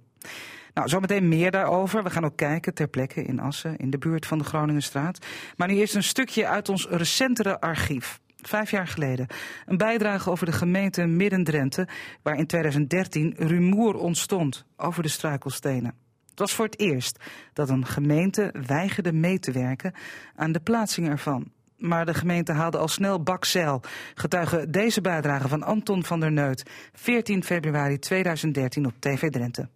Nou, 0.74 0.88
zometeen 0.88 1.28
meer 1.28 1.50
daarover. 1.50 2.02
We 2.02 2.10
gaan 2.10 2.24
ook 2.24 2.36
kijken 2.36 2.74
ter 2.74 2.88
plekke 2.88 3.22
in 3.22 3.40
Assen, 3.40 3.76
in 3.76 3.90
de 3.90 3.98
buurt 3.98 4.26
van 4.26 4.38
de 4.38 4.44
Groningenstraat. 4.44 5.26
Maar 5.56 5.68
nu 5.68 5.74
eerst 5.74 5.94
een 5.94 6.02
stukje 6.02 6.46
uit 6.46 6.68
ons 6.68 6.88
recentere 6.88 7.60
archief. 7.60 8.20
Vijf 8.36 8.70
jaar 8.70 8.86
geleden. 8.86 9.26
Een 9.66 9.76
bijdrage 9.76 10.30
over 10.30 10.46
de 10.46 10.52
gemeente 10.52 11.06
Midden-Drenthe, 11.06 11.88
waar 12.22 12.36
in 12.36 12.46
2013 12.46 13.34
rumoer 13.36 13.94
ontstond 13.94 14.64
over 14.76 15.02
de 15.02 15.08
struikelstenen. 15.08 15.94
Het 16.30 16.38
was 16.38 16.52
voor 16.52 16.64
het 16.64 16.80
eerst 16.80 17.24
dat 17.52 17.68
een 17.68 17.86
gemeente 17.86 18.54
weigerde 18.66 19.12
mee 19.12 19.38
te 19.38 19.52
werken 19.52 19.94
aan 20.34 20.52
de 20.52 20.60
plaatsing 20.60 21.08
ervan. 21.08 21.50
Maar 21.76 22.06
de 22.06 22.14
gemeente 22.14 22.52
haalde 22.52 22.78
al 22.78 22.88
snel 22.88 23.22
bakzeil. 23.22 23.82
Getuige 24.14 24.70
deze 24.70 25.00
bijdrage 25.00 25.48
van 25.48 25.62
Anton 25.62 26.04
van 26.04 26.20
der 26.20 26.32
Neut, 26.32 26.70
14 26.92 27.44
februari 27.44 27.98
2013 27.98 28.86
op 28.86 28.94
TV 28.98 29.30
Drenthe. 29.30 29.68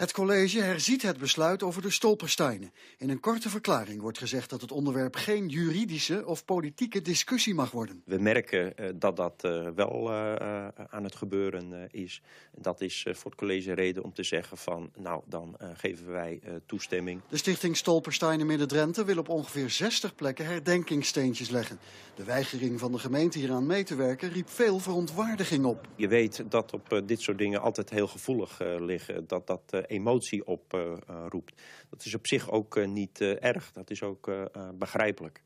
Het 0.00 0.12
college 0.12 0.60
herziet 0.60 1.02
het 1.02 1.18
besluit 1.18 1.62
over 1.62 1.82
de 1.82 1.90
stolpersteinen. 1.90 2.72
In 2.98 3.10
een 3.10 3.20
korte 3.20 3.48
verklaring 3.48 4.00
wordt 4.00 4.18
gezegd 4.18 4.50
dat 4.50 4.60
het 4.60 4.72
onderwerp 4.72 5.16
geen 5.16 5.48
juridische 5.48 6.26
of 6.26 6.44
politieke 6.44 7.02
discussie 7.02 7.54
mag 7.54 7.70
worden. 7.70 8.02
We 8.04 8.18
merken 8.18 8.72
uh, 8.76 8.88
dat 8.94 9.16
dat 9.16 9.42
uh, 9.44 9.68
wel 9.74 10.10
uh, 10.10 10.68
aan 10.88 11.04
het 11.04 11.14
gebeuren 11.14 11.88
is. 11.90 12.22
Dat 12.56 12.80
is 12.80 13.06
voor 13.10 13.30
het 13.30 13.40
college 13.40 13.72
reden 13.72 14.02
om 14.02 14.12
te 14.12 14.22
zeggen 14.22 14.56
van 14.56 14.90
nou 14.96 15.22
dan 15.26 15.56
geven 15.74 16.12
wij 16.12 16.40
toestemming. 16.66 17.20
De 17.28 17.36
stichting 17.36 17.76
Stolpersteinen 17.76 18.46
Midden-Drenthe 18.46 19.04
wil 19.04 19.18
op 19.18 19.28
ongeveer 19.28 19.70
60 19.70 20.14
plekken 20.14 20.46
herdenkingssteentjes 20.46 21.50
leggen. 21.50 21.78
De 22.14 22.24
weigering 22.24 22.78
van 22.78 22.92
de 22.92 22.98
gemeente 22.98 23.38
hieraan 23.38 23.66
mee 23.66 23.84
te 23.84 23.94
werken 23.94 24.32
riep 24.32 24.48
veel 24.48 24.78
verontwaardiging 24.78 25.64
op. 25.64 25.88
Je 25.96 26.08
weet 26.08 26.44
dat 26.48 26.72
op 26.72 27.02
dit 27.06 27.20
soort 27.20 27.38
dingen 27.38 27.60
altijd 27.60 27.90
heel 27.90 28.08
gevoelig 28.08 28.60
liggen. 28.78 29.26
Dat 29.26 29.46
dat 29.46 29.88
emotie 29.90 30.46
oproept. 30.46 31.52
Uh, 31.52 31.64
dat 31.90 32.04
is 32.04 32.14
op 32.14 32.26
zich 32.26 32.50
ook 32.50 32.76
uh, 32.76 32.88
niet 32.88 33.20
uh, 33.20 33.44
erg, 33.44 33.72
dat 33.72 33.90
is 33.90 34.02
ook 34.02 34.30
begrijpelijk. 34.74 35.42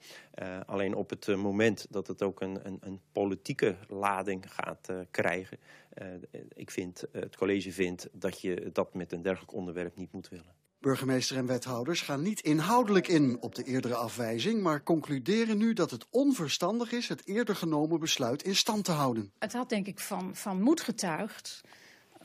alleen 0.66 0.94
op 0.94 1.10
het 1.10 1.26
moment 1.36 1.86
dat 1.90 2.06
het 2.06 2.22
ook 2.22 2.40
een, 2.40 2.66
een, 2.66 2.78
een 2.80 3.00
politieke 3.12 3.76
lading 3.88 4.44
gaat 4.52 4.88
krijgen... 5.10 5.58
ik 6.54 6.70
vind, 6.70 7.04
het 7.12 7.36
college 7.36 7.72
vindt 7.72 8.08
dat 8.12 8.40
je 8.40 8.70
dat 8.72 8.94
met 8.94 9.12
een 9.12 9.22
dergelijk 9.22 9.52
onderwerp 9.52 9.96
niet 9.96 10.12
moet 10.12 10.28
willen. 10.28 10.54
Burgemeester 10.84 11.36
en 11.36 11.46
wethouders 11.46 12.00
gaan 12.00 12.22
niet 12.22 12.40
inhoudelijk 12.40 13.08
in 13.08 13.36
op 13.40 13.54
de 13.54 13.64
eerdere 13.64 13.94
afwijzing, 13.94 14.62
maar 14.62 14.82
concluderen 14.82 15.58
nu 15.58 15.72
dat 15.72 15.90
het 15.90 16.06
onverstandig 16.10 16.92
is 16.92 17.08
het 17.08 17.26
eerder 17.26 17.56
genomen 17.56 18.00
besluit 18.00 18.42
in 18.42 18.56
stand 18.56 18.84
te 18.84 18.92
houden. 18.92 19.32
Het 19.38 19.52
had 19.52 19.68
denk 19.68 19.86
ik 19.86 19.98
van, 19.98 20.36
van 20.36 20.62
moed 20.62 20.80
getuigd 20.80 21.60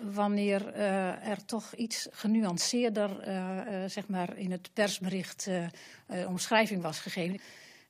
wanneer 0.01 0.75
uh, 0.75 1.27
er 1.27 1.45
toch 1.45 1.73
iets 1.73 2.07
genuanceerder 2.11 3.27
uh, 3.27 3.35
uh, 3.35 3.89
zeg 3.89 4.07
maar 4.07 4.37
in 4.37 4.51
het 4.51 4.69
persbericht 4.73 5.49
omschrijving 6.27 6.81
was 6.81 6.99
gegeven. 6.99 7.39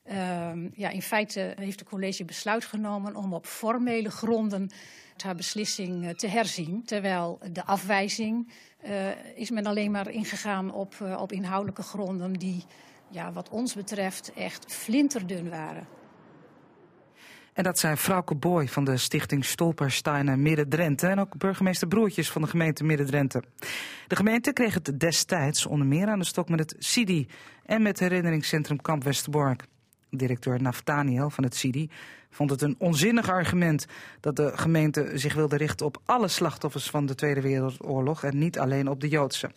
Ehm, 0.03 0.67
ja, 0.73 0.89
in 0.89 1.01
feite 1.01 1.53
heeft 1.55 1.79
het 1.79 1.89
college 1.89 2.25
besluit 2.25 2.65
genomen 2.65 3.15
om 3.15 3.33
op 3.33 3.45
formele 3.45 4.09
gronden 4.09 4.69
haar 5.17 5.35
beslissing 5.35 6.05
eh, 6.05 6.09
te 6.09 6.27
herzien. 6.27 6.83
Terwijl 6.85 7.39
de 7.51 7.65
afwijzing 7.65 8.51
is 9.35 9.49
men 9.49 9.65
alleen 9.65 9.91
maar 9.91 10.09
ingegaan 10.09 10.73
op, 10.73 10.95
op 11.17 11.31
inhoudelijke 11.31 11.81
gronden 11.81 12.33
die, 12.33 12.65
ja, 13.09 13.31
wat 13.31 13.49
ons 13.49 13.73
betreft, 13.73 14.33
echt 14.33 14.73
flinterdun 14.73 15.49
waren. 15.49 15.98
En 17.59 17.65
dat 17.65 17.79
zijn 17.79 17.97
Frauke 17.97 18.35
Boy 18.35 18.67
van 18.67 18.83
de 18.83 18.97
stichting 18.97 19.45
Stolpersteinen 19.45 20.41
Midden-Drenthe 20.41 21.07
en 21.07 21.19
ook 21.19 21.37
burgemeester 21.37 21.87
Broertjes 21.87 22.31
van 22.31 22.41
de 22.41 22.47
gemeente 22.47 22.83
Midden-Drenthe. 22.83 23.43
De 24.07 24.15
gemeente 24.15 24.53
kreeg 24.53 24.73
het 24.73 24.99
destijds 24.99 25.65
onder 25.65 25.87
meer 25.87 26.07
aan 26.07 26.19
de 26.19 26.25
stok 26.25 26.49
met 26.49 26.59
het 26.59 26.75
CIDI 26.77 27.27
en 27.65 27.81
met 27.81 27.99
het 27.99 28.09
herinneringscentrum 28.09 28.81
Kamp 28.81 29.03
Westerbork. 29.03 29.63
Directeur 30.09 30.61
Naftaniel 30.61 31.29
van 31.29 31.43
het 31.43 31.55
CIDI 31.55 31.89
vond 32.29 32.49
het 32.49 32.61
een 32.61 32.75
onzinnig 32.77 33.29
argument 33.29 33.85
dat 34.19 34.35
de 34.35 34.51
gemeente 34.57 35.11
zich 35.13 35.33
wilde 35.33 35.57
richten 35.57 35.85
op 35.85 36.01
alle 36.05 36.27
slachtoffers 36.27 36.89
van 36.89 37.05
de 37.05 37.15
Tweede 37.15 37.41
Wereldoorlog 37.41 38.23
en 38.23 38.37
niet 38.37 38.59
alleen 38.59 38.89
op 38.89 39.01
de 39.01 39.07
Joodse. 39.07 39.51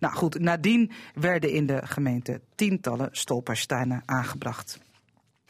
Nou 0.00 0.14
goed, 0.14 0.38
nadien 0.38 0.90
werden 1.14 1.52
in 1.52 1.66
de 1.66 1.80
gemeente 1.86 2.40
tientallen 2.54 3.08
stolpersteinen 3.12 4.02
aangebracht. 4.04 4.80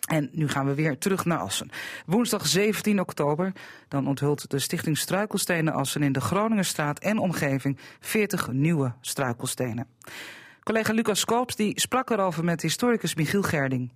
En 0.09 0.31
nu 0.33 0.49
gaan 0.49 0.67
we 0.67 0.75
weer 0.75 0.99
terug 0.99 1.25
naar 1.25 1.39
Assen. 1.39 1.71
Woensdag 2.07 2.47
17 2.47 3.01
oktober 3.01 3.53
dan 3.89 4.07
onthult 4.07 4.51
de 4.51 4.59
Stichting 4.59 4.99
Struikelstenen 4.99 5.73
Assen 5.73 6.03
in 6.03 6.13
de 6.13 6.21
Groningerstraat 6.21 6.99
en 6.99 7.19
omgeving 7.19 7.79
40 8.01 8.53
nieuwe 8.53 8.93
struikelstenen. 9.01 9.87
Collega 10.63 10.93
Lucas 10.93 11.25
Koops 11.25 11.57
die 11.57 11.81
sprak 11.81 12.11
erover 12.11 12.45
met 12.45 12.63
historicus 12.63 13.15
Michiel 13.15 13.43
Gerding. 13.43 13.91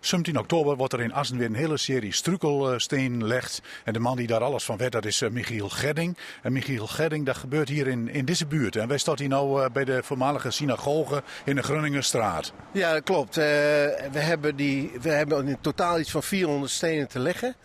17 0.00 0.38
oktober 0.38 0.76
wordt 0.76 0.92
er 0.92 1.00
in 1.00 1.12
Assen 1.12 1.36
weer 1.36 1.46
een 1.46 1.54
hele 1.54 1.76
serie 1.76 2.12
struikelsteen 2.12 3.20
gelegd. 3.20 3.62
En 3.84 3.92
de 3.92 3.98
man 3.98 4.16
die 4.16 4.26
daar 4.26 4.42
alles 4.42 4.64
van 4.64 4.76
weet, 4.76 4.92
dat 4.92 5.04
is 5.04 5.20
Michiel 5.30 5.68
Gedding. 5.68 6.16
En 6.42 6.52
Michiel 6.52 6.86
Gedding, 6.86 7.26
dat 7.26 7.36
gebeurt 7.36 7.68
hier 7.68 7.86
in, 7.86 8.08
in 8.08 8.24
deze 8.24 8.46
buurt. 8.46 8.76
En 8.76 8.88
wij 8.88 8.98
staan 8.98 9.18
hier 9.18 9.28
nou 9.28 9.70
bij 9.70 9.84
de 9.84 10.02
voormalige 10.02 10.50
synagoge 10.50 11.22
in 11.44 11.56
de 11.56 11.62
Groningerstraat. 11.62 12.52
Ja, 12.72 12.92
dat 12.92 13.02
klopt. 13.02 13.38
Uh, 13.38 13.44
we, 13.44 14.18
hebben 14.18 14.56
die, 14.56 14.90
we 15.00 15.08
hebben 15.08 15.48
in 15.48 15.60
totaal 15.60 15.98
iets 15.98 16.10
van 16.10 16.22
400 16.22 16.72
stenen 16.72 17.08
te 17.08 17.18
leggen. 17.18 17.56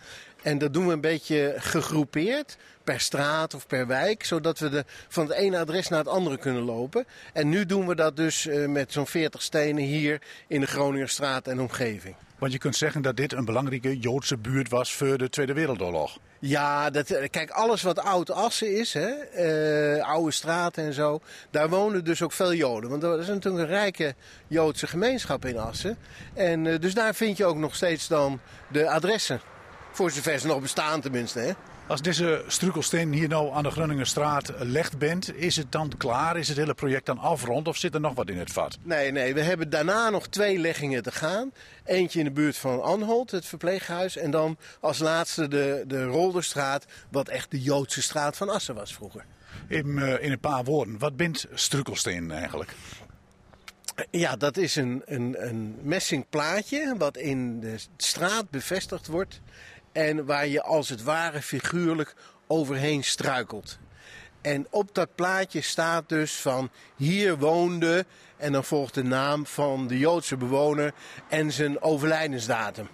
En 0.42 0.58
dat 0.58 0.74
doen 0.74 0.88
we 0.88 0.94
een 0.94 1.02
beetje 1.02 1.54
gegroepeerd 1.58 2.58
per 2.84 3.00
straat 3.00 3.54
of 3.54 3.68
per 3.68 3.88
wijk, 3.88 4.24
zodat 4.24 4.60
we 4.60 4.70
de, 4.70 4.86
van 5.08 5.28
het 5.28 5.38
ene 5.38 5.60
adres 5.60 5.88
naar 5.88 6.00
het 6.00 6.08
andere 6.08 6.38
kunnen 6.38 6.64
lopen. 6.64 7.06
En 7.34 7.50
nu 7.50 7.66
doen 7.66 7.88
we 7.88 7.96
dat 7.96 8.16
dus 8.16 8.50
met 8.68 8.92
zo'n 8.92 9.08
40 9.08 9.42
stenen 9.42 9.84
hier 9.84 10.22
in 10.48 10.60
de 10.60 10.68
Groningerstraat 10.68 11.48
en 11.48 11.60
omgeving. 11.60 12.16
Want 12.40 12.52
je 12.52 12.58
kunt 12.58 12.76
zeggen 12.76 13.02
dat 13.02 13.18
dit 13.18 13.34
een 13.34 13.46
belangrijke 13.46 13.98
Joodse 13.98 14.38
buurt 14.38 14.70
was 14.70 14.94
voor 14.94 15.18
de 15.18 15.30
Tweede 15.30 15.54
Wereldoorlog. 15.54 16.18
Ja, 16.40 16.90
dat, 16.90 17.30
kijk, 17.30 17.50
alles 17.50 17.82
wat 17.82 18.00
oud 18.00 18.32
Assen 18.32 18.78
is, 18.78 18.94
hè, 18.94 19.10
uh, 19.98 20.08
oude 20.08 20.32
straten 20.32 20.84
en 20.84 20.94
zo, 20.94 21.20
daar 21.52 21.70
wonen 21.70 22.04
dus 22.04 22.22
ook 22.22 22.32
veel 22.32 22.54
Joden. 22.54 22.90
Want 22.90 23.04
er 23.04 23.20
is 23.20 23.28
natuurlijk 23.28 23.64
een 23.64 23.76
rijke 23.76 24.16
Joodse 24.48 24.88
gemeenschap 24.88 25.46
in 25.46 25.58
Assen. 25.58 25.98
En 26.34 26.66
uh, 26.66 26.80
dus 26.80 26.94
daar 26.94 27.16
vind 27.16 27.38
je 27.38 27.46
ook 27.46 27.58
nog 27.58 27.76
steeds 27.76 28.08
dan 28.08 28.40
de 28.68 28.90
adressen. 28.90 29.42
Voor 29.92 30.12
zover 30.12 30.40
ze 30.40 30.48
nog 30.48 30.62
bestaan 30.62 31.02
tenminste, 31.02 31.40
hè. 31.40 31.52
Als 31.88 32.02
deze 32.02 32.44
struikelsteen 32.48 33.14
hier 33.14 33.28
nou 33.28 33.54
aan 33.54 33.64
de 33.64 33.72
Groningerstraat 33.72 34.54
legt 34.60 34.98
bent, 34.98 35.36
is 35.36 35.56
het 35.56 35.72
dan 35.72 35.92
klaar? 35.98 36.38
Is 36.38 36.48
het 36.48 36.58
hele 36.58 36.74
project 36.74 37.06
dan 37.06 37.18
afrond 37.18 37.68
of 37.68 37.78
zit 37.78 37.94
er 37.94 38.00
nog 38.00 38.14
wat 38.14 38.30
in 38.30 38.38
het 38.38 38.52
vat? 38.52 38.78
Nee, 38.82 39.12
nee, 39.12 39.34
we 39.34 39.42
hebben 39.42 39.70
daarna 39.70 40.10
nog 40.10 40.28
twee 40.28 40.58
leggingen 40.58 41.04
te 41.04 41.12
gaan. 41.12 41.52
Eentje 41.84 42.20
in 42.20 42.26
de 42.26 42.32
buurt 42.32 42.58
van 42.58 42.84
Anholt, 42.84 43.32
het 43.32 43.46
verpleeghuis. 43.46 44.18
En 44.18 44.32
dan 44.32 44.58
als 44.80 45.00
laatste 45.00 45.48
de, 45.48 45.84
de 45.88 46.04
Rolderstraat, 46.04 46.86
wat 47.10 47.28
echt 47.28 47.52
de 47.52 47.62
Joodse 47.62 48.02
straat 48.02 48.38
van 48.38 48.50
Assen 48.50 48.76
was 48.76 48.94
vroeger. 48.94 49.26
In, 49.68 49.88
uh, 49.88 50.24
in 50.24 50.32
een 50.32 50.40
paar 50.40 50.64
woorden, 50.64 51.00
wat 51.00 51.16
bindt 51.16 51.48
struikelsteen 51.54 52.32
eigenlijk? 52.32 52.76
Ja, 54.12 54.36
dat 54.36 54.58
is 54.58 54.76
een, 54.76 55.02
een, 55.06 55.36
een 55.38 55.76
messingplaatje 55.82 56.96
wat 56.98 57.18
in 57.18 57.60
de 57.60 57.76
straat 57.98 58.50
bevestigd 58.50 59.08
wordt. 59.08 59.42
En 59.96 60.26
waar 60.26 60.48
je 60.48 60.62
als 60.62 60.90
het 60.90 61.04
ware 61.04 61.42
figuurlijk 61.42 62.16
overheen 62.48 63.04
struikelt. 63.04 63.78
En 64.42 64.68
op 64.70 64.96
dat 64.96 65.16
plaatje 65.16 65.62
staat 65.62 66.10
dus 66.10 66.34
van 66.34 66.70
hier 66.96 67.38
woonde 67.38 68.06
en 68.38 68.52
dan 68.52 68.64
volgt 68.64 68.94
de 68.94 69.04
naam 69.04 69.46
van 69.46 69.88
de 69.88 69.98
Joodse 69.98 70.38
bewoner 70.38 70.94
en 71.30 71.52
zijn 71.52 71.82
overlijdensdatum. 71.82 72.88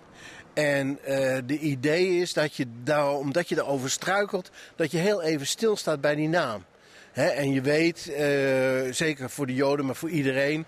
En 0.53 0.89
uh, 0.89 1.37
de 1.45 1.57
idee 1.59 2.19
is 2.19 2.33
dat 2.33 2.55
je 2.55 2.65
daar, 2.83 3.11
omdat 3.11 3.49
je 3.49 3.57
erover 3.57 3.89
struikelt, 3.89 4.51
dat 4.75 4.91
je 4.91 4.97
heel 4.97 5.21
even 5.21 5.47
stilstaat 5.47 6.01
bij 6.01 6.15
die 6.15 6.29
naam. 6.29 6.65
En 7.11 7.53
je 7.53 7.61
weet, 7.61 8.07
uh, 8.09 8.93
zeker 8.93 9.29
voor 9.29 9.47
de 9.47 9.55
Joden, 9.55 9.85
maar 9.85 9.95
voor 9.95 10.09
iedereen, 10.09 10.65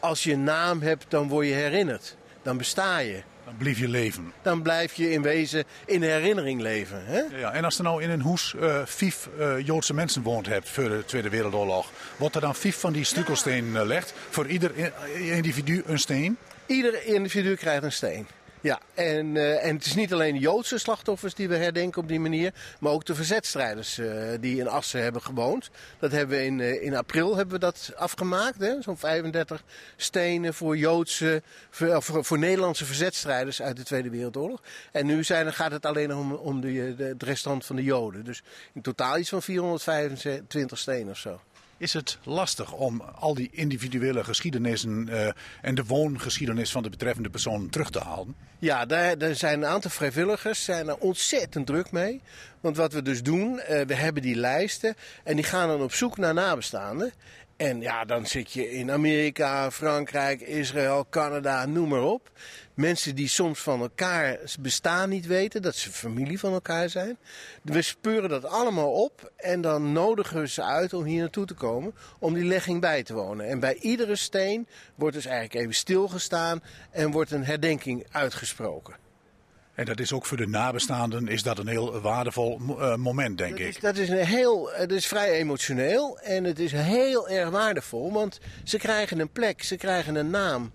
als 0.00 0.22
je 0.22 0.32
een 0.32 0.44
naam 0.44 0.80
hebt, 0.82 1.04
dan 1.08 1.28
word 1.28 1.46
je 1.46 1.52
herinnerd. 1.52 2.16
Dan 2.42 2.56
besta 2.56 2.98
je. 2.98 3.22
Dan 3.44 3.56
blijf 3.56 3.78
je 3.78 3.88
leven. 3.88 4.32
Dan 4.42 4.62
blijf 4.62 4.94
je 4.94 5.10
in 5.10 5.22
wezen 5.22 5.64
in 5.86 6.02
herinnering 6.02 6.60
leven. 6.60 7.04
Hè? 7.04 7.20
Ja, 7.38 7.52
en 7.52 7.64
als 7.64 7.78
er 7.78 7.84
nou 7.84 8.02
in 8.02 8.10
een 8.10 8.20
hoes 8.20 8.54
uh, 8.60 8.80
vijf 8.84 9.28
uh, 9.38 9.60
Joodse 9.60 9.94
mensen 9.94 10.22
woont 10.22 10.46
hebt 10.46 10.68
voor 10.68 10.88
de 10.88 11.02
Tweede 11.06 11.28
Wereldoorlog, 11.28 11.90
wordt 12.16 12.34
er 12.34 12.40
dan 12.40 12.54
vijf 12.54 12.80
van 12.80 12.92
die 12.92 13.04
struikelsteen 13.04 13.72
ja. 13.72 13.84
legt 13.84 14.14
voor 14.30 14.46
ieder 14.46 14.72
individu 15.14 15.82
een 15.86 15.98
steen? 15.98 16.36
Ieder 16.66 17.06
individu 17.06 17.54
krijgt 17.56 17.82
een 17.82 17.92
steen. 17.92 18.26
Ja, 18.64 18.80
en, 18.94 19.34
uh, 19.34 19.64
en 19.64 19.74
het 19.76 19.86
is 19.86 19.94
niet 19.94 20.12
alleen 20.12 20.38
Joodse 20.38 20.78
slachtoffers 20.78 21.34
die 21.34 21.48
we 21.48 21.56
herdenken 21.56 22.02
op 22.02 22.08
die 22.08 22.20
manier, 22.20 22.54
maar 22.80 22.92
ook 22.92 23.04
de 23.04 23.14
verzetstrijders 23.14 23.98
uh, 23.98 24.30
die 24.40 24.58
in 24.58 24.68
Assen 24.68 25.02
hebben 25.02 25.22
gewoond. 25.22 25.70
Dat 25.98 26.12
hebben 26.12 26.36
we 26.36 26.44
in, 26.44 26.58
uh, 26.58 26.82
in 26.82 26.96
april 26.96 27.36
hebben 27.36 27.54
we 27.54 27.60
dat 27.60 27.92
afgemaakt, 27.96 28.56
zo'n 28.80 28.96
35 28.96 29.62
stenen 29.96 30.54
voor 30.54 30.76
Joodse, 30.76 31.42
voor, 31.70 32.02
voor, 32.02 32.24
voor, 32.24 32.38
Nederlandse 32.38 32.84
verzetstrijders 32.84 33.62
uit 33.62 33.76
de 33.76 33.82
Tweede 33.82 34.10
Wereldoorlog. 34.10 34.62
En 34.92 35.06
nu 35.06 35.24
zijn, 35.24 35.52
gaat 35.52 35.72
het 35.72 35.86
alleen 35.86 36.14
om, 36.14 36.32
om 36.32 36.60
de, 36.60 36.94
de, 36.96 37.04
het 37.04 37.22
restant 37.22 37.66
van 37.66 37.76
de 37.76 37.84
Joden. 37.84 38.24
Dus 38.24 38.42
in 38.72 38.82
totaal 38.82 39.18
iets 39.18 39.28
van 39.28 39.42
425 39.42 40.78
stenen 40.78 41.10
of 41.10 41.18
zo. 41.18 41.40
Is 41.76 41.92
het 41.92 42.18
lastig 42.22 42.72
om 42.72 43.00
al 43.00 43.34
die 43.34 43.48
individuele 43.52 44.24
geschiedenissen 44.24 45.08
uh, 45.10 45.28
en 45.60 45.74
de 45.74 45.84
woongeschiedenis 45.84 46.70
van 46.70 46.82
de 46.82 46.90
betreffende 46.90 47.30
persoon 47.30 47.68
terug 47.68 47.90
te 47.90 48.00
halen? 48.00 48.34
Ja, 48.58 48.86
daar, 48.86 49.18
daar 49.18 49.34
zijn 49.34 49.62
een 49.62 49.68
aantal 49.68 49.90
vrijwilligers 49.90 50.64
zijn 50.64 50.88
er 50.88 50.96
ontzettend 50.96 51.66
druk 51.66 51.92
mee. 51.92 52.20
Want 52.60 52.76
wat 52.76 52.92
we 52.92 53.02
dus 53.02 53.22
doen, 53.22 53.52
uh, 53.52 53.80
we 53.80 53.94
hebben 53.94 54.22
die 54.22 54.36
lijsten 54.36 54.96
en 55.24 55.36
die 55.36 55.44
gaan 55.44 55.68
dan 55.68 55.82
op 55.82 55.94
zoek 55.94 56.16
naar 56.16 56.34
nabestaanden. 56.34 57.12
En 57.64 57.80
ja, 57.80 58.04
dan 58.04 58.26
zit 58.26 58.52
je 58.52 58.70
in 58.70 58.90
Amerika, 58.90 59.70
Frankrijk, 59.70 60.40
Israël, 60.40 61.06
Canada, 61.10 61.66
noem 61.66 61.88
maar 61.88 62.02
op. 62.02 62.30
Mensen 62.74 63.14
die 63.14 63.28
soms 63.28 63.60
van 63.60 63.80
elkaar 63.80 64.38
bestaan 64.60 65.08
niet 65.08 65.26
weten, 65.26 65.62
dat 65.62 65.74
ze 65.74 65.90
familie 65.90 66.38
van 66.38 66.52
elkaar 66.52 66.88
zijn. 66.88 67.16
We 67.62 67.82
speuren 67.82 68.28
dat 68.28 68.44
allemaal 68.44 68.90
op 68.90 69.32
en 69.36 69.60
dan 69.60 69.92
nodigen 69.92 70.40
we 70.40 70.48
ze 70.48 70.62
uit 70.62 70.92
om 70.92 71.04
hier 71.04 71.20
naartoe 71.20 71.46
te 71.46 71.54
komen 71.54 71.94
om 72.18 72.34
die 72.34 72.44
legging 72.44 72.80
bij 72.80 73.02
te 73.02 73.14
wonen. 73.14 73.48
En 73.48 73.60
bij 73.60 73.74
iedere 73.74 74.16
steen 74.16 74.66
wordt 74.94 75.14
dus 75.14 75.26
eigenlijk 75.26 75.54
even 75.54 75.74
stilgestaan 75.74 76.62
en 76.90 77.10
wordt 77.10 77.30
een 77.30 77.44
herdenking 77.44 78.06
uitgesproken. 78.10 79.03
En 79.74 79.84
dat 79.84 80.00
is 80.00 80.12
ook 80.12 80.26
voor 80.26 80.36
de 80.36 80.46
nabestaanden 80.46 81.28
is 81.28 81.42
dat 81.42 81.58
een 81.58 81.66
heel 81.66 82.00
waardevol 82.00 82.60
uh, 82.68 82.94
moment, 82.94 83.38
denk 83.38 83.50
dat 83.50 83.60
ik. 83.60 83.66
Is, 83.66 83.80
dat 83.80 83.96
is, 83.96 84.08
een 84.08 84.24
heel, 84.24 84.70
het 84.72 84.92
is 84.92 85.06
vrij 85.06 85.30
emotioneel 85.30 86.18
en 86.18 86.44
het 86.44 86.58
is 86.58 86.72
heel 86.72 87.28
erg 87.28 87.50
waardevol. 87.50 88.12
Want 88.12 88.40
ze 88.64 88.78
krijgen 88.78 89.18
een 89.18 89.30
plek, 89.30 89.62
ze 89.62 89.76
krijgen 89.76 90.14
een 90.14 90.30
naam. 90.30 90.72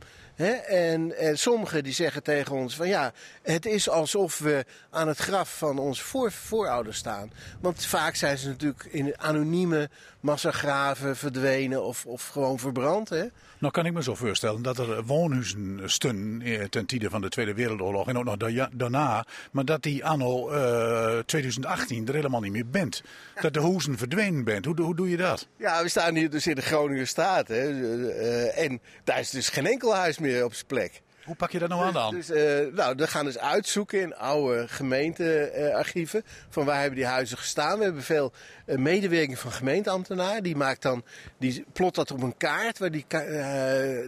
En, 0.48 1.18
en 1.18 1.38
sommigen 1.38 1.84
die 1.84 1.94
zeggen 1.94 2.24
tegen 2.24 2.56
ons 2.56 2.76
van 2.76 2.88
ja, 2.88 3.14
het 3.42 3.66
is 3.66 3.90
alsof 3.90 4.38
we 4.38 4.66
aan 4.90 5.08
het 5.08 5.18
graf 5.18 5.58
van 5.58 5.80
onze 5.80 6.04
voor, 6.04 6.32
voorouders 6.32 6.98
staan. 6.98 7.32
Want 7.62 7.86
vaak 7.86 8.16
zijn 8.16 8.38
ze 8.38 8.48
natuurlijk 8.48 8.84
in 8.84 9.20
anonieme 9.20 9.90
massagraven 10.20 11.18
verdwenen 11.18 11.84
of, 11.84 12.06
of 12.06 12.28
gewoon 12.28 12.60
verbrand. 12.60 13.10
Hè? 13.10 13.26
Nou 13.60 13.74
kan 13.74 13.86
ik 13.86 13.94
me 13.94 14.04
zo 14.04 14.16
voorstellen 14.16 14.62
dat 14.62 14.78
er 14.78 15.04
woonhuizen 15.04 15.82
stunden 15.86 16.70
ten 16.70 16.86
tijde 16.86 17.10
van 17.10 17.22
de 17.22 17.30
Tweede 17.30 17.54
Wereldoorlog 17.54 18.08
en 18.08 18.18
ook 18.18 18.24
nog 18.24 18.38
daarna. 18.74 19.26
Maar 19.52 19.66
dat 19.66 19.84
die 19.84 20.06
anno 20.06 20.52
uh, 20.52 21.20
2018 21.20 22.08
er 22.08 22.14
helemaal 22.14 22.42
niet 22.42 22.52
meer 22.52 22.70
bent. 22.70 23.02
Ja. 23.36 23.42
Dat 23.42 23.54
de 23.54 23.62
huizen 23.62 23.98
verdwenen 23.98 24.44
bent. 24.44 24.66
Hoe, 24.66 24.82
hoe 24.82 24.96
doe 24.96 25.10
je 25.10 25.18
dat? 25.18 25.48
Ja, 25.58 25.84
we 25.84 25.90
staan 25.90 26.16
hier 26.16 26.30
dus 26.30 26.48
in 26.48 26.56
de 26.56 26.62
Groninger 26.62 27.08
Staat. 27.08 27.48
Hè? 27.48 27.70
Uh, 27.70 28.64
en 28.64 28.82
daar 29.04 29.20
is 29.20 29.30
dus 29.30 29.50
geen 29.50 29.68
enkel 29.68 29.96
huis 29.96 30.20
meer 30.20 30.29
op 30.44 30.54
zijn 30.54 30.68
plek. 30.68 31.02
Hoe 31.30 31.38
pak 31.38 31.52
je 31.52 31.60
dat 31.60 31.70
nou 31.70 31.84
aan 31.84 31.94
dan? 31.94 32.16
Dus, 32.16 32.30
uh, 32.30 32.74
nou, 32.74 32.96
we 32.96 33.08
gaan 33.08 33.26
dus 33.26 33.38
uitzoeken 33.38 34.02
in 34.02 34.16
oude 34.16 34.68
gemeentearchieven. 34.68 36.24
van 36.50 36.66
waar 36.66 36.80
hebben 36.80 36.96
die 36.96 37.08
huizen 37.08 37.38
gestaan. 37.38 37.78
We 37.78 37.84
hebben 37.84 38.04
veel 38.04 38.32
uh, 38.66 38.78
medewerking 38.78 39.40
van 39.40 39.52
gemeenteambtenaren. 39.52 40.44
Die 40.44 40.56
maakt 40.56 40.82
dan, 40.82 41.04
die 41.38 41.66
plot 41.74 41.96
dat 41.96 42.12
op 42.12 42.22
een 42.22 42.38
kaart 42.38 42.80
waar 42.80 42.92
die 42.92 43.06
uh, 43.10 43.20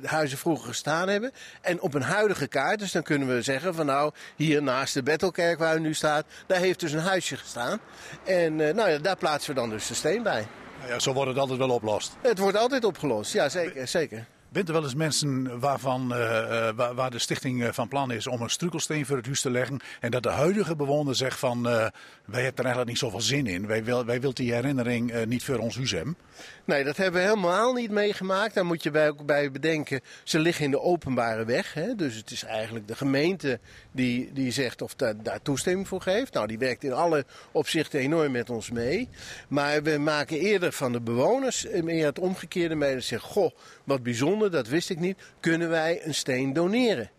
huizen 0.03 0.37
vroeger 0.37 0.67
gestaan 0.67 1.07
hebben. 1.07 1.31
En 1.61 1.81
op 1.81 1.93
een 1.93 2.01
huidige 2.01 2.47
kaart, 2.47 2.79
dus 2.79 2.91
dan 2.91 3.03
kunnen 3.03 3.35
we 3.35 3.41
zeggen 3.41 3.75
van 3.75 3.85
nou, 3.85 4.11
hier 4.35 4.63
naast 4.63 4.93
de 4.93 5.03
Bettelkerk 5.03 5.59
waar 5.59 5.75
u 5.75 5.79
nu 5.79 5.93
staat, 5.93 6.25
daar 6.47 6.59
heeft 6.59 6.79
dus 6.79 6.91
een 6.91 6.99
huisje 6.99 7.37
gestaan. 7.37 7.79
En 8.23 8.55
nou 8.55 8.89
ja, 8.89 8.97
daar 8.97 9.17
plaatsen 9.17 9.53
we 9.53 9.59
dan 9.59 9.69
dus 9.69 9.87
de 9.87 9.93
steen 9.93 10.23
bij. 10.23 10.47
Ja, 10.87 10.99
zo 10.99 11.13
wordt 11.13 11.29
het 11.29 11.39
altijd 11.39 11.59
wel 11.59 11.69
opgelost. 11.69 12.15
Het 12.21 12.37
wordt 12.37 12.57
altijd 12.57 12.83
opgelost, 12.83 13.33
ja 13.33 13.49
zeker. 13.49 13.87
zeker. 13.87 14.27
Bent 14.51 14.67
er 14.67 14.73
wel 14.73 14.83
eens 14.83 14.95
mensen 14.95 15.59
waarvan, 15.59 16.01
uh, 16.01 16.17
waar, 16.75 16.93
waar, 16.93 17.11
de 17.11 17.19
stichting 17.19 17.69
van 17.71 17.87
plan 17.87 18.11
is 18.11 18.27
om 18.27 18.41
een 18.41 18.49
struikelsteen 18.49 19.05
voor 19.05 19.17
het 19.17 19.25
huis 19.25 19.41
te 19.41 19.51
leggen. 19.51 19.79
En 19.99 20.11
dat 20.11 20.23
de 20.23 20.29
huidige 20.29 20.75
bewoner 20.75 21.15
zegt 21.15 21.39
van 21.39 21.63
wij 21.63 21.91
hebben 22.25 22.55
er 22.55 22.63
eigenlijk 22.63 22.87
niet 22.87 22.97
zoveel 22.97 23.21
zin 23.21 23.47
in. 23.47 23.67
Wij, 23.67 23.83
wil, 23.83 24.05
wij 24.05 24.19
willen 24.19 24.35
die 24.35 24.53
herinnering 24.53 25.25
niet 25.25 25.43
voor 25.43 25.57
ons 25.57 25.75
huis 25.75 25.91
hebben. 25.91 26.15
Nee, 26.71 26.83
dat 26.83 26.97
hebben 26.97 27.21
we 27.21 27.27
helemaal 27.27 27.73
niet 27.73 27.91
meegemaakt. 27.91 28.53
Daar 28.53 28.65
moet 28.65 28.83
je 28.83 28.91
bij, 28.91 29.09
ook 29.09 29.25
bij 29.25 29.51
bedenken, 29.51 30.01
ze 30.23 30.39
liggen 30.39 30.65
in 30.65 30.71
de 30.71 30.81
openbare 30.81 31.45
weg. 31.45 31.73
Hè? 31.73 31.95
Dus 31.95 32.15
het 32.15 32.31
is 32.31 32.43
eigenlijk 32.43 32.87
de 32.87 32.95
gemeente 32.95 33.59
die, 33.91 34.33
die 34.33 34.51
zegt 34.51 34.81
of 34.81 34.95
da, 34.95 35.13
daar 35.13 35.41
toestemming 35.41 35.87
voor 35.87 36.01
geeft. 36.01 36.33
Nou, 36.33 36.47
die 36.47 36.57
werkt 36.57 36.83
in 36.83 36.93
alle 36.93 37.25
opzichten 37.51 37.99
enorm 37.99 38.31
met 38.31 38.49
ons 38.49 38.71
mee. 38.71 39.09
Maar 39.47 39.83
we 39.83 39.97
maken 39.97 40.39
eerder 40.39 40.71
van 40.71 40.91
de 40.91 41.01
bewoners 41.01 41.67
meer 41.81 42.05
het 42.05 42.19
omgekeerde 42.19 42.75
mee. 42.75 42.93
Dat 42.93 43.03
zeggen, 43.03 43.29
goh, 43.29 43.51
wat 43.83 44.03
bijzonder, 44.03 44.51
dat 44.51 44.67
wist 44.67 44.89
ik 44.89 44.99
niet. 44.99 45.17
Kunnen 45.39 45.69
wij 45.69 46.05
een 46.05 46.15
steen 46.15 46.53
doneren? 46.53 47.09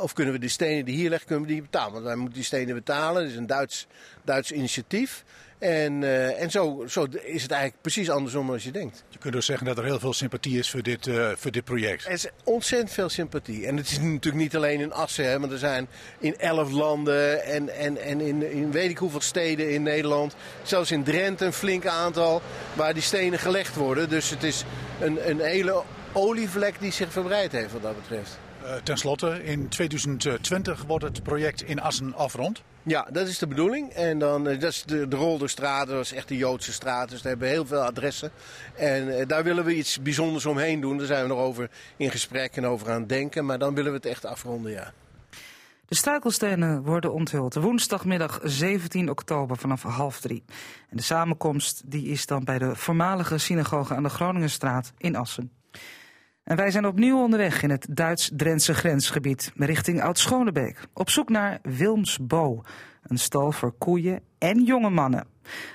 Of 0.00 0.12
kunnen 0.12 0.34
we 0.34 0.40
de 0.40 0.48
stenen 0.48 0.84
die 0.84 0.96
hier 0.96 1.10
liggen, 1.10 1.26
kunnen 1.26 1.46
we 1.46 1.52
die 1.52 1.62
betalen? 1.62 1.92
Want 1.92 2.04
wij 2.04 2.16
moeten 2.16 2.34
die 2.34 2.44
stenen 2.44 2.74
betalen. 2.74 3.22
Dat 3.22 3.30
is 3.30 3.36
een 3.36 3.46
Duits, 3.46 3.86
Duits 4.24 4.52
initiatief. 4.52 5.24
En, 5.58 6.02
uh, 6.02 6.42
en 6.42 6.50
zo, 6.50 6.84
zo, 6.88 7.06
is 7.22 7.42
het 7.42 7.50
eigenlijk 7.50 7.82
precies 7.82 8.10
andersom 8.10 8.50
als 8.50 8.64
je 8.64 8.70
denkt. 8.70 9.04
Je 9.08 9.18
kunt 9.18 9.34
dus 9.34 9.46
zeggen 9.46 9.66
dat 9.66 9.78
er 9.78 9.84
heel 9.84 9.98
veel 9.98 10.12
sympathie 10.12 10.58
is 10.58 10.70
voor 10.70 10.82
dit, 10.82 11.06
uh, 11.06 11.30
voor 11.36 11.50
dit 11.50 11.64
project. 11.64 12.04
Er 12.04 12.12
is 12.12 12.28
ontzettend 12.44 12.92
veel 12.92 13.08
sympathie. 13.08 13.66
En 13.66 13.76
het 13.76 13.90
is 13.90 13.98
natuurlijk 13.98 14.42
niet 14.42 14.56
alleen 14.56 14.80
in 14.80 14.92
Assen, 14.92 15.24
hè, 15.24 15.38
maar 15.38 15.50
er 15.50 15.58
zijn 15.58 15.88
in 16.18 16.38
elf 16.38 16.70
landen 16.70 17.44
en, 17.44 17.68
en, 17.68 18.02
en 18.02 18.20
in, 18.20 18.50
in 18.52 18.70
weet 18.70 18.90
ik 18.90 18.98
hoeveel 18.98 19.20
steden 19.20 19.70
in 19.70 19.82
Nederland. 19.82 20.34
Zelfs 20.62 20.90
in 20.90 21.04
Drenthe 21.04 21.44
een 21.44 21.52
flink 21.52 21.86
aantal 21.86 22.42
waar 22.72 22.94
die 22.94 23.02
stenen 23.02 23.38
gelegd 23.38 23.74
worden. 23.74 24.08
Dus 24.08 24.30
het 24.30 24.42
is 24.42 24.64
een, 25.00 25.30
een 25.30 25.40
hele 25.40 25.82
olievlek 26.12 26.80
die 26.80 26.92
zich 26.92 27.12
verbreid 27.12 27.52
heeft 27.52 27.72
wat 27.72 27.82
dat 27.82 27.96
betreft. 27.96 28.38
Uh, 28.68 28.74
ten 28.74 28.96
slotte, 28.96 29.44
in 29.44 29.68
2020 29.68 30.84
wordt 30.86 31.04
het 31.04 31.22
project 31.22 31.62
in 31.62 31.80
Assen 31.80 32.14
afrond. 32.14 32.62
Ja, 32.82 33.08
dat 33.12 33.28
is 33.28 33.38
de 33.38 33.46
bedoeling. 33.46 33.90
En 33.90 34.18
dan, 34.18 34.44
dat 34.44 34.62
is 34.62 34.82
de, 34.86 35.08
de 35.08 35.16
Rolderstraat, 35.16 35.86
dat 35.86 36.04
is 36.04 36.12
echt 36.12 36.28
de 36.28 36.36
Joodse 36.36 36.72
straat. 36.72 37.08
Dus 37.08 37.22
daar 37.22 37.30
hebben 37.30 37.48
we 37.48 37.54
heel 37.54 37.66
veel 37.66 37.82
adressen. 37.82 38.30
En 38.76 39.08
uh, 39.08 39.26
daar 39.26 39.44
willen 39.44 39.64
we 39.64 39.74
iets 39.74 40.02
bijzonders 40.02 40.46
omheen 40.46 40.80
doen. 40.80 40.98
Daar 40.98 41.06
zijn 41.06 41.22
we 41.22 41.28
nog 41.28 41.38
over 41.38 41.70
in 41.96 42.10
gesprek 42.10 42.56
en 42.56 42.66
over 42.66 42.90
aan 42.90 43.00
het 43.00 43.08
denken. 43.08 43.44
Maar 43.44 43.58
dan 43.58 43.74
willen 43.74 43.90
we 43.90 43.96
het 43.96 44.06
echt 44.06 44.24
afronden, 44.24 44.72
ja. 44.72 44.92
De 45.86 45.94
struikelstenen 45.94 46.82
worden 46.82 47.12
onthuld 47.12 47.54
woensdagmiddag 47.54 48.40
17 48.42 49.10
oktober 49.10 49.56
vanaf 49.56 49.82
half 49.82 50.20
drie. 50.20 50.44
En 50.90 50.96
de 50.96 51.02
samenkomst 51.02 51.82
die 51.86 52.06
is 52.06 52.26
dan 52.26 52.44
bij 52.44 52.58
de 52.58 52.76
voormalige 52.76 53.38
synagoge 53.38 53.94
aan 53.94 54.02
de 54.02 54.08
Groningenstraat 54.08 54.92
in 54.98 55.16
Assen. 55.16 55.57
En 56.48 56.56
wij 56.56 56.70
zijn 56.70 56.86
opnieuw 56.86 57.22
onderweg 57.22 57.62
in 57.62 57.70
het 57.70 57.86
Duits-Drentse 57.90 58.74
grensgebied 58.74 59.52
richting 59.56 60.02
Oud-Schonebeek. 60.02 60.88
Op 60.92 61.10
zoek 61.10 61.28
naar 61.28 61.58
Wilmsbo, 61.62 62.62
een 63.02 63.18
stal 63.18 63.52
voor 63.52 63.72
koeien 63.72 64.20
en 64.38 64.64
jonge 64.64 64.90
mannen. 64.90 65.26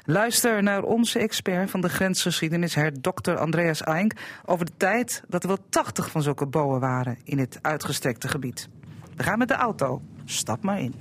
Luister 0.04 0.64
naar 0.64 0.84
onze 0.84 1.20
expert 1.20 1.70
van 1.70 1.82
de 1.82 1.90
grensgeschiedenis, 1.90 2.76
her 2.76 3.02
Dr. 3.02 3.32
Andreas 3.32 3.82
Eink, 3.82 4.14
over 4.46 4.66
de 4.66 4.72
tijd 4.78 5.24
dat 5.28 5.44
er 5.44 5.48
wel 5.48 5.58
80 5.70 6.12
van 6.12 6.22
zulke 6.22 6.46
boen 6.46 6.80
waren 6.80 7.18
in 7.24 7.40
het 7.40 7.60
uitgestrekte 7.62 8.28
gebied. 8.28 8.70
We 9.16 9.24
gaan 9.24 9.38
met 9.38 9.48
de 9.48 9.56
auto. 9.56 10.02
Stap 10.26 10.64
maar 10.64 10.80
in. 10.80 10.94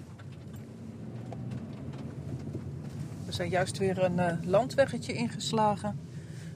We 3.27 3.33
zijn 3.33 3.49
juist 3.49 3.79
weer 3.79 4.05
een 4.05 4.19
uh, 4.19 4.33
landweggetje 4.43 5.13
ingeslagen. 5.13 5.99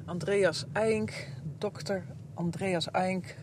Andreas 0.05 0.65
Eink, 0.73 1.29
dokter 1.59 2.05
Andreas 2.37 2.91
Eink, 2.91 3.35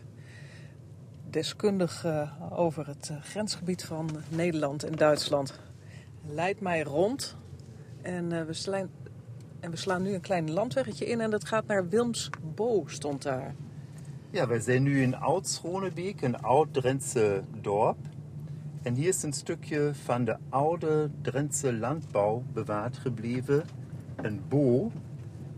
deskundig 1.30 2.06
over 2.50 2.86
het 2.86 3.08
uh, 3.12 3.22
grensgebied 3.22 3.84
van 3.84 4.10
Nederland 4.28 4.82
en 4.82 4.92
Duitsland, 4.96 5.60
leidt 6.28 6.60
mij 6.60 6.82
rond. 6.82 7.36
En, 8.02 8.30
uh, 8.30 8.42
we 8.42 8.52
slaan, 8.52 8.90
en 9.60 9.70
we 9.70 9.76
slaan 9.76 10.02
nu 10.02 10.14
een 10.14 10.20
klein 10.20 10.50
landweggetje 10.50 11.06
in 11.06 11.20
en 11.20 11.30
dat 11.30 11.44
gaat 11.44 11.66
naar 11.66 11.88
Wilmsbo, 11.88 12.84
stond 12.86 13.22
daar. 13.22 13.54
Ja, 14.30 14.46
we 14.46 14.60
zijn 14.60 14.82
nu 14.82 15.02
in 15.02 15.16
Oud-Schronebeek, 15.16 16.22
een 16.22 16.40
oud 16.42 16.72
Drentse 16.72 17.42
dorp. 17.60 17.98
En 18.82 18.94
hier 18.94 19.08
is 19.08 19.22
een 19.22 19.32
stukje 19.32 19.90
van 19.94 20.24
de 20.24 20.36
oude 20.48 21.10
Drentse 21.22 21.72
landbouw 21.72 22.42
bewaard 22.52 22.96
gebleven, 22.96 23.64
een 24.16 24.40
bo. 24.48 24.92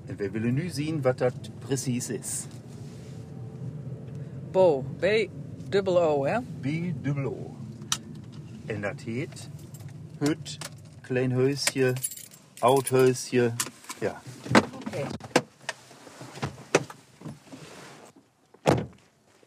En 0.06 0.16
we 0.16 0.30
willen 0.30 0.54
nu 0.54 0.68
zien 0.68 1.02
wat 1.02 1.18
dat 1.18 1.50
precies 1.58 2.10
is. 2.10 2.46
Bo, 4.56 4.84
B-O, 4.98 6.24
hè? 6.24 6.38
B-O. 6.60 7.56
En 8.66 8.80
dat 8.80 9.00
heet 9.00 9.48
hut, 10.18 10.58
klein 11.00 11.32
huisje, 11.32 11.92
oud 12.58 12.88
huisje, 12.88 13.52
ja. 14.00 14.22
Oké. 14.54 14.66
Okay. 14.86 15.06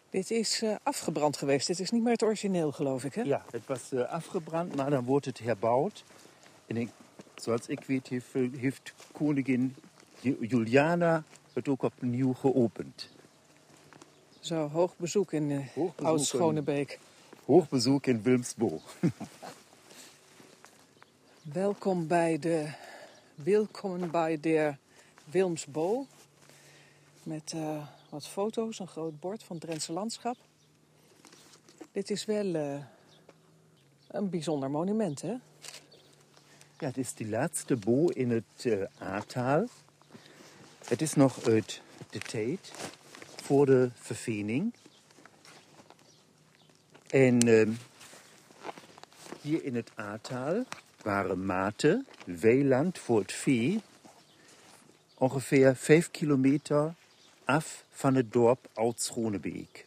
Dit 0.10 0.32
is 0.32 0.64
uh, 0.64 0.76
afgebrand 0.84 1.38
geweest. 1.38 1.68
Dit 1.68 1.80
is 1.80 1.92
niet 1.92 2.04
meer 2.04 2.12
het 2.12 2.24
origineel, 2.24 2.72
geloof 2.72 3.04
ik, 3.04 3.14
hè? 3.14 3.22
Ja, 3.22 3.44
het 3.52 3.66
was 3.66 3.94
uh, 3.94 4.02
afgebrand, 4.02 4.76
maar 4.76 4.90
dan 4.90 5.04
wordt 5.04 5.26
het 5.26 5.40
herbouwd. 5.40 6.04
En 6.68 6.78
ik, 6.78 6.90
zoals 7.36 7.68
ik 7.68 7.84
weet, 7.84 8.08
heeft, 8.08 8.28
heeft 8.58 8.94
koningin 9.12 9.76
Juliana 10.22 11.24
het 11.54 11.68
ook 11.68 11.84
opnieuw 11.84 12.34
geopend. 12.34 13.10
Zo, 14.50 14.68
hoog 14.68 14.98
bezoek 14.98 15.34
in 15.34 15.50
uh, 15.50 15.90
Oud-Schonebeek. 15.96 17.00
Hoog 17.46 17.70
bezoek 17.70 18.06
in 18.06 18.22
Wilmsbo. 18.22 18.82
Welkom 21.42 22.08
bij 22.08 22.40
de 22.40 22.72
Welkom 23.36 24.12
bij 24.12 24.40
de 24.40 24.76
Wilmsbo. 25.26 26.06
Met 27.24 27.52
uh, 27.56 27.88
wat 28.10 28.28
foto's, 28.28 28.80
een 28.80 28.88
groot 28.88 29.20
bord 29.20 29.44
van 29.44 29.56
het 29.56 29.66
Drentse 29.66 29.94
landschap. 29.94 30.38
Dit 31.92 32.10
is 32.10 32.26
wel 32.26 32.46
uh, 32.46 32.84
een 34.08 34.30
bijzonder 34.30 34.72
monument, 34.72 35.22
hè? 35.22 35.36
Ja, 36.78 36.88
het 36.88 36.98
is 36.98 37.14
de 37.14 37.28
laatste 37.28 37.76
bo 37.76 38.08
in 38.08 38.30
het 38.32 38.64
uh, 38.64 38.84
Aartaal. 38.98 39.66
Het 40.88 41.02
is 41.02 41.14
nog 41.14 41.44
uit 41.44 41.82
de 42.10 42.20
tijd 42.20 42.72
voor 43.50 43.66
de 43.66 43.90
vervening. 43.94 44.74
En 47.08 47.48
uh, 47.48 47.68
hier 49.42 49.64
in 49.64 49.76
het 49.76 49.92
Aartaal 49.96 50.64
waren 51.02 51.46
maten, 51.46 52.08
weiland 52.26 53.00
voor 53.00 53.20
het 53.20 53.32
vee, 53.32 53.82
ongeveer 55.18 55.76
vijf 55.76 56.12
kilometer 56.12 56.94
af 57.44 57.86
van 57.90 58.16
het 58.16 58.32
dorp 58.32 58.68
Oud-Schronebeek. 58.74 59.86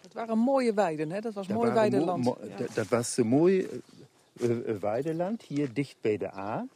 Dat 0.00 0.12
waren 0.12 0.38
mooie 0.38 0.74
weiden, 0.74 1.10
hè? 1.10 1.20
Dat 1.20 1.34
was 1.34 1.46
dat 1.46 1.56
mooi 1.56 1.70
weideland. 1.70 2.24
Mo 2.24 2.38
mo 2.40 2.46
ja. 2.58 2.66
Dat 2.74 2.88
was 2.88 3.16
een 3.16 3.26
mooi 3.26 3.68
uh, 4.32 4.76
weideland, 4.80 5.42
hier 5.42 5.72
dicht 5.72 5.96
bij 6.00 6.16
de 6.16 6.34
A. 6.34 6.66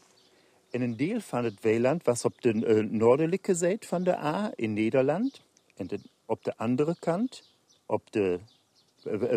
En 0.70 0.80
een 0.80 0.96
deel 0.96 1.20
van 1.20 1.44
het 1.44 1.60
weiland 1.60 2.04
was 2.04 2.24
op 2.24 2.40
de 2.40 2.52
uh, 2.54 2.90
noordelijke 2.90 3.54
zijde 3.54 3.86
van 3.86 4.02
de 4.02 4.16
A 4.16 4.52
in 4.54 4.72
Nederland. 4.72 5.48
En 5.80 5.86
de, 5.86 6.00
op 6.26 6.44
de 6.44 6.56
andere 6.56 6.96
kant 6.98 7.42
op 7.86 8.12
de, 8.12 8.40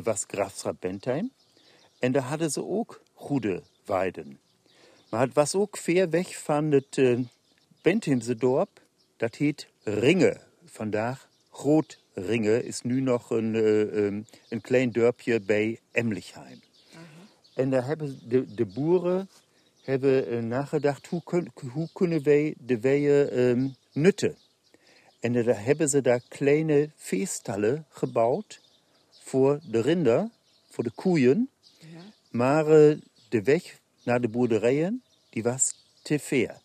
was 0.04 0.24
Graafschap 0.28 0.76
Bentheim. 0.80 1.32
En 2.00 2.12
daar 2.12 2.24
hadden 2.24 2.52
ze 2.52 2.66
ook 2.66 3.04
goede 3.14 3.64
weiden. 3.86 4.40
Maar 5.10 5.22
het 5.22 5.34
was 5.34 5.56
ook 5.56 5.78
ver 5.78 6.10
weg 6.10 6.38
van 6.38 6.72
het 6.72 6.98
uh, 6.98 7.20
Bentheimse 7.82 8.36
dorp. 8.36 8.82
Dat 9.18 9.36
heet 9.36 9.68
Ringe. 9.84 10.42
Vandaag 10.66 11.30
Groot 11.52 12.00
Ringe 12.14 12.64
is 12.64 12.82
nu 12.82 13.02
nog 13.02 13.30
een, 13.30 13.54
uh, 13.54 13.80
um, 13.80 14.26
een 14.50 14.62
klein 14.62 14.92
dorpje 14.92 15.40
bij 15.42 15.80
Emlichheim. 15.92 16.62
Uh 16.90 16.94
-huh. 16.94 17.02
En 17.54 17.70
daar 17.70 17.86
hebben 17.86 18.20
de, 18.28 18.54
de 18.54 18.66
boeren 18.66 19.30
hebben 19.82 20.34
uh, 20.34 20.40
nagedacht 20.42 21.08
hoe, 21.08 21.24
kun, 21.24 21.52
hoe 21.72 21.90
kunnen 21.94 22.24
wij 22.24 22.56
de 22.58 22.80
weien 22.80 23.40
um, 23.40 23.76
nutten. 23.92 24.38
En 25.24 25.34
daar 25.34 25.66
hebben 25.66 25.90
ze 25.90 26.02
daar 26.02 26.22
kleine 26.28 26.90
veestallen 26.96 27.86
gebouwd 27.90 28.62
voor 29.22 29.60
de 29.70 29.82
rinder 29.82 30.30
voor 30.70 30.84
de 30.84 30.92
koeien. 30.96 31.50
Maar 32.30 32.68
eh, 32.68 32.98
de 33.30 33.44
weg 33.44 33.80
naar 34.04 34.22
de 34.22 34.28
boerderijen, 34.28 35.04
die 35.30 35.44
was 35.44 35.76
te 36.02 36.20
ver. 36.20 36.62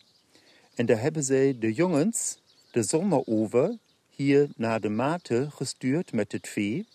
En 0.75 0.87
daar 0.87 1.01
hebben 1.01 1.23
ze 1.23 1.57
de 1.59 1.73
jongens 1.73 2.39
de 2.71 2.83
zomer 2.83 3.27
over 3.27 3.77
hier 4.11 4.49
naar 4.57 4.81
de 4.81 4.89
maten 4.89 5.51
gestuurd 5.53 6.13
met 6.13 6.33
het 6.33 6.49
vee. 6.49 6.87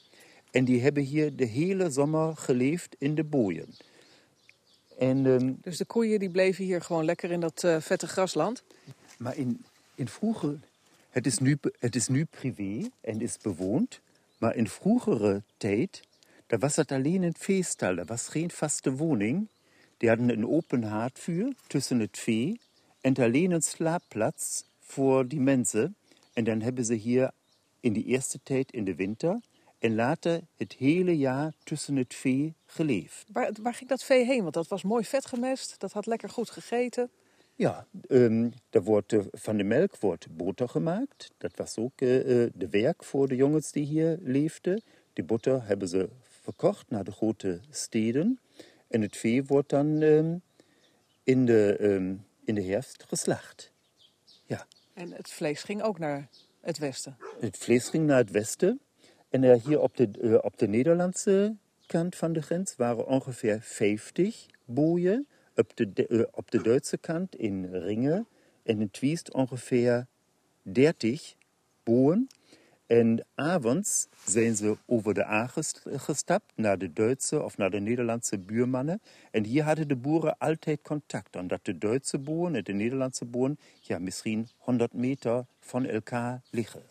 En 0.51 0.65
die 0.65 0.81
hebben 0.81 1.03
hier 1.03 1.35
de 1.35 1.45
hele 1.45 1.89
zomer 1.89 2.37
geleefd 2.37 2.95
in 2.97 3.15
de 3.15 3.23
boeien. 3.23 3.75
En, 4.97 5.25
ehm, 5.25 5.53
Dus 5.61 5.77
de 5.77 5.85
koeien 5.85 6.19
die 6.19 6.29
bleven 6.29 6.63
hier 6.63 6.81
gewoon 6.81 7.05
lekker 7.05 7.31
in 7.31 7.39
dat 7.39 7.63
eh, 7.63 7.79
vette 7.79 8.07
grasland? 8.07 8.63
Maar 9.17 9.37
in, 9.37 9.65
in 9.95 10.07
vroeger, 10.07 10.59
het 11.13 11.25
is, 11.25 11.37
nu, 11.37 11.57
het 11.79 11.95
is 11.95 12.09
privé 12.29 12.89
en 13.01 13.21
is 13.21 13.37
bewoond. 13.37 13.99
Maar 14.37 14.55
in 14.55 14.67
vroegere 14.67 15.41
tijd, 15.57 16.03
daar 16.47 16.59
was 16.59 16.75
het 16.75 16.91
alleen 16.91 17.23
een 17.23 17.35
veestal. 17.37 17.97
Er 17.97 18.05
was 18.05 18.27
geen 18.27 18.51
vaste 18.51 18.91
woning. 18.91 19.47
Die 19.97 20.09
hadden 20.09 20.29
een 20.29 20.47
open 20.47 20.83
haardvuur 20.83 21.53
tussen 21.67 21.99
het 21.99 22.17
vee 22.17 22.59
en 23.01 23.15
alleen 23.15 23.51
een 23.51 23.61
slaapplaats 23.61 24.63
voor 24.79 25.27
die 25.27 25.39
mensen. 25.39 25.95
En 26.33 26.43
dan 26.43 26.61
hebben 26.61 26.85
ze 26.85 26.93
hier 26.93 27.31
in 27.79 27.93
die 27.93 28.05
eerste 28.05 28.39
tijd 28.43 28.71
in 28.71 28.83
de 28.83 28.95
winter 28.95 29.39
en 29.79 29.95
later 29.95 30.41
het 30.57 30.73
hele 30.73 31.17
jaar 31.17 31.53
tussen 31.63 31.95
het 31.95 32.13
vee 32.13 32.53
geleefd. 32.65 33.25
Waar, 33.31 33.51
waar 33.61 33.73
ging 33.73 33.89
dat 33.89 34.03
vee 34.03 34.25
heen? 34.25 34.41
Want 34.41 34.53
dat 34.53 34.67
was 34.67 34.83
mooi 34.83 35.05
vet 35.05 35.25
gemest, 35.25 35.79
dat 35.79 35.91
had 35.91 36.05
lekker 36.05 36.29
goed 36.29 36.49
gegeten. 36.49 37.09
Ja, 37.55 37.87
ehm, 38.07 38.49
er 38.69 38.83
wordt, 38.83 39.13
eh, 39.13 39.19
van 39.31 39.57
de 39.57 39.63
melk 39.63 39.97
wordt 39.97 40.35
boter 40.35 40.69
gemaakt. 40.69 41.31
Dat 41.37 41.55
was 41.55 41.77
ook 41.77 42.01
eh, 42.01 42.07
de 42.53 42.67
werk 42.69 43.03
voor 43.03 43.27
de 43.27 43.35
jongens 43.35 43.71
die 43.71 43.85
hier 43.85 44.17
leefden. 44.21 44.81
Die 45.13 45.23
boter 45.23 45.65
hebben 45.65 45.87
ze 45.87 46.09
verkocht 46.21 46.89
naar 46.89 47.03
de 47.03 47.11
grote 47.11 47.59
steden. 47.69 48.39
En 48.87 49.01
het 49.01 49.17
vee 49.17 49.43
wordt 49.43 49.69
dan 49.69 50.01
ehm, 50.01 50.37
in, 51.23 51.45
de, 51.45 51.75
ehm, 51.79 52.15
in 52.43 52.55
de 52.55 52.63
herfst 52.63 53.03
geslacht. 53.07 53.71
Ja. 54.45 54.67
En 54.93 55.11
het 55.11 55.29
vlees 55.29 55.63
ging 55.63 55.81
ook 55.81 55.99
naar 55.99 56.29
het 56.61 56.77
westen. 56.77 57.17
Het 57.39 57.57
vlees 57.57 57.89
ging 57.89 58.05
naar 58.05 58.17
het 58.17 58.31
westen. 58.31 58.79
En 59.29 59.43
eh, 59.43 59.63
hier 59.65 59.79
op 59.79 59.97
de, 59.97 60.09
eh, 60.21 60.37
op 60.41 60.57
de 60.57 60.67
Nederlandse 60.67 61.55
kant 61.85 62.15
van 62.15 62.33
de 62.33 62.41
grens 62.41 62.75
waren 62.75 63.07
ongeveer 63.07 63.61
50 63.61 64.45
boeien. 64.65 65.27
Op 65.55 65.71
de, 65.75 66.07
eh, 66.07 66.23
op 66.31 66.51
de 66.51 66.61
Duitse 66.61 66.97
kant 66.97 67.35
in 67.35 67.65
Ringen 67.71 68.27
en 68.63 68.81
in 68.81 68.91
Twiest 68.91 69.33
ongeveer 69.33 70.07
30 70.61 71.35
boeren. 71.83 72.27
En 72.87 73.25
avonds 73.35 74.07
zijn 74.25 74.55
ze 74.55 74.77
over 74.85 75.13
de 75.13 75.25
A 75.25 75.47
gest- 75.47 75.81
gestapt 75.85 76.51
naar 76.55 76.77
de 76.77 76.93
Duitse 76.93 77.43
of 77.43 77.57
naar 77.57 77.69
de 77.69 77.79
Nederlandse 77.79 78.37
buurmannen. 78.39 79.01
En 79.31 79.43
hier 79.43 79.63
hadden 79.63 79.87
de 79.87 79.95
boeren 79.95 80.37
altijd 80.37 80.81
contact. 80.81 81.35
Omdat 81.35 81.59
de 81.65 81.77
Duitse 81.77 82.17
boeren 82.19 82.55
en 82.55 82.63
de 82.63 82.73
Nederlandse 82.73 83.25
boeren 83.25 83.59
ja, 83.81 83.99
misschien 83.99 84.47
100 84.57 84.93
meter 84.93 85.45
van 85.59 85.85
elkaar 85.85 86.41
liggen. 86.49 86.81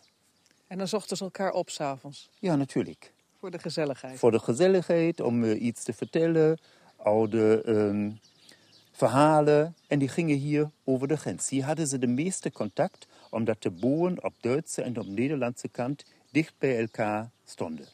En 0.67 0.77
dan 0.77 0.87
zochten 0.87 1.17
ze 1.17 1.23
elkaar 1.23 1.51
op 1.51 1.69
s'avonds. 1.69 2.29
Ja, 2.39 2.55
natuurlijk. 2.55 3.13
Voor 3.39 3.51
de 3.51 3.59
gezelligheid. 3.59 4.19
Voor 4.19 4.31
de 4.31 4.39
gezelligheid, 4.39 5.19
om 5.19 5.43
eh, 5.43 5.61
iets 5.61 5.83
te 5.83 5.93
vertellen, 5.93 6.57
oude 6.95 7.61
ehm, 7.65 8.11
verhalen. 8.93 9.75
En 9.87 9.99
die 9.99 10.07
gingen 10.07 10.37
hier 10.37 10.69
over 10.83 11.07
de 11.07 11.17
grens. 11.17 11.49
Hier 11.49 11.63
hadden 11.63 11.87
ze 11.87 11.99
de 11.99 12.07
meeste 12.07 12.51
contact, 12.51 13.07
omdat 13.29 13.61
de 13.61 13.69
boeren 13.71 14.23
op 14.23 14.33
Duitse 14.41 14.81
en 14.81 14.99
op 14.99 15.07
Nederlandse 15.07 15.67
kant 15.67 16.05
dicht 16.31 16.53
bij 16.57 16.79
elkaar 16.79 17.29
stonden. 17.45 17.85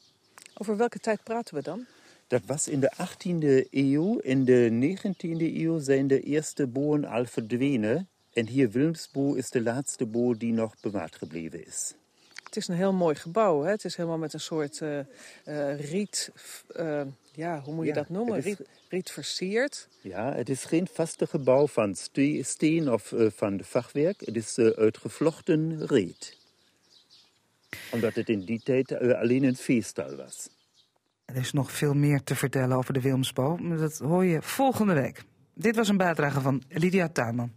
Over 0.57 0.77
welke 0.77 0.99
tijd 0.99 1.23
praten 1.23 1.55
we 1.55 1.61
dan? 1.61 1.85
Dat 2.27 2.41
was 2.45 2.67
in 2.67 2.79
de 2.79 2.91
18e 2.93 3.69
eeuw. 3.71 4.17
In 4.17 4.45
de 4.45 4.97
19e 4.97 5.39
eeuw 5.39 5.79
zijn 5.79 6.07
de 6.07 6.21
eerste 6.21 6.67
boeren 6.67 7.05
al 7.05 7.25
verdwenen. 7.25 8.07
En 8.33 8.47
hier 8.47 8.69
Wilmsboe 8.71 9.37
is 9.37 9.49
de 9.49 9.61
laatste 9.61 10.05
boer 10.05 10.37
die 10.37 10.53
nog 10.53 10.75
bewaard 10.81 11.15
gebleven 11.15 11.65
is. 11.65 11.93
Het 12.43 12.55
is 12.57 12.67
een 12.67 12.75
heel 12.75 12.93
mooi 12.93 13.15
gebouw. 13.15 13.61
Hè? 13.61 13.71
Het 13.71 13.85
is 13.85 13.95
helemaal 13.95 14.17
met 14.17 14.33
een 14.33 14.39
soort 14.39 14.81
eh, 14.81 14.99
eh, 14.99 15.79
riet... 15.79 16.31
eh, 16.75 17.01
ja, 17.33 17.61
hoe 17.61 17.73
moet 17.73 17.83
je 17.85 17.89
Ja, 17.89 17.95
dat 17.95 18.09
noemen? 18.09 18.39
Riet, 18.39 18.61
riet 18.89 19.11
versierd. 19.11 19.87
Ja, 20.01 20.33
het 20.33 20.49
is 20.49 20.63
geen 20.63 20.87
vaste 20.93 21.27
gebouw 21.27 21.67
van 21.67 21.95
ste- 21.95 22.43
steen 22.43 22.91
of 22.91 23.11
eh, 23.11 23.27
van 23.35 23.57
de 23.57 23.63
fachwerk. 23.63 24.19
Het 24.25 24.35
is 24.35 24.57
eh, 24.57 24.65
uit 24.67 24.97
gevlochten 24.97 25.85
reet. 25.87 26.37
Omdat 27.91 28.15
het 28.15 28.29
in 28.29 28.45
die 28.45 28.61
tijd 28.63 28.91
eh, 28.91 29.19
alleen 29.19 29.43
een 29.43 29.55
veestal 29.55 30.15
was. 30.15 30.49
Er 31.25 31.35
is 31.35 31.51
nog 31.51 31.71
veel 31.71 31.93
meer 31.93 32.23
te 32.23 32.35
vertellen 32.35 32.77
over 32.77 32.93
de 32.93 33.01
Wilmsbo. 33.01 33.57
maar 33.57 33.77
Dat 33.77 33.97
hoor 33.97 34.25
je 34.25 34.41
volgende 34.41 34.93
week. 34.93 35.23
Dit 35.53 35.75
was 35.75 35.87
een 35.87 35.97
bijdrage 35.97 36.41
van 36.41 36.63
Lydia 36.69 37.09
Tuinman. 37.09 37.51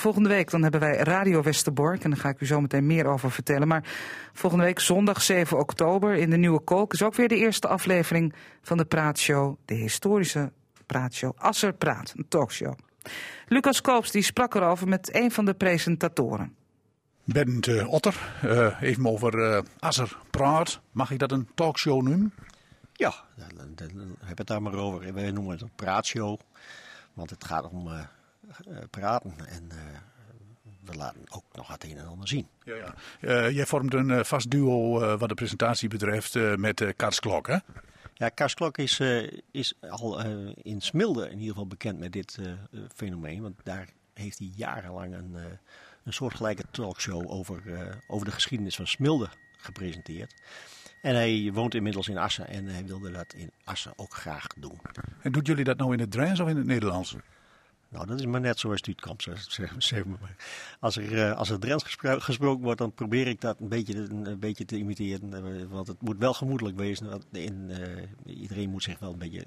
Volgende 0.00 0.28
week 0.28 0.50
dan 0.50 0.62
hebben 0.62 0.80
wij 0.80 0.96
Radio 0.96 1.42
Westerbork. 1.42 2.04
En 2.04 2.10
daar 2.10 2.18
ga 2.18 2.28
ik 2.28 2.40
u 2.40 2.46
zo 2.46 2.60
meteen 2.60 2.86
meer 2.86 3.06
over 3.06 3.30
vertellen. 3.30 3.68
Maar 3.68 3.84
volgende 4.32 4.64
week 4.64 4.80
zondag 4.80 5.22
7 5.22 5.58
oktober 5.58 6.14
in 6.14 6.30
de 6.30 6.36
Nieuwe 6.36 6.60
Kolk... 6.60 6.92
is 6.92 7.02
ook 7.02 7.14
weer 7.14 7.28
de 7.28 7.36
eerste 7.36 7.68
aflevering 7.68 8.34
van 8.62 8.76
de 8.76 8.84
praatshow. 8.84 9.56
De 9.64 9.74
historische 9.74 10.52
praatshow 10.86 11.32
Asser 11.36 11.72
Praat, 11.72 12.14
een 12.16 12.28
talkshow. 12.28 12.74
Lucas 13.46 13.80
Koops 13.80 14.10
die 14.10 14.22
sprak 14.22 14.54
erover 14.54 14.88
met 14.88 15.14
een 15.14 15.30
van 15.30 15.44
de 15.44 15.54
presentatoren. 15.54 16.54
Bernd 17.24 17.66
eh, 17.66 17.92
Otter, 17.92 18.34
eh, 18.42 18.82
even 18.82 19.06
over 19.06 19.52
eh 19.52 19.62
Asser 19.78 20.16
Praat. 20.30 20.80
Mag 20.90 21.10
ik 21.10 21.18
dat 21.18 21.32
een 21.32 21.48
talkshow 21.54 22.02
noemen? 22.02 22.34
Ja, 22.92 23.14
dan, 23.36 23.48
dan, 23.74 23.88
dan 23.94 24.16
heb 24.24 24.38
het 24.38 24.46
daar 24.46 24.62
maar 24.62 24.74
over. 24.74 25.14
Wij 25.14 25.30
noemen 25.30 25.52
het 25.52 25.62
een 25.62 25.72
praatshow, 25.76 26.38
want 27.12 27.30
het 27.30 27.44
gaat 27.44 27.68
om 27.68 27.88
praten 28.90 29.34
en 29.46 29.70
eh, 29.70 29.76
we 30.80 30.96
laten 30.96 31.20
ook 31.28 31.44
nog 31.52 31.68
het 31.68 31.84
een 31.84 31.96
en 31.98 32.06
ander 32.06 32.28
zien. 32.28 32.46
Ja, 32.64 32.74
ja. 32.74 32.94
Eh, 33.20 33.50
jij 33.50 33.66
vormt 33.66 33.94
een 33.94 34.10
eh, 34.10 34.24
vast 34.24 34.50
duo 34.50 35.00
eh, 35.00 35.18
wat 35.18 35.28
de 35.28 35.34
presentatie 35.34 35.88
betreft 35.88 36.36
eh, 36.36 36.54
met 36.54 36.80
eh 36.80 36.88
Kars 36.96 37.20
Klok, 37.20 37.46
hè? 37.46 37.56
Ja, 38.14 38.28
Kars 38.28 38.54
Klok 38.54 38.78
is, 38.78 39.00
eh, 39.00 39.30
is 39.50 39.74
al 39.90 40.22
eh, 40.22 40.52
in 40.62 40.80
Smilde 40.80 41.24
in 41.24 41.32
ieder 41.32 41.48
geval 41.48 41.66
bekend 41.66 41.98
met 41.98 42.12
dit 42.12 42.36
eh, 42.40 42.50
eh, 42.50 42.56
fenomeen, 42.94 43.42
want 43.42 43.54
daar 43.62 43.88
heeft 44.14 44.38
hij 44.38 44.50
jarenlang 44.54 45.14
een, 45.14 45.36
eh, 45.36 45.42
een 46.04 46.12
soortgelijke 46.12 46.64
talkshow 46.70 47.30
over, 47.30 47.74
eh, 47.74 47.94
over 48.06 48.26
de 48.26 48.32
geschiedenis 48.32 48.76
van 48.76 48.86
Smilde 48.86 49.28
gepresenteerd. 49.56 50.34
En 51.02 51.14
hij 51.14 51.50
woont 51.52 51.74
inmiddels 51.74 52.08
in 52.08 52.18
Assen 52.18 52.48
en 52.48 52.66
hij 52.66 52.84
wilde 52.84 53.10
dat 53.10 53.32
in 53.32 53.50
Assen 53.64 53.92
ook 53.96 54.14
graag 54.14 54.46
doen. 54.46 54.80
En 55.22 55.32
doet 55.32 55.46
jullie 55.46 55.64
dat 55.64 55.76
nou 55.76 55.92
in 55.92 56.00
het 56.00 56.10
Drents 56.10 56.40
of 56.40 56.48
in 56.48 56.56
het 56.56 56.66
Nederlands? 56.66 57.16
Nou, 57.90 58.06
dat 58.06 58.18
is 58.18 58.26
maar 58.26 58.40
net 58.40 58.58
zoals 58.58 58.80
zeg 59.78 60.04
maar. 60.04 60.36
Als 60.80 60.96
er, 60.96 61.24
eh, 61.28 61.36
als 61.36 61.50
er 61.50 61.58
Drents 61.58 61.84
gespro- 61.84 62.18
gesproken 62.18 62.62
wordt, 62.64 62.78
dan 62.78 62.92
probeer 62.92 63.26
ik 63.26 63.40
dat 63.40 63.60
een 63.60 63.68
beetje, 63.68 63.94
een, 63.96 64.38
beetje 64.38 64.64
te 64.64 64.76
imiteren. 64.76 65.34
eh, 65.34 65.64
Want 65.68 65.86
het 65.86 66.02
moet 66.02 66.18
wel 66.18 66.34
gemoedelijk 66.34 66.76
wezen. 66.76 67.08
want 67.10 67.24
in, 67.32 67.70
eh, 67.70 68.36
iedereen 68.40 68.70
moet 68.70 68.82
zich 68.82 68.98
wel 68.98 69.12
een 69.12 69.18
beetje 69.18 69.46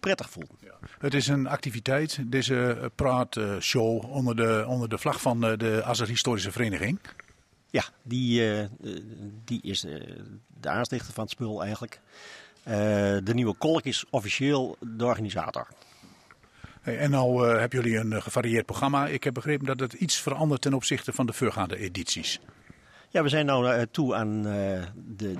prettig 0.00 0.30
voelen. 0.30 0.50
Het 0.98 1.14
is 1.14 1.26
een 1.28 1.46
activiteit, 1.46 2.20
deze 2.26 2.90
praatshow 2.94 4.04
onder 4.04 4.36
de, 4.36 4.64
onder 4.68 4.88
de 4.88 4.98
vlag 4.98 5.20
van 5.20 5.40
de 5.40 5.82
Asser 5.84 6.08
Historische 6.08 6.52
Vereniging. 6.52 6.98
Ja, 7.70 7.84
die, 8.02 8.68
die 9.44 9.62
is 9.62 9.80
de 10.60 10.68
aanstichter 10.68 11.12
van 11.14 11.22
het 11.24 11.32
spul 11.32 11.62
eigenlijk. 11.62 12.00
De 13.24 13.34
nieuwe 13.34 13.54
kolk 13.54 13.82
is 13.82 14.04
officieel 14.10 14.76
de 14.80 15.04
organisator. 15.04 15.68
En 16.84 17.10
nou 17.10 17.48
eh, 17.50 17.58
hebben 17.58 17.82
jullie 17.82 17.98
een 17.98 18.12
eh, 18.12 18.22
gevarieerd 18.22 18.66
programma. 18.66 19.06
Ik 19.06 19.24
heb 19.24 19.34
begrepen 19.34 19.66
dat 19.66 19.80
het 19.80 19.92
iets 19.92 20.20
verandert 20.20 20.60
ten 20.60 20.74
opzichte 20.74 21.12
van 21.12 21.26
de 21.26 21.32
voorgaande 21.32 21.76
edities. 21.78 22.40
Ja, 23.08 23.22
we 23.22 23.28
zijn 23.28 23.46
nu 23.46 23.86
toe 23.90 24.14
aan 24.14 24.46
eh, 24.46 24.82
de 25.16 25.34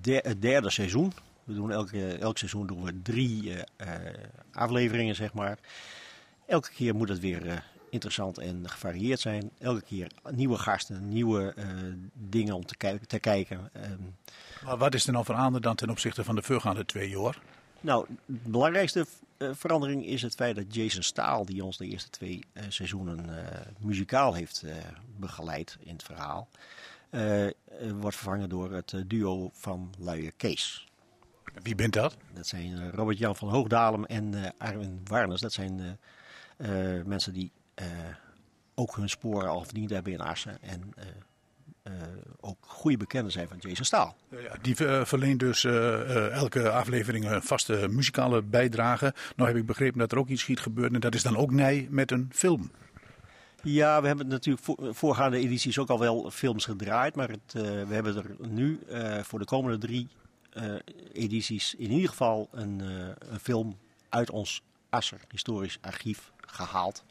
der- 0.00 0.22
het 0.22 0.42
derde 0.42 0.70
seizoen. 0.70 1.12
We 1.44 1.54
doen 1.54 1.70
elke, 1.70 2.16
elk 2.16 2.38
seizoen 2.38 2.66
doen 2.66 2.82
we 2.84 3.00
drie 3.02 3.54
eh, 3.54 3.94
eh, 4.06 4.14
afleveringen, 4.52 5.14
zeg 5.14 5.32
maar. 5.32 5.58
Elke 6.46 6.70
keer 6.74 6.94
moet 6.94 7.08
het 7.08 7.20
weer 7.20 7.46
eh, 7.48 7.56
interessant 7.90 8.38
en 8.38 8.62
gevarieerd 8.68 9.20
zijn. 9.20 9.50
Elke 9.58 9.82
keer 9.82 10.10
nieuwe 10.30 10.58
gasten, 10.58 11.08
nieuwe 11.08 11.52
eh, 11.56 11.66
dingen 12.12 12.54
om 12.54 12.66
te, 12.66 12.76
kijk- 12.76 13.04
te 13.04 13.18
kijken. 13.18 13.70
Ehm, 13.72 13.90
Maar 14.64 14.76
wat 14.78 14.94
is 14.94 15.06
er 15.06 15.12
nou 15.12 15.24
veranderd 15.24 15.62
dan 15.64 15.74
ten 15.76 15.90
opzichte 15.90 16.24
van 16.24 16.34
de 16.34 16.42
voorgaande 16.42 16.84
twee 16.84 17.08
jaar? 17.08 17.38
nou, 17.80 18.06
de 18.26 18.50
belangrijkste 18.50 19.00
eh, 19.00 19.06
verandering 19.52 20.06
is 20.06 20.22
het 20.22 20.34
feit 20.34 20.56
dat 20.56 20.74
Jason 20.74 21.02
Staal, 21.02 21.44
die 21.44 21.64
ons 21.64 21.76
de 21.76 21.86
eerste 21.86 22.10
twee 22.10 22.44
eh, 22.52 22.64
seizoenen 22.68 23.46
eh, 23.46 23.60
muzikaal 23.78 24.34
heeft 24.34 24.62
eh, 24.62 24.74
begeleid 25.16 25.76
in 25.80 25.92
het 25.92 26.02
verhaal, 26.02 26.48
eh, 27.10 27.46
eh, 27.46 27.52
wordt 28.00 28.16
vervangen 28.16 28.48
door 28.48 28.72
het 28.72 28.92
eh, 28.92 29.00
duo 29.06 29.50
van 29.52 29.94
Luie 29.98 30.30
Kees. 30.30 30.88
Wie 31.62 31.74
bent 31.74 31.92
dat? 31.92 32.16
Dat 32.32 32.46
zijn 32.46 32.78
eh, 32.78 32.88
Robert-Jan 32.88 33.36
van 33.36 33.48
Hoogdalem 33.48 34.04
en 34.04 34.44
eh 34.44 34.50
Arwin 34.58 35.00
Warners. 35.04 35.40
Dat 35.40 35.52
zijn 35.52 35.98
eh, 36.56 36.98
eh, 36.98 37.04
mensen 37.06 37.32
die 37.32 37.52
eh, 37.74 37.86
ook 38.74 38.96
hun 38.96 39.08
sporen 39.08 39.48
al 39.48 39.64
verdiend 39.64 39.90
hebben 39.90 40.12
in 40.12 40.20
Assen. 40.20 40.62
En 40.62 40.94
eh, 41.82 41.92
ook 42.40 42.58
goede 42.60 42.96
bekenden 42.96 43.32
zijn 43.32 43.48
van 43.48 43.56
Jason 43.60 43.84
Staal. 43.84 44.16
Ja, 44.30 44.56
die 44.62 44.76
verleent 45.04 45.40
dus 45.40 45.64
elke 45.64 46.70
aflevering 46.70 47.30
een 47.30 47.42
vaste 47.42 47.86
muzikale 47.90 48.42
bijdrage. 48.42 49.14
Nou 49.36 49.48
heb 49.48 49.58
ik 49.58 49.66
begrepen 49.66 49.98
dat 49.98 50.12
er 50.12 50.18
ook 50.18 50.28
iets 50.28 50.42
schiet 50.42 50.60
gebeuren 50.60 50.94
en 50.94 51.00
dat 51.00 51.14
is 51.14 51.22
dan 51.22 51.36
ook 51.36 51.50
nij 51.50 51.86
met 51.90 52.10
een 52.10 52.28
film. 52.32 52.70
Ja, 53.62 54.00
we 54.00 54.06
hebben 54.06 54.28
natuurlijk 54.28 54.64
voor, 54.64 54.94
voorgaande 54.94 55.38
edities 55.38 55.78
ook 55.78 55.88
al 55.88 55.98
wel 55.98 56.30
films 56.30 56.64
gedraaid. 56.64 57.14
Maar 57.14 57.28
het, 57.28 57.52
we 57.52 57.94
hebben 57.94 58.16
er 58.16 58.48
nu 58.48 58.80
voor 59.22 59.38
de 59.38 59.44
komende 59.44 59.78
drie 59.78 60.08
edities 61.12 61.74
in 61.74 61.90
ieder 61.90 62.08
geval 62.08 62.48
een, 62.52 62.80
een 63.18 63.40
film 63.40 63.78
uit 64.08 64.30
ons 64.30 64.62
Asser 64.88 65.20
historisch 65.28 65.78
archief 65.80 66.32
gehaald 66.40 67.04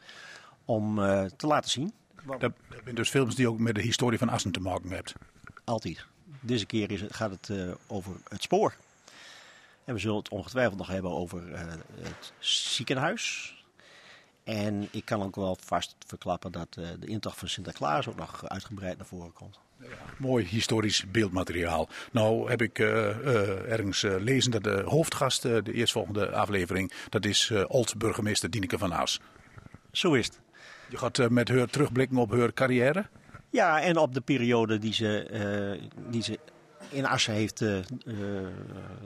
om 0.66 0.96
te 1.36 1.48
laten 1.48 1.70
zien. 1.70 1.94
Dat, 2.26 2.40
dat 2.40 2.54
zijn 2.84 2.96
dus 2.96 3.10
films 3.10 3.36
die 3.36 3.50
ook 3.50 3.60
met 3.60 3.76
de 3.76 3.82
historie 3.82 4.18
van 4.18 4.30
Assen 4.30 4.52
te 4.52 4.60
maken 4.60 4.92
hebben. 4.92 5.14
Altijd. 5.64 6.06
Deze 6.40 6.66
keer 6.66 6.92
is 6.92 7.02
het, 7.02 7.16
gaat 7.16 7.32
het 7.32 7.50
uh, 7.50 7.72
over 7.88 8.16
het 8.28 8.42
spoor. 8.42 8.74
En 9.86 9.94
we 9.94 10.00
zullen 10.00 10.18
het 10.18 10.30
ongetwijfeld 10.30 10.78
nog 10.78 10.88
hebben 10.88 11.12
over 11.12 11.50
uh, 11.50 11.60
het 12.02 12.34
ziekenhuis. 12.40 13.54
En 14.44 14.88
ik 14.92 15.06
kan 15.06 15.24
ook 15.24 15.36
wel 15.36 15.58
vast 15.66 15.96
verklappen 16.08 16.52
dat 16.52 16.76
uh, 16.80 16.88
de 17.00 17.08
intocht 17.08 17.38
van 17.38 17.48
Sinterklaas 17.48 18.08
ook 18.08 18.16
nog 18.16 18.50
uitgebreid 18.50 18.98
naar 18.98 19.06
voren 19.06 19.34
komt. 19.34 19.60
Ja, 19.82 19.88
mooi 20.18 20.46
historisch 20.46 21.12
beeldmateriaal. 21.12 21.90
Nou 22.12 22.50
heb 22.50 22.62
ik 22.62 22.80
ergens 22.80 24.02
lezen 24.02 24.52
dat 24.52 24.64
de 24.64 24.82
hoofdgast, 24.86 25.42
de 25.42 25.74
eerstvolgende 25.74 26.32
aflevering, 26.32 26.92
dat 27.10 27.26
is 27.26 27.52
oud-burgemeester 27.52 28.50
Dieneke 28.50 28.78
van 28.78 28.94
Aas. 28.94 29.20
Zo 29.92 30.14
is 30.14 30.26
het. 30.26 30.40
Je 30.90 30.98
gaat 30.98 31.30
met 31.30 31.50
haar 31.50 31.68
terugblikken 31.68 32.18
op 32.18 32.32
haar 32.32 32.54
carrière? 32.54 33.06
Ja, 33.50 33.82
en 33.82 33.98
op 33.98 34.14
de 34.14 34.22
periode 34.22 34.78
die 34.78 34.94
ze, 34.94 35.28
uh, 35.82 35.90
die 36.10 36.24
ze 36.24 36.40
in 36.90 37.06
Assen 37.06 37.34
heeft 37.34 37.62
uh, 37.62 37.78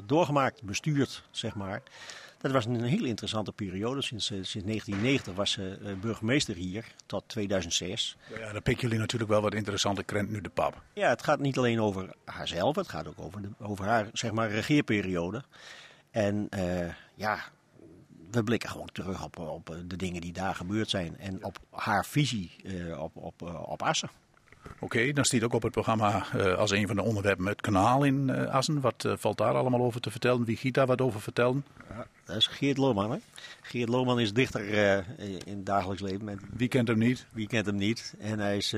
doorgemaakt, 0.06 0.64
bestuurd, 0.64 1.24
zeg 1.32 1.56
maar. 1.56 1.82
Dat 2.38 2.52
was 2.52 2.66
een 2.66 2.84
hele 2.84 3.08
interessante 3.08 3.52
periode. 3.52 4.02
Sinds, 4.02 4.26
sinds 4.26 4.52
1990 4.52 5.34
was 5.34 5.52
ze 5.52 5.96
burgemeester 6.02 6.56
hier, 6.56 6.86
tot 7.06 7.24
2006. 7.28 8.18
Ja, 8.40 8.52
dan 8.52 8.62
pikken 8.62 8.84
jullie 8.84 9.00
natuurlijk 9.00 9.32
wel 9.32 9.42
wat 9.42 9.54
interessante 9.54 10.04
krent 10.04 10.30
nu 10.30 10.42
de 10.42 10.50
pap. 10.50 10.82
Ja, 10.94 11.10
het 11.10 11.24
gaat 11.24 11.40
niet 11.40 11.58
alleen 11.58 11.82
over 11.82 12.14
haarzelf, 12.26 12.76
het 12.76 12.88
gaat 12.88 13.08
ook 13.08 13.20
over, 13.20 13.42
de, 13.42 13.50
over 13.60 13.86
haar, 13.86 14.10
zeg 14.14 14.32
maar, 14.32 14.50
regeerperiode. 14.50 15.44
En 16.12 16.50
ja, 17.16 17.40
we 18.34 18.44
blikken 18.44 18.70
gewoon 18.70 18.90
terug 18.94 19.24
op, 19.24 19.40
op 19.40 19.76
de 19.86 19.96
dingen 19.96 20.22
die 20.22 20.34
daar 20.34 20.56
gebeurd 20.56 20.90
zijn 20.90 21.18
en 21.18 21.44
op 21.44 21.60
haar 21.72 22.06
visie 22.06 22.52
uh, 22.64 23.02
op, 23.02 23.16
op, 23.16 23.42
op 23.66 23.82
Assen. 23.82 24.10
Oké, 24.64 24.84
okay, 24.84 25.14
dan 25.14 25.26
staat 25.26 25.44
ook 25.44 25.54
op 25.54 25.62
het 25.62 25.72
programma 25.72 26.26
uh, 26.36 26.58
als 26.58 26.72
een 26.72 26.88
van 26.88 26.96
de 26.96 27.02
onderwerpen 27.02 27.46
het 27.46 27.62
kanaal 27.62 28.04
in 28.04 28.28
uh, 28.30 28.54
Assen. 28.54 28.82
Wat 28.82 29.04
uh, 29.04 29.14
valt 29.18 29.38
daar 29.38 29.54
allemaal 29.54 29.82
over 29.82 30.02
te 30.02 30.12
vertellen? 30.12 30.46
Wie 30.46 30.58
giet 30.58 30.74
daar 30.74 30.86
wat 30.86 31.02
over 31.02 31.22
vertellen? 31.22 31.66
Ja, 31.90 32.08
dat 32.26 32.36
is 32.36 32.48
Geert 32.48 32.78
Lohman. 32.78 33.12
Hè? 33.12 33.18
Geert 33.62 33.90
Lohman 33.90 34.20
is 34.20 34.34
dichter 34.34 34.64
in 35.46 35.56
het 35.56 35.66
dagelijks 35.66 36.02
leven. 36.02 36.24
Met... 36.24 36.40
Wie 36.54 36.68
kent 36.68 36.88
hem 36.88 36.98
niet? 36.98 37.26
Wie 37.32 37.48
kent 37.48 37.66
hem 37.66 37.76
niet? 37.76 38.14
En 38.20 38.40
hij 38.40 38.58
is 38.58 38.76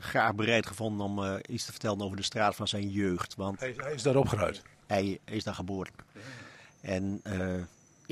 graag 0.00 0.34
bereid 0.34 0.66
gevonden 0.66 1.06
om 1.06 1.40
iets 1.48 1.64
te 1.64 1.70
vertellen 1.70 2.00
over 2.00 2.16
de 2.16 2.22
straat 2.22 2.54
van 2.54 2.68
zijn 2.68 2.90
jeugd. 2.90 3.34
Want 3.34 3.60
hij, 3.60 3.74
hij 3.76 3.94
is 3.94 4.02
daar 4.02 4.16
opgeruid? 4.16 4.62
Hij 4.86 5.18
is 5.24 5.44
daar 5.44 5.54
geboren. 5.54 5.92
En 6.80 7.22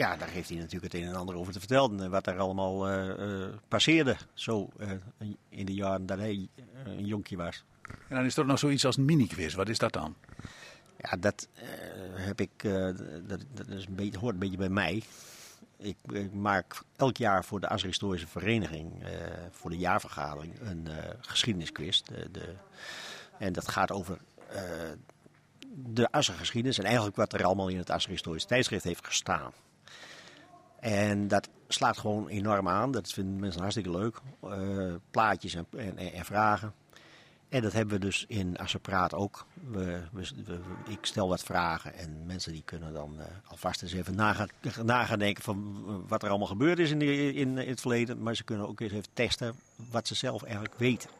ja, 0.00 0.16
daar 0.16 0.28
heeft 0.28 0.48
hij 0.48 0.58
natuurlijk 0.58 0.92
het 0.92 1.02
een 1.02 1.08
en 1.08 1.14
ander 1.14 1.34
over 1.34 1.52
te 1.52 1.58
vertellen. 1.58 2.10
Wat 2.10 2.26
er 2.26 2.38
allemaal 2.38 2.90
uh, 2.90 3.18
uh, 3.18 3.46
passeerde 3.68 4.16
zo 4.34 4.68
uh, 4.78 4.90
in 5.48 5.66
de 5.66 5.74
jaren 5.74 6.06
dat 6.06 6.18
hij 6.18 6.48
een 6.84 7.06
jonkje 7.06 7.36
was. 7.36 7.64
En 7.82 8.16
dan 8.16 8.24
is 8.24 8.36
er 8.36 8.46
nog 8.46 8.58
zoiets 8.58 8.84
als 8.84 8.96
een 8.96 9.04
mini-quiz. 9.04 9.54
Wat 9.54 9.68
is 9.68 9.78
dat 9.78 9.92
dan? 9.92 10.16
Ja, 10.98 11.16
dat 11.16 11.48
heb 12.14 12.40
ik. 12.40 12.50
dat, 13.26 13.44
dat 13.54 13.68
is 13.68 13.86
een 13.86 13.94
beetje, 13.94 14.18
hoort 14.18 14.32
een 14.32 14.40
beetje 14.40 14.56
bij 14.56 14.68
mij. 14.68 15.02
Ik, 15.76 15.96
ik 16.12 16.32
maak 16.32 16.82
elk 16.96 17.16
jaar 17.16 17.44
voor 17.44 17.60
de 17.60 17.68
Asristorische 17.68 18.26
Vereniging, 18.26 18.92
voor 19.50 19.70
de 19.70 19.78
jaarvergadering, 19.78 20.60
een 20.60 20.88
geschiedenisquiz. 21.20 22.02
De, 22.02 22.30
de, 22.30 22.54
en 23.38 23.52
dat 23.52 23.68
gaat 23.68 23.92
over 23.92 24.18
de 25.74 26.12
Assergeschiedenis 26.12 26.78
en 26.78 26.84
eigenlijk 26.84 27.16
wat 27.16 27.32
er 27.32 27.44
allemaal 27.44 27.68
in 27.68 27.78
het 27.78 27.90
Asserhistorisch 27.90 28.44
tijdschrift 28.44 28.84
heeft 28.84 29.06
gestaan. 29.06 29.52
En 30.80 31.28
dat 31.28 31.48
slaat 31.68 31.98
gewoon 31.98 32.28
enorm 32.28 32.68
aan. 32.68 32.90
Dat 32.90 33.12
vinden 33.12 33.40
mensen 33.40 33.60
hartstikke 33.60 33.90
leuk. 33.90 34.20
Uh, 34.44 34.94
plaatjes 35.10 35.54
en, 35.54 35.66
en, 35.76 35.96
en, 35.96 36.24
vragen. 36.24 36.72
En 37.48 37.62
dat 37.62 37.72
hebben 37.72 37.94
we 37.94 38.00
dus 38.00 38.24
in 38.28 38.56
Assepraat 38.58 39.14
ook. 39.14 39.46
We, 39.70 40.00
we, 40.12 40.28
ik 40.88 40.98
stel 41.00 41.28
wat 41.28 41.42
vragen 41.42 41.94
en 41.94 42.26
mensen 42.26 42.52
die 42.52 42.62
kunnen 42.64 42.92
dan 42.92 43.14
uh, 43.18 43.24
alvast 43.46 43.82
eens 43.82 43.92
even 43.92 44.14
nagaan, 44.84 45.18
denken 45.18 45.42
van 45.42 45.84
wat 46.08 46.22
er 46.22 46.28
allemaal 46.28 46.46
gebeurd 46.46 46.78
is 46.78 46.90
in, 46.90 46.98
de, 46.98 47.32
in, 47.32 47.58
in, 47.58 47.68
het 47.68 47.80
verleden. 47.80 48.22
Maar 48.22 48.34
ze 48.34 48.44
kunnen 48.44 48.68
ook 48.68 48.80
eens 48.80 48.92
even 48.92 49.12
testen 49.12 49.54
wat 49.90 50.06
ze 50.06 50.14
zelf 50.14 50.42
eigenlijk 50.42 50.74
weten. 50.76 51.10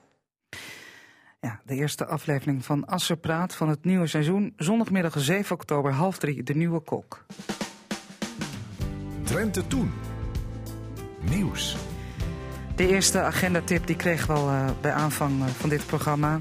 Ja, 1.41 1.61
de 1.65 1.75
eerste 1.75 2.07
aflevering 2.07 2.65
van 2.65 2.85
Asserpraat 2.85 3.55
van 3.55 3.69
het 3.69 3.85
nieuwe 3.85 4.07
seizoen. 4.07 4.53
Zondagmiddag 4.57 5.15
7 5.19 5.55
oktober, 5.55 5.93
half 5.93 6.19
drie, 6.19 6.43
de 6.43 6.55
nieuwe 6.55 6.81
kok. 6.81 7.25
Drenthe 9.31 9.67
Toen. 9.67 9.93
Nieuws. 11.21 11.77
De 12.77 12.89
eerste 12.89 13.21
agendatip 13.21 13.87
die 13.87 13.97
kregen 13.97 14.27
we 14.27 14.33
al 14.33 14.49
uh, 14.49 14.71
bij 14.81 14.93
aanvang 14.93 15.41
uh, 15.41 15.47
van 15.47 15.69
dit 15.69 15.87
programma. 15.87 16.41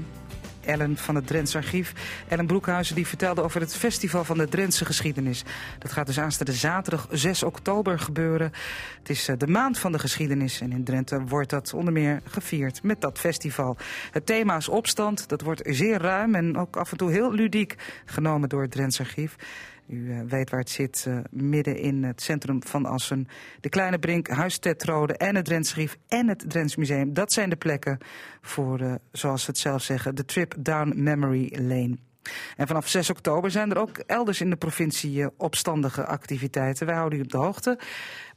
Ellen 0.60 0.96
van 0.96 1.14
het 1.14 1.26
Drents 1.26 1.56
Archief. 1.56 1.92
Ellen 2.28 2.46
Broekhuizen 2.46 2.94
die 2.94 3.06
vertelde 3.06 3.42
over 3.42 3.60
het 3.60 3.74
Festival 3.76 4.24
van 4.24 4.38
de 4.38 4.48
Drentse 4.48 4.84
Geschiedenis. 4.84 5.44
Dat 5.78 5.92
gaat 5.92 6.06
dus 6.06 6.20
aanstaande 6.20 6.52
zaterdag 6.52 7.06
6 7.10 7.42
oktober 7.42 7.98
gebeuren. 7.98 8.52
Het 8.98 9.10
is 9.10 9.28
uh, 9.28 9.36
de 9.38 9.46
maand 9.46 9.78
van 9.78 9.92
de 9.92 9.98
geschiedenis 9.98 10.60
en 10.60 10.72
in 10.72 10.84
Drenthe 10.84 11.24
wordt 11.24 11.50
dat 11.50 11.74
onder 11.74 11.92
meer 11.92 12.20
gevierd 12.24 12.82
met 12.82 13.00
dat 13.00 13.18
festival. 13.18 13.76
Het 14.10 14.26
thema 14.26 14.56
is 14.56 14.68
opstand. 14.68 15.28
Dat 15.28 15.40
wordt 15.40 15.62
zeer 15.64 16.00
ruim 16.00 16.34
en 16.34 16.56
ook 16.56 16.76
af 16.76 16.90
en 16.90 16.96
toe 16.96 17.10
heel 17.10 17.32
ludiek 17.32 17.74
genomen 18.04 18.48
door 18.48 18.62
het 18.62 18.70
Drents 18.70 19.00
Archief. 19.00 19.36
U 19.90 19.96
uh, 19.96 20.20
weet 20.26 20.50
waar 20.50 20.60
het 20.60 20.70
zit, 20.70 21.04
uh, 21.08 21.18
midden 21.30 21.76
in 21.76 22.04
het 22.04 22.22
centrum 22.22 22.62
van 22.62 22.86
Assen. 22.86 23.28
De 23.60 23.68
Kleine 23.68 23.98
Brink, 23.98 24.28
Huis 24.28 24.58
Tetrode 24.58 25.16
en 25.16 25.36
het 25.36 25.44
Drentsgrief 25.44 25.96
en 26.08 26.28
het 26.28 26.44
Drents 26.50 26.76
Museum. 26.76 27.14
Dat 27.14 27.32
zijn 27.32 27.50
de 27.50 27.56
plekken 27.56 27.98
voor, 28.40 28.80
uh, 28.80 28.94
zoals 29.12 29.44
ze 29.44 29.50
het 29.50 29.58
zelf 29.58 29.82
zeggen, 29.82 30.14
de 30.14 30.24
trip 30.24 30.54
down 30.58 31.02
memory 31.02 31.56
lane. 31.58 31.96
En 32.56 32.66
vanaf 32.66 32.88
6 32.88 33.10
oktober 33.10 33.50
zijn 33.50 33.70
er 33.70 33.78
ook 33.78 33.98
elders 33.98 34.40
in 34.40 34.50
de 34.50 34.56
provincie 34.56 35.38
opstandige 35.38 36.06
activiteiten. 36.06 36.86
Wij 36.86 36.94
houden 36.94 37.18
u 37.18 37.22
op 37.22 37.30
de 37.30 37.38
hoogte. 37.38 37.78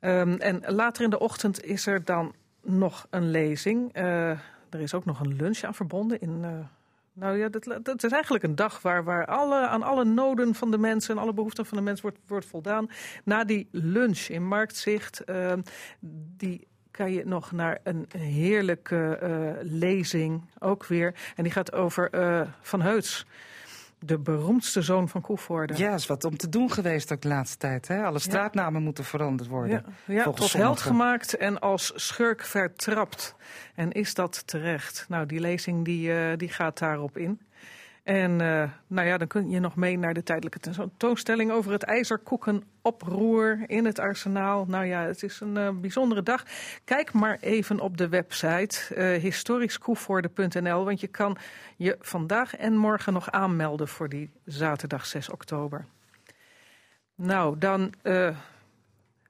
Um, 0.00 0.40
en 0.40 0.62
later 0.66 1.04
in 1.04 1.10
de 1.10 1.18
ochtend 1.18 1.64
is 1.64 1.86
er 1.86 2.04
dan 2.04 2.34
nog 2.62 3.06
een 3.10 3.30
lezing. 3.30 3.96
Er 4.74 4.80
is 4.80 4.94
ook 4.94 5.04
nog 5.04 5.20
een 5.20 5.36
lunch 5.36 5.62
aan 5.62 5.74
verbonden 5.74 6.20
in... 6.20 6.40
Uh, 6.42 6.50
nou 7.12 7.38
ja, 7.38 7.48
dat, 7.82 8.04
is 8.04 8.12
eigenlijk 8.12 8.44
een 8.44 8.54
dag 8.54 8.82
waar, 8.82 9.04
waar 9.04 9.26
alle, 9.26 9.66
aan 9.66 9.82
alle 9.82 10.04
noden 10.04 10.54
van 10.54 10.70
de 10.70 10.78
mensen 10.78 11.16
en 11.16 11.22
alle 11.22 11.32
behoeften 11.32 11.66
van 11.66 11.76
de 11.76 11.84
mens 11.84 12.00
wordt, 12.00 12.18
wordt 12.26 12.46
voldaan. 12.46 12.90
Na 13.24 13.44
die 13.44 13.68
lunch 13.70 14.18
in 14.18 14.46
Marktzicht, 14.46 15.22
uh, 15.26 15.52
die 16.36 16.66
kan 16.90 17.12
je 17.12 17.24
nog 17.24 17.52
naar 17.52 17.78
een 17.82 18.06
heerlijke 18.18 19.18
uh, 19.22 19.70
lezing 19.72 20.50
ook 20.58 20.86
weer. 20.86 21.14
En 21.36 21.42
die 21.42 21.52
gaat 21.52 21.72
over 21.72 22.10
Van 22.60 22.82
Heuts 22.82 23.26
de 24.06 24.18
beroemdste 24.18 24.82
zoon 24.82 25.08
van 25.08 25.20
Koevoorde. 25.20 25.76
Ja, 25.76 25.94
is 25.94 26.06
wat 26.06 26.24
om 26.24 26.36
te 26.36 26.48
doen 26.48 26.70
geweest 26.70 27.12
ook 27.12 27.20
de 27.20 27.28
laatste 27.28 27.56
tijd. 27.56 27.88
Hè? 27.88 28.04
Alle 28.04 28.18
straatnamen 28.18 28.78
ja. 28.78 28.84
moeten 28.84 29.04
veranderd 29.04 29.48
worden. 29.48 29.84
Ja, 30.04 30.14
ja 30.14 30.24
tot 30.24 30.36
sommigen. 30.36 30.60
held 30.60 30.80
gemaakt 30.80 31.36
en 31.36 31.60
als 31.60 31.92
schurk 31.94 32.44
vertrapt. 32.44 33.34
En 33.74 33.92
is 33.92 34.14
dat 34.14 34.46
terecht? 34.46 35.06
Nou, 35.08 35.26
die 35.26 35.40
lezing 35.40 35.84
die, 35.84 36.08
uh, 36.08 36.36
die 36.36 36.48
gaat 36.48 36.78
daarop 36.78 37.18
in. 37.18 37.40
En 38.04 38.30
uh, 38.30 38.70
nou 38.86 39.06
ja, 39.06 39.18
dan 39.18 39.26
kun 39.26 39.50
je 39.50 39.60
nog 39.60 39.76
mee 39.76 39.98
naar 39.98 40.14
de 40.14 40.22
tijdelijke 40.22 40.58
tentoonstelling 40.58 41.50
over 41.50 41.72
het 41.72 41.82
ijzerkoekenoproer 41.82 43.64
in 43.66 43.84
het 43.84 43.98
arsenaal. 43.98 44.64
Nou 44.68 44.84
ja, 44.84 45.02
het 45.06 45.22
is 45.22 45.40
een 45.40 45.56
uh, 45.56 45.70
bijzondere 45.70 46.22
dag. 46.22 46.44
Kijk 46.84 47.12
maar 47.12 47.38
even 47.40 47.80
op 47.80 47.96
de 47.96 48.08
website 48.08 48.78
uh, 48.96 49.22
historischkoevoorde.nl, 49.22 50.84
want 50.84 51.00
je 51.00 51.06
kan 51.06 51.36
je 51.76 51.96
vandaag 52.00 52.56
en 52.56 52.76
morgen 52.76 53.12
nog 53.12 53.30
aanmelden 53.30 53.88
voor 53.88 54.08
die 54.08 54.30
zaterdag 54.44 55.06
6 55.06 55.30
oktober. 55.30 55.84
Nou, 57.14 57.58
dan 57.58 57.92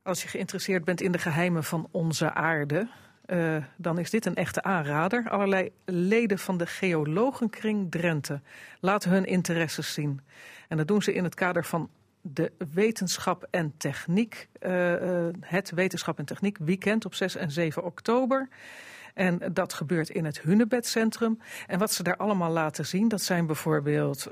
als 0.02 0.22
je 0.22 0.28
geïnteresseerd 0.28 0.84
bent 0.84 1.00
in 1.00 1.12
de 1.12 1.18
geheimen 1.18 1.64
van 1.64 1.88
onze 1.90 2.32
aarde, 2.32 2.88
uh, 3.26 3.56
dan 3.76 3.98
is 3.98 4.10
dit 4.10 4.26
een 4.26 4.34
echte 4.34 4.62
aanrader. 4.62 5.30
Allerlei 5.30 5.70
leden 5.84 6.38
van 6.38 6.56
de 6.56 6.66
Geologenkring 6.66 7.90
Drenthe 7.90 8.40
laten 8.80 9.10
hun 9.10 9.24
interesses 9.24 9.92
zien. 9.92 10.20
En 10.68 10.76
dat 10.76 10.88
doen 10.88 11.02
ze 11.02 11.12
in 11.12 11.24
het 11.24 11.34
kader 11.34 11.64
van 11.64 11.90
de 12.20 12.52
wetenschap 12.72 13.46
en 13.50 13.74
techniek. 13.76 14.48
Uh, 14.60 14.92
uh, 14.92 15.28
het 15.40 15.70
wetenschap 15.70 16.18
en 16.18 16.24
techniek 16.24 16.58
weekend 16.58 17.04
op 17.04 17.14
6 17.14 17.36
en 17.36 17.50
7 17.50 17.84
oktober. 17.84 18.48
En 19.14 19.40
dat 19.52 19.72
gebeurt 19.72 20.08
in 20.08 20.24
het 20.24 20.40
Hunebedcentrum. 20.40 21.38
En 21.66 21.78
wat 21.78 21.92
ze 21.92 22.02
daar 22.02 22.16
allemaal 22.16 22.50
laten 22.50 22.86
zien, 22.86 23.08
dat 23.08 23.22
zijn 23.22 23.46
bijvoorbeeld 23.46 24.30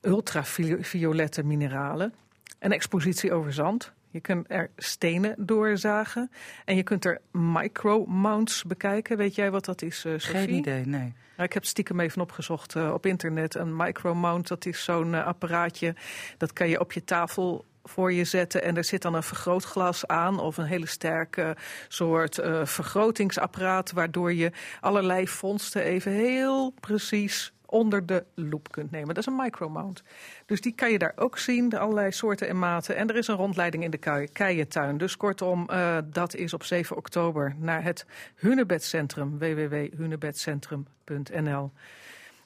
ultraviolette 0.00 1.42
mineralen. 1.42 2.14
Een 2.58 2.72
expositie 2.72 3.32
over 3.32 3.52
zand. 3.52 3.92
Je 4.10 4.20
kunt 4.20 4.46
er 4.48 4.70
stenen 4.76 5.34
doorzagen. 5.38 6.30
En 6.64 6.76
je 6.76 6.82
kunt 6.82 7.04
er 7.04 7.20
micro-mounts 7.32 8.64
bekijken. 8.64 9.16
Weet 9.16 9.34
jij 9.34 9.50
wat 9.50 9.64
dat 9.64 9.82
is, 9.82 10.04
uh, 10.04 10.12
Sophie? 10.18 10.40
Geen 10.40 10.54
idee, 10.54 10.86
nee. 10.86 11.12
Nou, 11.36 11.48
ik 11.48 11.52
heb 11.52 11.64
stiekem 11.64 12.00
even 12.00 12.22
opgezocht 12.22 12.74
uh, 12.74 12.92
op 12.92 13.06
internet. 13.06 13.54
Een 13.54 13.76
micro-mount, 13.76 14.48
dat 14.48 14.66
is 14.66 14.84
zo'n 14.84 15.12
uh, 15.12 15.26
apparaatje. 15.26 15.94
Dat 16.36 16.52
kan 16.52 16.68
je 16.68 16.80
op 16.80 16.92
je 16.92 17.04
tafel 17.04 17.64
voor 17.84 18.12
je 18.12 18.24
zetten 18.24 18.62
en 18.62 18.76
er 18.76 18.84
zit 18.84 19.02
dan 19.02 19.14
een 19.14 19.22
vergrootglas 19.22 20.06
aan 20.06 20.40
of 20.40 20.56
een 20.56 20.64
hele 20.64 20.86
sterke 20.86 21.56
soort 21.88 22.38
uh, 22.38 22.64
vergrotingsapparaat 22.64 23.92
waardoor 23.92 24.32
je 24.32 24.52
allerlei 24.80 25.28
vondsten 25.28 25.82
even 25.82 26.12
heel 26.12 26.74
precies 26.80 27.52
onder 27.70 28.06
de 28.06 28.24
loep 28.34 28.72
kunt 28.72 28.90
nemen. 28.90 29.08
Dat 29.08 29.18
is 29.18 29.26
een 29.26 29.36
micromount. 29.36 30.02
Dus 30.46 30.60
die 30.60 30.74
kan 30.74 30.90
je 30.90 30.98
daar 30.98 31.12
ook 31.16 31.38
zien, 31.38 31.78
allerlei 31.78 32.12
soorten 32.12 32.48
en 32.48 32.58
maten. 32.58 32.96
En 32.96 33.08
er 33.08 33.16
is 33.16 33.26
een 33.26 33.36
rondleiding 33.36 33.84
in 33.84 33.90
de 33.90 34.28
Keientuin. 34.32 34.98
Dus 34.98 35.16
kortom, 35.16 35.66
uh, 35.70 35.98
dat 36.04 36.34
is 36.34 36.54
op 36.54 36.64
7 36.64 36.96
oktober 36.96 37.54
naar 37.58 37.82
het 37.82 38.06
Hunebedcentrum, 38.34 39.38
www.hunebedcentrum.nl. 39.38 41.70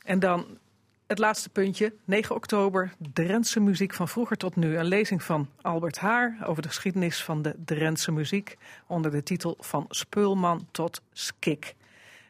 En 0.04 0.18
dan 0.18 0.58
het 1.06 1.18
laatste 1.18 1.48
puntje, 1.48 1.92
9 2.04 2.34
oktober, 2.34 2.92
Drentse 3.12 3.60
muziek 3.60 3.94
van 3.94 4.08
vroeger 4.08 4.36
tot 4.36 4.56
nu. 4.56 4.76
Een 4.76 4.84
lezing 4.84 5.22
van 5.22 5.48
Albert 5.60 5.98
Haar 5.98 6.36
over 6.46 6.62
de 6.62 6.68
geschiedenis 6.68 7.22
van 7.22 7.42
de 7.42 7.54
Drentse 7.64 8.12
muziek... 8.12 8.56
onder 8.86 9.10
de 9.10 9.22
titel 9.22 9.56
Van 9.60 9.84
Speulman 9.88 10.68
tot 10.70 11.02
Skik. 11.12 11.74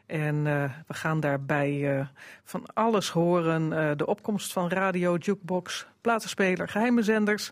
En 0.05 0.35
uh, 0.35 0.63
we 0.87 0.93
gaan 0.93 1.19
daarbij 1.19 1.97
uh, 1.97 2.07
van 2.43 2.65
alles 2.73 3.09
horen. 3.09 3.71
Uh, 3.71 3.91
de 3.95 4.05
opkomst 4.05 4.53
van 4.53 4.69
radio, 4.69 5.15
jukebox, 5.15 5.87
platenspeler, 6.01 6.67
geheime 6.67 7.03
zenders. 7.03 7.51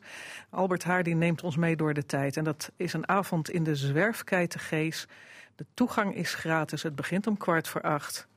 Albert 0.50 0.84
Haardi 0.84 1.14
neemt 1.14 1.44
ons 1.44 1.56
mee 1.56 1.76
door 1.76 1.94
de 1.94 2.06
tijd. 2.06 2.38
En 2.38 2.44
dat 2.44 2.72
is 2.76 2.94
een 2.94 3.08
avond 3.08 3.50
in 3.50 3.64
de 3.64 3.76
Zwerfkei 3.76 4.48
te 4.48 4.60
Gees. 4.60 5.08
De 5.56 5.66
toegang 5.74 6.16
is 6.16 6.34
gratis. 6.34 6.84
Het 6.84 6.96
begint 6.96 7.28
om 7.28 7.38
kwart 7.38 7.68
voor 7.68 7.82
acht. 7.82 8.28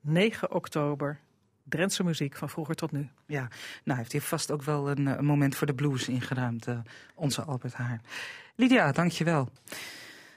9 0.00 0.52
oktober. 0.52 1.18
Drentse 1.64 2.04
muziek 2.04 2.36
van 2.36 2.48
vroeger 2.48 2.74
tot 2.74 2.92
nu. 2.92 3.08
Ja, 3.26 3.48
nou 3.84 3.98
heeft 3.98 4.12
hij 4.12 4.20
vast 4.20 4.50
ook 4.50 4.62
wel 4.62 4.90
een, 4.90 5.24
moment 5.24 5.56
voor 5.56 5.66
de 5.66 5.74
blues 5.74 6.08
ingeruimd, 6.08 6.66
onze 7.14 7.42
Albert 7.42 7.74
Haar. 7.74 8.00
Lydia, 8.54 8.92
dankjewel. 8.92 9.48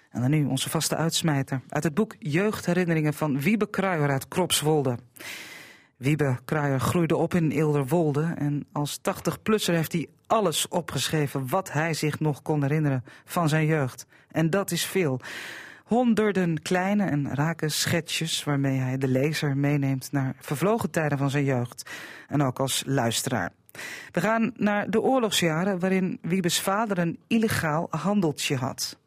En 0.09 0.21
dan 0.21 0.29
nu 0.29 0.45
onze 0.45 0.69
vaste 0.69 0.95
uitsmijter 0.95 1.61
uit 1.69 1.83
het 1.83 1.93
boek 1.93 2.15
Jeugdherinneringen 2.19 3.13
van 3.13 3.39
Wiebe 3.39 3.69
Kruijer 3.69 4.09
uit 4.09 4.27
Kropswolde. 4.27 4.97
Wiebe 5.97 6.37
Kruijer 6.45 6.79
groeide 6.79 7.15
op 7.15 7.33
in 7.33 7.51
Ilderwolde 7.51 8.33
en 8.37 8.67
als 8.71 8.99
80-plusser 8.99 9.73
heeft 9.73 9.91
hij 9.91 10.07
alles 10.27 10.67
opgeschreven 10.67 11.47
wat 11.47 11.71
hij 11.71 11.93
zich 11.93 12.19
nog 12.19 12.41
kon 12.41 12.61
herinneren 12.61 13.03
van 13.25 13.49
zijn 13.49 13.65
jeugd. 13.65 14.05
En 14.31 14.49
dat 14.49 14.71
is 14.71 14.85
veel. 14.85 15.19
Honderden 15.83 16.61
kleine 16.61 17.03
en 17.03 17.35
rake 17.35 17.69
schetsjes 17.69 18.43
waarmee 18.43 18.77
hij 18.77 18.97
de 18.97 19.07
lezer 19.07 19.57
meeneemt 19.57 20.11
naar 20.11 20.35
vervlogen 20.39 20.91
tijden 20.91 21.17
van 21.17 21.29
zijn 21.29 21.43
jeugd. 21.43 21.89
En 22.27 22.41
ook 22.41 22.59
als 22.59 22.83
luisteraar. 22.85 23.51
We 24.11 24.21
gaan 24.21 24.51
naar 24.55 24.89
de 24.89 25.01
oorlogsjaren 25.01 25.79
waarin 25.79 26.19
Wiebes 26.21 26.61
vader 26.61 26.97
een 26.97 27.19
illegaal 27.27 27.87
handeltje 27.89 28.55
had. 28.55 28.97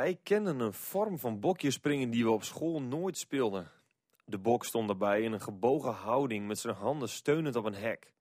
Wij 0.00 0.18
kennen 0.22 0.60
een 0.60 0.72
vorm 0.72 1.18
van 1.18 1.40
bokjespringen 1.40 2.10
die 2.10 2.24
we 2.24 2.30
op 2.30 2.42
school 2.42 2.82
nooit 2.82 3.18
speelden. 3.18 3.70
De 4.24 4.38
bok 4.38 4.64
stond 4.64 4.88
daarbij 4.88 5.22
in 5.22 5.32
een 5.32 5.40
gebogen 5.40 5.92
houding 5.92 6.46
met 6.46 6.58
zijn 6.58 6.74
handen 6.74 7.08
steunend 7.08 7.56
op 7.56 7.64
een 7.64 7.74
hek. 7.74 8.12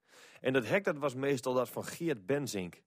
En 0.42 0.54
dat 0.54 0.68
hek 0.68 0.84
dat 0.84 0.98
was 0.98 1.14
meestal 1.14 1.54
dat 1.54 1.70
van 1.70 1.84
Geert 1.84 2.26
Benzink. 2.26 2.82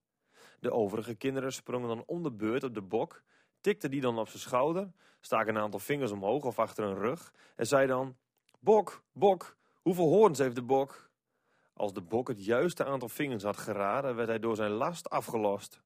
De 0.59 0.71
overige 0.71 1.15
kinderen 1.15 1.53
sprongen 1.53 1.87
dan 1.87 2.03
om 2.05 2.23
de 2.23 2.31
beurt 2.31 2.63
op 2.63 2.73
de 2.73 2.81
bok, 2.81 3.23
tikten 3.61 3.91
die 3.91 4.01
dan 4.01 4.19
op 4.19 4.27
zijn 4.27 4.41
schouder, 4.41 4.91
staken 5.19 5.55
een 5.55 5.61
aantal 5.61 5.79
vingers 5.79 6.11
omhoog 6.11 6.43
of 6.43 6.59
achter 6.59 6.83
hun 6.83 6.97
rug 6.97 7.33
en 7.55 7.67
zei 7.67 7.87
dan... 7.87 8.15
Bok, 8.59 9.03
bok, 9.11 9.57
hoeveel 9.81 10.07
hoorns 10.07 10.39
heeft 10.39 10.55
de 10.55 10.63
bok? 10.63 11.09
Als 11.73 11.93
de 11.93 12.01
bok 12.01 12.27
het 12.27 12.45
juiste 12.45 12.85
aantal 12.85 13.09
vingers 13.09 13.43
had 13.43 13.57
geraden, 13.57 14.15
werd 14.15 14.27
hij 14.27 14.39
door 14.39 14.55
zijn 14.55 14.71
last 14.71 15.09
afgelost. 15.09 15.81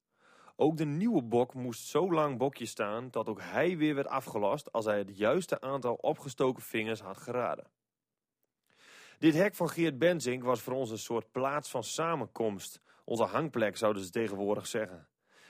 Ook 0.59 0.77
de 0.77 0.85
nieuwe 0.85 1.21
bok 1.21 1.53
moest 1.53 1.87
zo 1.87 2.11
lang 2.11 2.37
bokje 2.37 2.65
staan 2.65 3.07
dat 3.11 3.27
ook 3.27 3.41
hij 3.41 3.77
weer 3.77 3.95
werd 3.95 4.07
afgelost 4.07 4.71
als 4.71 4.85
hij 4.85 4.97
het 4.97 5.17
juiste 5.17 5.61
aantal 5.61 5.93
opgestoken 5.93 6.63
vingers 6.63 6.99
had 6.99 7.17
geraden. 7.17 7.67
Dit 9.19 9.33
hek 9.33 9.55
van 9.55 9.69
Geert 9.69 9.97
Benzink 9.97 10.43
was 10.43 10.61
voor 10.61 10.73
ons 10.73 10.89
een 10.89 10.97
soort 10.97 11.31
plaats 11.31 11.69
van 11.69 11.83
samenkomst. 11.83 12.81
Onze 13.03 13.23
hangplek 13.23 13.77
zouden 13.77 14.03
ze 14.03 14.09
tegenwoordig 14.09 14.67
zeggen. 14.67 15.07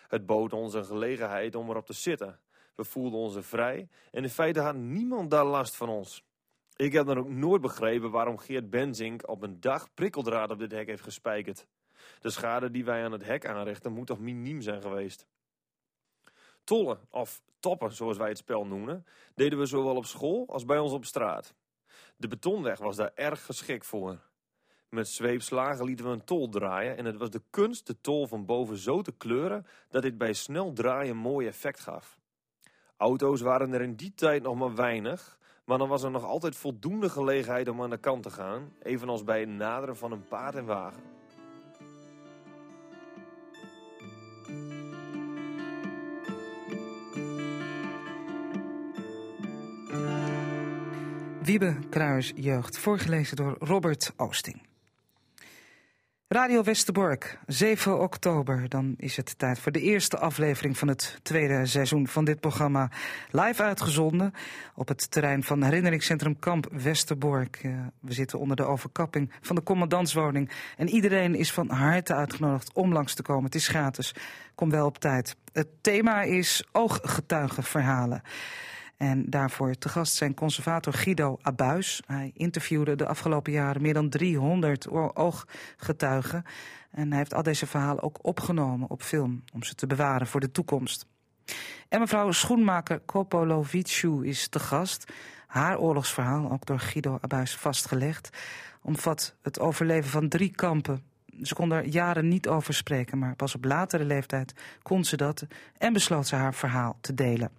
Het 0.07 0.25
bood 0.25 0.53
ons 0.53 0.73
een 0.73 0.85
gelegenheid 0.85 1.55
om 1.55 1.69
erop 1.69 1.85
te 1.85 1.93
zitten. 1.93 2.39
We 2.75 2.83
voelden 2.83 3.19
ons 3.19 3.37
vrij 3.39 3.87
en 4.11 4.23
in 4.23 4.29
feite 4.29 4.59
had 4.59 4.75
niemand 4.75 5.31
daar 5.31 5.45
last 5.45 5.75
van 5.75 5.89
ons. 5.89 6.25
Ik 6.75 6.93
heb 6.93 7.05
dan 7.05 7.17
ook 7.17 7.29
nooit 7.29 7.61
begrepen 7.61 8.11
waarom 8.11 8.37
Geert 8.37 8.69
Benzink 8.69 9.29
op 9.29 9.43
een 9.43 9.59
dag 9.59 9.93
prikkeldraad 9.93 10.51
op 10.51 10.59
dit 10.59 10.71
hek 10.71 10.87
heeft 10.87 11.03
gespijkerd. 11.03 11.67
De 12.19 12.29
schade 12.29 12.71
die 12.71 12.85
wij 12.85 13.03
aan 13.03 13.11
het 13.11 13.25
hek 13.25 13.45
aanrichten 13.45 13.91
moet 13.91 14.07
toch 14.07 14.19
miniem 14.19 14.61
zijn 14.61 14.81
geweest. 14.81 15.27
Tollen, 16.63 16.99
of 17.09 17.41
toppen 17.59 17.91
zoals 17.91 18.17
wij 18.17 18.29
het 18.29 18.37
spel 18.37 18.65
noemen, 18.65 19.05
deden 19.35 19.59
we 19.59 19.65
zowel 19.65 19.95
op 19.95 20.05
school 20.05 20.45
als 20.47 20.65
bij 20.65 20.79
ons 20.79 20.91
op 20.91 21.05
straat. 21.05 21.53
De 22.15 22.27
betonweg 22.27 22.79
was 22.79 22.95
daar 22.95 23.11
erg 23.15 23.45
geschikt 23.45 23.85
voor. 23.85 24.19
Met 24.89 25.07
zweepslagen 25.07 25.85
lieten 25.85 26.05
we 26.05 26.11
een 26.11 26.23
tol 26.23 26.49
draaien 26.49 26.97
en 26.97 27.05
het 27.05 27.17
was 27.17 27.29
de 27.29 27.41
kunst 27.49 27.87
de 27.87 28.01
tol 28.01 28.27
van 28.27 28.45
boven 28.45 28.77
zo 28.77 29.01
te 29.01 29.11
kleuren 29.11 29.65
dat 29.89 30.01
dit 30.01 30.17
bij 30.17 30.33
snel 30.33 30.73
draaien 30.73 31.15
mooi 31.15 31.47
effect 31.47 31.79
gaf. 31.79 32.19
Auto's 32.97 33.41
waren 33.41 33.73
er 33.73 33.81
in 33.81 33.95
die 33.95 34.13
tijd 34.13 34.43
nog 34.43 34.55
maar 34.55 34.75
weinig, 34.75 35.37
maar 35.65 35.77
dan 35.77 35.87
was 35.87 36.03
er 36.03 36.11
nog 36.11 36.23
altijd 36.23 36.55
voldoende 36.55 37.09
gelegenheid 37.09 37.67
om 37.67 37.81
aan 37.81 37.89
de 37.89 37.97
kant 37.97 38.23
te 38.23 38.29
gaan, 38.29 38.73
evenals 38.81 39.23
bij 39.23 39.39
het 39.39 39.49
naderen 39.49 39.97
van 39.97 40.11
een 40.11 40.27
paard 40.27 40.55
en 40.55 40.65
wagen. 40.65 41.16
Wiebe 51.47 51.75
Kruis 51.89 52.33
Jeugd, 52.35 52.77
voorgelezen 52.77 53.35
door 53.35 53.55
Robert 53.59 54.13
Oosting. 54.15 54.61
Radio 56.27 56.63
Westerbork, 56.63 57.39
7 57.45 57.99
oktober. 57.99 58.69
Dan 58.69 58.93
is 58.97 59.17
het 59.17 59.37
tijd 59.37 59.59
voor 59.59 59.71
de 59.71 59.81
eerste 59.81 60.17
aflevering 60.17 60.77
van 60.77 60.87
het 60.87 61.19
tweede 61.21 61.65
seizoen 61.65 62.07
van 62.07 62.25
dit 62.25 62.39
programma. 62.39 62.91
Live 63.31 63.63
uitgezonden 63.63 64.33
op 64.75 64.87
het 64.87 65.11
terrein 65.11 65.43
van 65.43 65.63
herinneringscentrum 65.63 66.39
Kamp 66.39 66.67
Westerbork. 66.71 67.63
Uh, 67.63 67.85
we 67.99 68.13
zitten 68.13 68.39
onder 68.39 68.55
de 68.55 68.65
overkapping 68.65 69.31
van 69.41 69.55
de 69.55 69.63
commandantswoning. 69.63 70.51
En 70.77 70.89
iedereen 70.89 71.35
is 71.35 71.51
van 71.51 71.69
harte 71.69 72.13
uitgenodigd 72.13 72.73
om 72.73 72.93
langs 72.93 73.13
te 73.13 73.21
komen. 73.21 73.45
Het 73.45 73.55
is 73.55 73.67
gratis. 73.67 74.15
Kom 74.55 74.69
wel 74.69 74.85
op 74.85 74.97
tijd. 74.97 75.35
Het 75.51 75.67
thema 75.81 76.21
is 76.21 76.63
ooggetuigenverhalen. 76.71 78.21
En 78.97 79.29
daarvoor 79.29 79.75
te 79.75 79.89
gast 79.89 80.13
zijn 80.13 80.33
conservator 80.33 80.93
Guido 80.93 81.37
Abuis. 81.41 82.01
Hij 82.05 82.31
interviewde 82.33 82.95
de 82.95 83.07
afgelopen 83.07 83.51
jaren 83.51 83.81
meer 83.81 83.93
dan 83.93 84.09
300 84.09 84.87
ooggetuigen. 85.13 86.43
En 86.91 87.07
hij 87.07 87.17
heeft 87.17 87.33
al 87.33 87.43
deze 87.43 87.67
verhalen 87.67 88.03
ook 88.03 88.19
opgenomen 88.21 88.89
op 88.89 89.01
film 89.01 89.43
om 89.53 89.63
ze 89.63 89.75
te 89.75 89.87
bewaren 89.87 90.27
voor 90.27 90.39
de 90.39 90.51
toekomst. 90.51 91.05
En 91.89 91.99
mevrouw 91.99 92.31
schoenmaker 92.31 92.99
Kopoloviciu 92.99 94.27
is 94.27 94.47
te 94.47 94.59
gast. 94.59 95.11
Haar 95.47 95.79
oorlogsverhaal, 95.79 96.51
ook 96.51 96.65
door 96.65 96.79
Guido 96.79 97.17
Abuis 97.21 97.55
vastgelegd, 97.55 98.29
omvat 98.81 99.35
het 99.41 99.59
overleven 99.59 100.09
van 100.09 100.29
drie 100.29 100.51
kampen. 100.51 101.03
Ze 101.41 101.53
kon 101.53 101.71
er 101.71 101.85
jaren 101.85 102.27
niet 102.27 102.47
over 102.47 102.73
spreken, 102.73 103.17
maar 103.17 103.35
pas 103.35 103.55
op 103.55 103.65
latere 103.65 104.05
leeftijd 104.05 104.53
kon 104.81 105.03
ze 105.03 105.17
dat 105.17 105.47
en 105.77 105.93
besloot 105.93 106.27
ze 106.27 106.35
haar 106.35 106.53
verhaal 106.53 106.97
te 107.01 107.13
delen. 107.13 107.51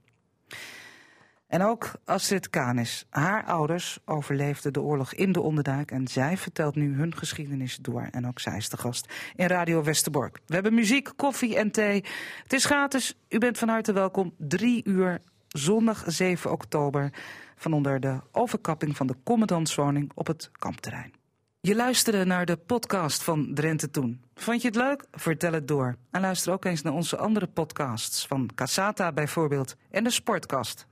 En 1.48 1.62
ook 1.62 1.90
Astrid 2.04 2.50
Kanis. 2.50 3.06
Haar 3.10 3.44
ouders 3.44 3.98
overleefden 4.04 4.72
de 4.72 4.80
oorlog 4.80 5.14
in 5.14 5.32
de 5.32 5.40
Onderdijk 5.40 5.90
en 5.90 6.08
zij 6.08 6.36
vertelt 6.36 6.74
nu 6.74 6.94
hun 6.96 7.16
geschiedenis 7.16 7.76
door. 7.76 8.08
En 8.10 8.26
ook 8.26 8.40
zij 8.40 8.56
is 8.56 8.68
de 8.68 8.76
gast 8.76 9.12
in 9.34 9.46
Radio 9.46 9.82
Westerbork. 9.82 10.40
We 10.46 10.54
hebben 10.54 10.74
muziek, 10.74 11.10
koffie 11.16 11.56
en 11.56 11.70
thee. 11.70 12.04
Het 12.42 12.52
is 12.52 12.64
gratis. 12.64 13.14
U 13.28 13.38
bent 13.38 13.58
van 13.58 13.68
harte 13.68 13.92
welkom. 13.92 14.34
Drie 14.38 14.84
uur, 14.84 15.20
zondag 15.48 16.04
7 16.06 16.52
oktober, 16.52 17.12
van 17.56 17.72
onder 17.72 18.00
de 18.00 18.20
overkapping 18.32 18.96
van 18.96 19.06
de 19.06 19.16
commandantswoning 19.24 20.10
op 20.14 20.26
het 20.26 20.50
kampterrein. 20.52 21.12
Je 21.60 21.74
luisterde 21.74 22.24
naar 22.24 22.46
de 22.46 22.56
podcast 22.56 23.22
van 23.22 23.54
Drenthe 23.54 23.90
Toen. 23.90 24.24
Vond 24.34 24.62
je 24.62 24.68
het 24.68 24.76
leuk? 24.76 25.04
Vertel 25.12 25.52
het 25.52 25.68
door. 25.68 25.96
En 26.10 26.20
luister 26.20 26.52
ook 26.52 26.64
eens 26.64 26.82
naar 26.82 26.92
onze 26.92 27.16
andere 27.16 27.46
podcasts 27.46 28.26
van 28.26 28.50
Casata 28.54 29.12
bijvoorbeeld 29.12 29.76
en 29.90 30.04
de 30.04 30.10
Sportkast. 30.10 30.87